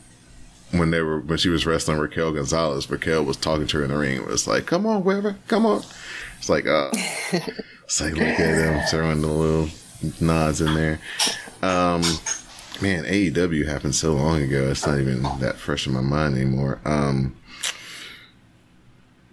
when 0.72 0.92
they 0.92 1.02
were 1.02 1.20
when 1.20 1.38
she 1.40 1.50
was 1.50 1.66
wrestling 1.66 1.98
Raquel 1.98 2.32
Gonzalez. 2.32 2.90
Raquel 2.90 3.24
was 3.26 3.38
talking 3.38 3.66
to 3.68 3.78
her 3.78 3.84
in 3.84 3.90
the 3.90 3.98
ring. 3.98 4.18
It 4.18 4.28
was 4.28 4.48
like, 4.48 4.68
"Come 4.68 4.86
on, 4.86 5.04
Weber, 5.04 5.36
come 5.48 5.66
on." 5.66 5.82
It's 6.38 6.50
like, 6.50 6.68
uh, 6.68 6.90
it's 7.34 8.00
like 8.02 8.14
look 8.14 8.24
at 8.24 8.38
them 8.38 8.86
throwing 8.90 9.22
the 9.22 9.28
little 9.28 9.70
nods 10.22 10.62
in 10.62 10.74
there. 10.76 11.00
Um, 11.64 12.02
man, 12.82 13.04
AEW 13.06 13.68
happened 13.68 13.96
so 13.96 14.14
long 14.14 14.42
ago. 14.42 14.70
It's 14.70 14.86
not 14.86 15.00
even 15.00 15.24
that 15.40 15.58
fresh 15.58 15.88
in 15.88 15.94
my 15.94 16.02
mind 16.02 16.36
anymore. 16.36 16.80
Um, 16.86 17.36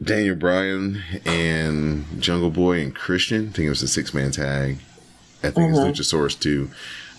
Daniel 0.02 0.36
Bryan 0.36 1.02
and 1.24 2.04
Jungle 2.20 2.50
Boy 2.50 2.80
and 2.80 2.94
Christian. 2.94 3.48
I 3.48 3.52
think 3.52 3.66
it 3.66 3.70
was 3.70 3.82
a 3.82 3.88
six 3.88 4.14
man 4.14 4.30
tag. 4.30 4.78
I 5.42 5.50
think 5.50 5.70
it's 5.70 5.78
Luchasaurus 5.78 6.38
2 6.38 6.70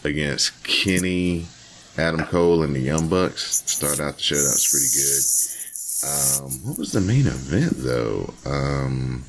against 0.03 0.63
Kenny, 0.63 1.45
Adam 1.97 2.25
Cole, 2.25 2.63
and 2.63 2.75
the 2.75 2.79
Young 2.79 3.07
Bucks. 3.07 3.63
Start 3.65 3.99
out 3.99 4.15
the 4.17 4.21
show. 4.21 4.35
That 4.35 4.41
was 4.41 4.67
pretty 4.69 4.89
good. 4.95 6.43
Um, 6.43 6.51
what 6.67 6.77
was 6.77 6.91
the 6.91 7.01
main 7.01 7.27
event, 7.27 7.73
though? 7.77 8.33
Um, 8.45 9.23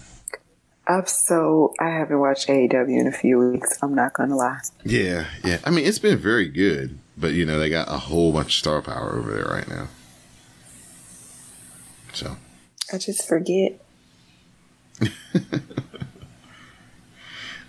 I'm 0.90 1.06
so 1.06 1.72
I 1.78 1.90
haven't 1.90 2.18
watched 2.18 2.48
AEW 2.48 2.98
in 2.98 3.06
a 3.06 3.12
few 3.12 3.38
weeks. 3.38 3.78
I'm 3.80 3.94
not 3.94 4.12
gonna 4.12 4.34
lie. 4.34 4.58
yeah, 4.84 5.26
yeah. 5.44 5.58
I 5.64 5.70
mean, 5.70 5.86
it's 5.86 6.00
been 6.00 6.18
very 6.18 6.48
good, 6.48 6.98
but, 7.16 7.32
you 7.32 7.46
know, 7.46 7.60
they 7.60 7.70
got 7.70 7.88
a 7.88 7.98
whole 7.98 8.32
bunch 8.32 8.48
of 8.48 8.52
star 8.54 8.82
power 8.82 9.16
over 9.16 9.32
there 9.32 9.44
right 9.44 9.68
now. 9.68 9.86
So, 12.12 12.36
I 12.92 12.98
just 12.98 13.28
forget. 13.28 13.80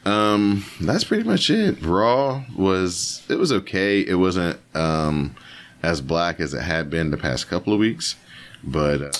Um, 0.05 0.65
that's 0.79 1.03
pretty 1.03 1.23
much 1.23 1.49
it. 1.49 1.81
Raw 1.81 2.43
was 2.55 3.23
it 3.29 3.35
was 3.35 3.51
okay. 3.51 4.01
It 4.01 4.15
wasn't 4.15 4.59
um 4.73 5.35
as 5.83 6.01
black 6.01 6.39
as 6.39 6.53
it 6.53 6.61
had 6.61 6.89
been 6.89 7.11
the 7.11 7.17
past 7.17 7.47
couple 7.47 7.73
of 7.73 7.79
weeks, 7.79 8.15
but 8.63 9.01
uh, 9.01 9.11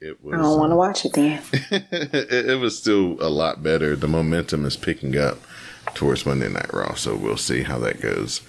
it 0.00 0.22
was. 0.22 0.34
I 0.34 0.42
don't 0.42 0.58
want 0.58 0.72
to 0.72 0.76
watch 0.76 1.04
it 1.04 1.12
then. 1.12 1.42
it, 1.52 2.50
it 2.50 2.60
was 2.60 2.78
still 2.78 3.16
a 3.20 3.28
lot 3.28 3.62
better. 3.62 3.96
The 3.96 4.08
momentum 4.08 4.64
is 4.64 4.76
picking 4.76 5.16
up 5.16 5.38
towards 5.94 6.26
Monday 6.26 6.48
Night 6.48 6.72
Raw, 6.72 6.94
so 6.94 7.16
we'll 7.16 7.36
see 7.36 7.62
how 7.62 7.78
that 7.80 8.00
goes 8.00 8.42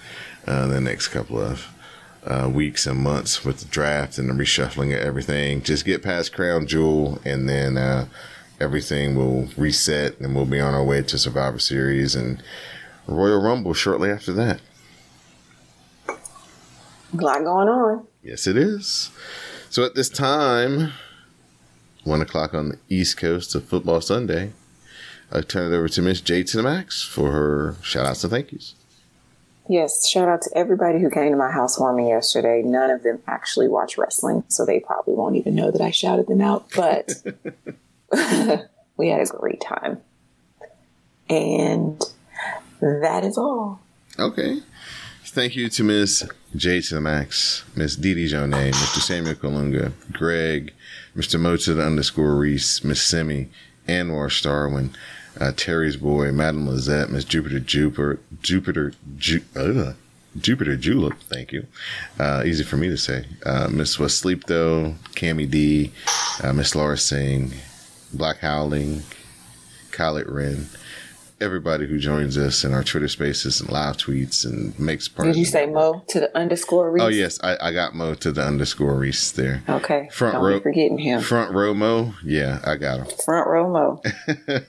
uh, 0.46 0.66
the 0.66 0.80
next 0.80 1.08
couple 1.08 1.40
of 1.40 1.66
uh, 2.24 2.50
weeks 2.52 2.86
and 2.86 2.98
months 2.98 3.44
with 3.44 3.60
the 3.60 3.66
draft 3.66 4.18
and 4.18 4.28
the 4.28 4.34
reshuffling 4.34 4.94
of 4.94 5.00
everything. 5.00 5.62
Just 5.62 5.84
get 5.84 6.02
past 6.02 6.32
Crown 6.32 6.66
Jewel, 6.66 7.20
and 7.24 7.48
then 7.48 7.76
uh, 7.76 8.06
everything 8.60 9.16
will 9.16 9.48
reset, 9.56 10.20
and 10.20 10.34
we'll 10.34 10.46
be 10.46 10.60
on 10.60 10.74
our 10.74 10.84
way 10.84 11.02
to 11.02 11.18
Survivor 11.18 11.58
Series 11.58 12.14
and 12.14 12.42
Royal 13.06 13.42
Rumble 13.42 13.74
shortly 13.74 14.10
after 14.10 14.32
that. 14.34 14.60
A 16.08 17.16
lot 17.16 17.42
going 17.42 17.68
on. 17.68 18.06
Yes, 18.22 18.46
it 18.46 18.56
is. 18.56 19.10
So 19.68 19.84
at 19.84 19.94
this 19.94 20.08
time, 20.08 20.92
one 22.04 22.22
o'clock 22.22 22.54
on 22.54 22.70
the 22.70 22.78
East 22.88 23.16
Coast 23.16 23.54
of 23.54 23.64
Football 23.64 24.00
Sunday, 24.00 24.52
I 25.32 25.40
turn 25.42 25.72
it 25.72 25.76
over 25.76 25.88
to 25.88 26.02
Miss 26.02 26.20
J 26.20 26.42
to 26.44 26.62
Max 26.62 27.02
for 27.02 27.30
her 27.30 27.76
shout 27.82 28.06
outs 28.06 28.24
and 28.24 28.32
thank 28.32 28.52
yous. 28.52 28.74
Yes, 29.68 30.08
shout 30.08 30.28
out 30.28 30.42
to 30.42 30.50
everybody 30.56 31.00
who 31.00 31.10
came 31.10 31.30
to 31.30 31.36
my 31.36 31.52
housewarming 31.52 32.08
yesterday. 32.08 32.60
None 32.62 32.90
of 32.90 33.04
them 33.04 33.22
actually 33.28 33.68
watch 33.68 33.96
wrestling, 33.96 34.42
so 34.48 34.66
they 34.66 34.80
probably 34.80 35.14
won't 35.14 35.36
even 35.36 35.54
know 35.54 35.70
that 35.70 35.80
I 35.80 35.92
shouted 35.92 36.26
them 36.26 36.40
out, 36.40 36.66
but 36.74 37.22
we 38.96 39.08
had 39.08 39.20
a 39.20 39.26
great 39.26 39.60
time. 39.60 40.00
And 41.28 42.02
that 42.80 43.22
is 43.22 43.38
all. 43.38 43.80
Okay. 44.18 44.60
Thank 45.26 45.54
you 45.54 45.68
to 45.68 45.84
Miss 45.84 46.28
J 46.56 46.80
to 46.80 47.00
Max, 47.00 47.62
Miss 47.76 47.94
Dee 47.94 48.26
Jonay, 48.26 48.72
Mr. 48.72 48.98
Samuel 48.98 49.36
Kalunga, 49.36 49.92
Greg, 50.12 50.72
Mr. 51.16 51.38
Mo 51.40 51.56
the 51.56 51.84
underscore 51.84 52.36
Reese, 52.36 52.84
Miss 52.84 53.02
Simi, 53.02 53.48
Anwar 53.88 54.28
Starwin, 54.30 54.90
uh, 55.40 55.52
Terry's 55.56 55.96
boy, 55.96 56.30
Madame 56.32 56.68
Lizette, 56.68 57.10
Miss 57.10 57.24
Jupiter 57.24 57.60
Jupiter, 57.60 58.18
Jupiter, 58.42 58.92
Ju- 59.16 59.44
uh, 59.56 59.92
Jupiter 60.38 60.76
Julep, 60.76 61.18
thank 61.28 61.50
you. 61.52 61.66
Uh, 62.18 62.42
easy 62.46 62.62
for 62.62 62.76
me 62.76 62.88
to 62.88 62.96
say. 62.96 63.24
Uh, 63.44 63.68
Miss 63.68 63.98
Was 63.98 64.16
Sleep 64.16 64.44
Though, 64.46 64.94
Cammy 65.14 65.50
D, 65.50 65.92
uh, 66.42 66.52
Miss 66.52 66.74
Laura 66.76 66.96
Singh, 66.96 67.52
Black 68.12 68.38
Howling, 68.38 69.02
Khaled 69.90 70.28
Wren, 70.28 70.68
everybody 71.40 71.86
who 71.86 71.98
joins 71.98 72.36
us 72.36 72.64
in 72.64 72.74
our 72.74 72.84
Twitter 72.84 73.08
spaces 73.08 73.60
and 73.60 73.70
live 73.70 73.96
tweets 73.96 74.44
and 74.44 74.78
makes 74.78 75.08
part 75.08 75.26
Did 75.26 75.36
you 75.36 75.44
say. 75.44 75.66
Mo 75.66 76.04
to 76.08 76.20
the 76.20 76.36
underscore 76.36 76.90
Reese? 76.90 77.02
Oh 77.02 77.08
yes, 77.08 77.38
I, 77.42 77.56
I 77.60 77.72
got 77.72 77.94
Mo 77.94 78.14
to 78.14 78.32
the 78.32 78.42
underscore 78.42 78.94
Reese 78.94 79.30
there. 79.32 79.62
Okay. 79.68 80.08
Front 80.12 80.34
Don't 80.34 80.44
row, 80.44 80.60
forgetting 80.60 80.98
him. 80.98 81.20
Front 81.20 81.52
row 81.54 81.74
Mo, 81.74 82.14
yeah, 82.24 82.60
I 82.64 82.76
got 82.76 83.00
him. 83.00 83.06
Front 83.24 83.46
row 83.48 83.70
Mo. 83.70 84.02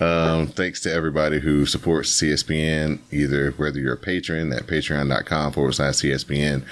Um, 0.00 0.48
thanks 0.48 0.80
to 0.80 0.92
everybody 0.92 1.40
who 1.40 1.64
supports 1.64 2.20
CSPN, 2.20 2.98
either 3.10 3.52
whether 3.52 3.78
you're 3.78 3.94
a 3.94 3.98
patron 3.98 4.52
at 4.52 4.66
patreon.com 4.66 5.52
forward 5.52 5.74
slash 5.74 5.94
CSPN, 5.94 6.64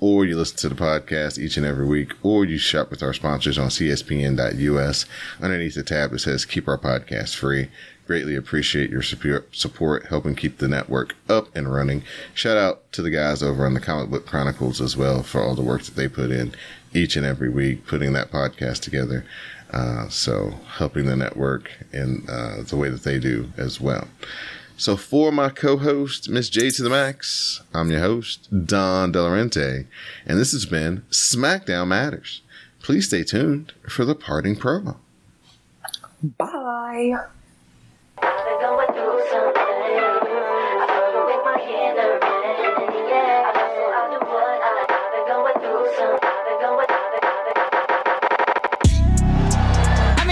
or 0.00 0.24
you 0.24 0.36
listen 0.36 0.56
to 0.58 0.68
the 0.68 0.74
podcast 0.76 1.38
each 1.38 1.56
and 1.56 1.66
every 1.66 1.86
week, 1.86 2.12
or 2.22 2.44
you 2.44 2.56
shop 2.58 2.90
with 2.90 3.02
our 3.02 3.12
sponsors 3.12 3.58
on 3.58 3.68
CSPN.us. 3.68 5.06
Underneath 5.40 5.74
the 5.74 5.82
tab, 5.82 6.12
it 6.12 6.20
says 6.20 6.44
keep 6.44 6.68
our 6.68 6.78
podcast 6.78 7.34
free. 7.34 7.68
Greatly 8.08 8.34
appreciate 8.34 8.88
your 8.88 9.02
support, 9.02 10.06
helping 10.06 10.34
keep 10.34 10.56
the 10.56 10.66
network 10.66 11.14
up 11.28 11.54
and 11.54 11.70
running. 11.70 12.02
Shout 12.32 12.56
out 12.56 12.90
to 12.92 13.02
the 13.02 13.10
guys 13.10 13.42
over 13.42 13.66
on 13.66 13.74
the 13.74 13.80
Comic 13.80 14.10
Book 14.10 14.24
Chronicles 14.24 14.80
as 14.80 14.96
well 14.96 15.22
for 15.22 15.42
all 15.42 15.54
the 15.54 15.60
work 15.60 15.82
that 15.82 15.94
they 15.94 16.08
put 16.08 16.30
in 16.30 16.54
each 16.94 17.16
and 17.16 17.26
every 17.26 17.50
week, 17.50 17.86
putting 17.86 18.14
that 18.14 18.30
podcast 18.30 18.80
together. 18.80 19.26
Uh, 19.70 20.08
so 20.08 20.54
helping 20.78 21.04
the 21.04 21.16
network 21.16 21.70
in 21.92 22.24
uh, 22.30 22.62
the 22.66 22.78
way 22.78 22.88
that 22.88 23.02
they 23.02 23.18
do 23.18 23.52
as 23.58 23.78
well. 23.78 24.08
So 24.78 24.96
for 24.96 25.30
my 25.30 25.50
co-host, 25.50 26.30
Miss 26.30 26.48
J 26.48 26.70
to 26.70 26.82
the 26.82 26.88
Max, 26.88 27.60
I'm 27.74 27.90
your 27.90 28.00
host, 28.00 28.48
Don 28.64 29.12
Delarente, 29.12 29.84
and 30.24 30.38
this 30.38 30.52
has 30.52 30.64
been 30.64 31.02
SmackDown 31.10 31.88
Matters. 31.88 32.40
Please 32.80 33.08
stay 33.08 33.22
tuned 33.22 33.74
for 33.86 34.06
the 34.06 34.14
parting 34.14 34.56
promo. 34.56 34.96
Bye. 36.22 37.12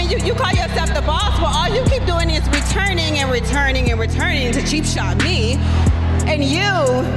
You, 0.09 0.25
you 0.25 0.33
call 0.33 0.51
yourself 0.51 0.93
the 0.93 1.01
boss, 1.01 1.39
but 1.39 1.53
all 1.53 1.67
you 1.69 1.83
keep 1.89 2.05
doing 2.05 2.29
is 2.29 2.47
returning 2.49 3.19
and 3.19 3.31
returning 3.31 3.91
and 3.91 3.99
returning 3.99 4.51
to 4.53 4.65
cheap 4.65 4.85
shot 4.85 5.17
me. 5.23 5.55
And 6.25 6.43
you, 6.43 6.61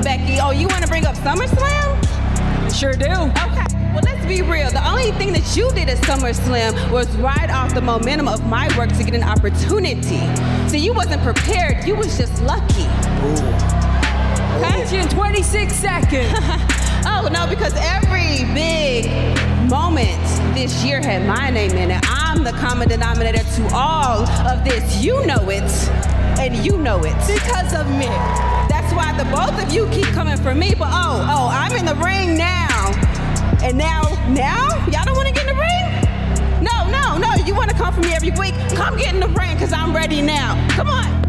Becky, 0.02 0.38
oh, 0.40 0.50
you 0.50 0.68
want 0.68 0.82
to 0.82 0.88
bring 0.88 1.06
up 1.06 1.14
SummerSlam? 1.16 2.74
Sure 2.74 2.92
do. 2.92 3.06
Okay. 3.06 3.79
Well, 3.92 4.02
let's 4.04 4.24
be 4.24 4.40
real. 4.42 4.70
The 4.70 4.86
only 4.88 5.10
thing 5.12 5.32
that 5.32 5.56
you 5.56 5.68
did 5.72 5.88
at 5.88 5.98
SummerSlam 5.98 6.92
was 6.92 7.08
ride 7.16 7.50
off 7.50 7.74
the 7.74 7.80
momentum 7.80 8.28
of 8.28 8.46
my 8.46 8.68
work 8.78 8.88
to 8.90 9.02
get 9.02 9.14
an 9.14 9.24
opportunity. 9.24 10.20
So 10.68 10.76
you 10.76 10.94
wasn't 10.94 11.22
prepared. 11.22 11.84
You 11.84 11.96
was 11.96 12.16
just 12.16 12.40
lucky. 12.44 12.86
Catch 14.62 14.92
you 14.92 15.00
in 15.00 15.08
26 15.08 15.74
seconds. 15.74 16.32
oh, 17.04 17.28
no, 17.32 17.48
because 17.48 17.74
every 17.78 18.44
big 18.54 19.06
moment 19.68 20.22
this 20.54 20.84
year 20.84 21.00
had 21.02 21.26
my 21.26 21.50
name 21.50 21.72
in 21.72 21.90
it. 21.90 22.00
I'm 22.06 22.44
the 22.44 22.52
common 22.52 22.88
denominator 22.88 23.42
to 23.42 23.70
all 23.74 24.24
of 24.46 24.64
this. 24.64 25.02
You 25.02 25.26
know 25.26 25.50
it. 25.50 25.62
and 26.38 26.54
you 26.64 26.78
know 26.78 27.02
it. 27.04 27.16
Because 27.26 27.74
of 27.74 27.90
me. 27.90 28.06
That's 28.70 28.94
why 28.94 29.12
the 29.18 29.24
both 29.24 29.60
of 29.60 29.74
you 29.74 29.88
keep 29.90 30.06
coming 30.14 30.36
for 30.36 30.54
me. 30.54 30.74
But 30.78 30.90
oh, 30.92 31.26
oh, 31.28 31.48
I'm 31.50 31.72
in 31.72 31.84
the 31.84 31.96
ring 31.96 32.36
now. 32.36 32.69
And 33.62 33.76
now, 33.76 34.00
now? 34.28 34.68
Y'all 34.86 35.04
don't 35.04 35.16
want 35.16 35.28
to 35.28 35.34
get 35.34 35.46
in 35.46 35.54
the 35.54 35.60
ring? 35.60 36.64
No, 36.64 36.88
no, 36.88 37.18
no. 37.18 37.44
You 37.44 37.54
want 37.54 37.68
to 37.70 37.76
come 37.76 37.92
for 37.92 38.00
me 38.00 38.14
every 38.14 38.30
week? 38.30 38.54
Come 38.74 38.96
get 38.96 39.12
in 39.12 39.20
the 39.20 39.28
ring 39.28 39.52
because 39.52 39.72
I'm 39.72 39.94
ready 39.94 40.22
now. 40.22 40.56
Come 40.70 40.88
on. 40.88 41.19